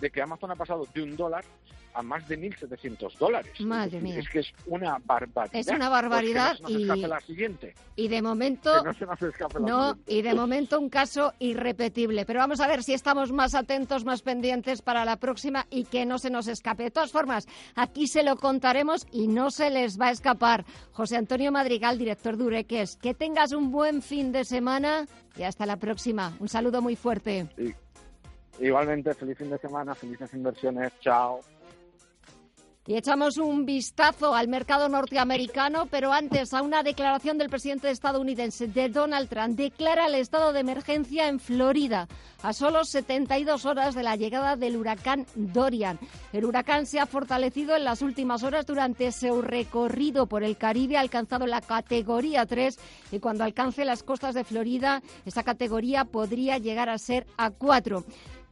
de 0.00 0.10
que 0.10 0.22
Amazon 0.22 0.50
ha 0.50 0.56
pasado 0.56 0.86
de 0.92 1.02
un 1.02 1.16
dólar 1.16 1.44
a 1.94 2.02
más 2.02 2.26
de 2.28 2.38
1.700 2.38 3.16
dólares. 3.18 3.60
Madre 3.60 4.00
mía. 4.00 4.18
Es 4.18 4.28
que 4.28 4.40
es 4.40 4.52
una 4.66 4.98
barbaridad. 5.04 5.54
Es 5.54 5.68
una 5.68 5.88
barbaridad 5.88 6.58
y, 6.68 6.84
la 6.84 7.20
siguiente. 7.20 7.74
y 7.96 8.08
de 8.08 8.20
momento 8.20 8.82
no, 9.60 9.96
y 10.06 10.22
de 10.22 10.34
momento 10.34 10.78
un 10.78 10.90
caso 10.90 11.32
irrepetible. 11.38 12.26
Pero 12.26 12.40
vamos 12.40 12.60
a 12.60 12.66
ver 12.66 12.82
si 12.82 12.92
estamos 12.92 13.32
más 13.32 13.54
atentos, 13.54 14.04
más 14.04 14.22
pendientes 14.22 14.82
para 14.82 15.04
la 15.04 15.16
próxima 15.16 15.66
y 15.70 15.84
que 15.84 16.04
no 16.04 16.18
se 16.18 16.30
nos 16.30 16.48
escape. 16.48 16.84
De 16.84 16.90
todas 16.90 17.12
formas, 17.12 17.46
aquí 17.76 18.08
se 18.08 18.24
lo 18.24 18.36
contaremos 18.36 19.06
y 19.12 19.28
no 19.28 19.50
se 19.50 19.70
les 19.70 19.98
va 19.98 20.08
a 20.08 20.12
escapar. 20.12 20.64
José 20.92 21.16
Antonio 21.16 21.52
Madrigal, 21.52 21.96
director 21.96 22.36
de 22.36 22.44
Ureques, 22.44 22.96
que 22.96 23.14
tengas 23.14 23.52
un 23.52 23.70
buen 23.70 24.02
fin 24.02 24.32
de 24.32 24.44
semana 24.44 25.06
y 25.36 25.44
hasta 25.44 25.64
la 25.64 25.76
próxima. 25.76 26.36
Un 26.40 26.48
saludo 26.48 26.82
muy 26.82 26.96
fuerte. 26.96 27.48
Igualmente, 28.60 29.14
feliz 29.14 29.38
fin 29.38 29.50
de 29.50 29.58
semana, 29.58 29.94
felices 29.94 30.32
inversiones. 30.34 30.92
Chao. 31.00 31.40
Y 32.86 32.96
echamos 32.96 33.38
un 33.38 33.64
vistazo 33.64 34.34
al 34.34 34.46
mercado 34.48 34.90
norteamericano, 34.90 35.86
pero 35.86 36.12
antes 36.12 36.52
a 36.52 36.60
una 36.60 36.82
declaración 36.82 37.38
del 37.38 37.48
presidente 37.48 37.90
estadounidense 37.90 38.68
de 38.68 38.90
Donald 38.90 39.30
Trump. 39.30 39.56
Declara 39.56 40.06
el 40.06 40.16
estado 40.16 40.52
de 40.52 40.60
emergencia 40.60 41.28
en 41.28 41.40
Florida 41.40 42.08
a 42.42 42.52
solo 42.52 42.84
72 42.84 43.64
horas 43.64 43.94
de 43.94 44.02
la 44.02 44.16
llegada 44.16 44.56
del 44.56 44.76
huracán 44.76 45.24
Dorian. 45.34 45.98
El 46.34 46.44
huracán 46.44 46.84
se 46.84 47.00
ha 47.00 47.06
fortalecido 47.06 47.74
en 47.74 47.84
las 47.84 48.02
últimas 48.02 48.42
horas 48.42 48.66
durante 48.66 49.10
su 49.12 49.40
recorrido 49.40 50.26
por 50.26 50.44
el 50.44 50.58
Caribe, 50.58 50.98
ha 50.98 51.00
alcanzado 51.00 51.46
la 51.46 51.62
categoría 51.62 52.44
3 52.44 52.78
y 53.12 53.18
cuando 53.18 53.44
alcance 53.44 53.86
las 53.86 54.02
costas 54.02 54.34
de 54.34 54.44
Florida, 54.44 55.02
esa 55.24 55.42
categoría 55.42 56.04
podría 56.04 56.58
llegar 56.58 56.90
a 56.90 56.98
ser 56.98 57.26
a 57.38 57.48
4. 57.48 58.04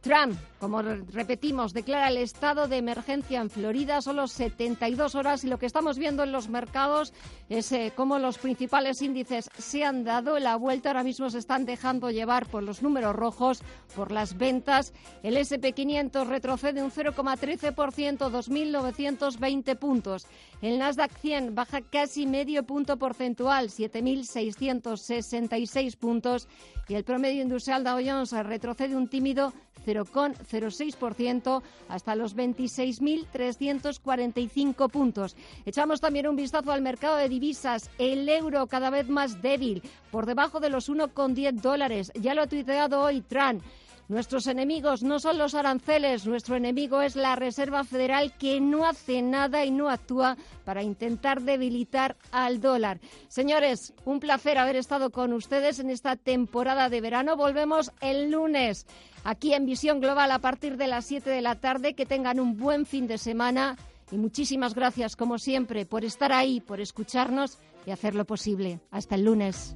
Trump, 0.03 0.37
como 0.59 0.81
repetimos, 0.81 1.73
declara 1.73 2.09
el 2.09 2.17
estado 2.17 2.67
de 2.67 2.75
emergencia 2.75 3.39
en 3.39 3.49
Florida 3.49 4.01
solo 4.01 4.27
72 4.27 5.15
horas 5.15 5.45
y 5.45 5.47
lo 5.47 5.57
que 5.57 5.65
estamos 5.65 5.97
viendo 5.97 6.23
en 6.23 6.33
los 6.33 6.49
mercados 6.49 7.13
es 7.47 7.71
eh, 7.71 7.93
cómo 7.95 8.19
los 8.19 8.37
principales 8.37 9.01
índices 9.01 9.49
se 9.57 9.85
han 9.85 10.03
dado 10.03 10.37
la 10.39 10.57
vuelta. 10.57 10.89
Ahora 10.89 11.03
mismo 11.03 11.29
se 11.29 11.37
están 11.37 11.63
dejando 11.65 12.11
llevar 12.11 12.47
por 12.47 12.63
los 12.63 12.83
números 12.83 13.15
rojos, 13.15 13.63
por 13.95 14.11
las 14.11 14.37
ventas. 14.37 14.91
El 15.23 15.37
SP500 15.37 16.27
retrocede 16.27 16.83
un 16.83 16.91
0,13%, 16.91 18.29
2.920 18.29 19.77
puntos. 19.77 20.27
El 20.61 20.79
Nasdaq 20.79 21.17
100 21.17 21.55
baja 21.55 21.79
casi 21.79 22.25
medio 22.25 22.63
punto 22.63 22.97
porcentual, 22.97 23.69
7.666 23.69 25.95
puntos. 25.95 26.49
Y 26.89 26.95
el 26.95 27.05
promedio 27.05 27.41
industrial 27.41 27.85
Dow 27.85 28.01
Jones 28.05 28.31
retrocede 28.31 28.97
un 28.97 29.07
tímido 29.07 29.53
0,06% 29.93 31.61
hasta 31.89 32.15
los 32.15 32.35
26.345 32.35 34.89
puntos. 34.89 35.35
Echamos 35.65 36.01
también 36.01 36.27
un 36.27 36.35
vistazo 36.35 36.71
al 36.71 36.81
mercado 36.81 37.17
de 37.17 37.29
divisas. 37.29 37.91
El 37.97 38.27
euro 38.27 38.65
cada 38.67 38.89
vez 38.89 39.07
más 39.09 39.41
débil, 39.41 39.81
por 40.11 40.25
debajo 40.25 40.59
de 40.59 40.69
los 40.69 40.89
1,10 40.89 41.61
dólares. 41.61 42.11
Ya 42.15 42.33
lo 42.33 42.41
ha 42.41 42.47
tuiteado 42.47 43.01
hoy 43.01 43.21
Trump. 43.21 43.63
Nuestros 44.09 44.47
enemigos 44.47 45.01
no 45.01 45.19
son 45.19 45.37
los 45.37 45.55
aranceles, 45.55 46.27
nuestro 46.27 46.55
enemigo 46.55 47.01
es 47.01 47.15
la 47.15 47.35
Reserva 47.35 47.83
Federal 47.83 48.33
que 48.37 48.59
no 48.59 48.85
hace 48.85 49.21
nada 49.21 49.63
y 49.63 49.71
no 49.71 49.89
actúa 49.89 50.37
para 50.65 50.83
intentar 50.83 51.41
debilitar 51.41 52.17
al 52.31 52.59
dólar. 52.59 52.99
Señores, 53.29 53.93
un 54.03 54.19
placer 54.19 54.57
haber 54.57 54.75
estado 54.75 55.09
con 55.09 55.31
ustedes 55.31 55.79
en 55.79 55.89
esta 55.89 56.17
temporada 56.17 56.89
de 56.89 57.01
verano. 57.01 57.37
Volvemos 57.37 57.91
el 58.01 58.29
lunes 58.29 58.85
aquí 59.23 59.53
en 59.53 59.65
Visión 59.65 60.01
Global 60.01 60.31
a 60.31 60.39
partir 60.39 60.77
de 60.77 60.87
las 60.87 61.05
7 61.05 61.29
de 61.29 61.41
la 61.41 61.55
tarde. 61.55 61.93
Que 61.93 62.05
tengan 62.05 62.39
un 62.39 62.57
buen 62.57 62.85
fin 62.85 63.07
de 63.07 63.17
semana 63.17 63.77
y 64.11 64.17
muchísimas 64.17 64.75
gracias, 64.75 65.15
como 65.15 65.39
siempre, 65.39 65.85
por 65.85 66.03
estar 66.03 66.31
ahí, 66.33 66.59
por 66.59 66.81
escucharnos 66.81 67.57
y 67.85 67.91
hacerlo 67.91 68.25
posible. 68.25 68.79
Hasta 68.91 69.15
el 69.15 69.23
lunes. 69.23 69.75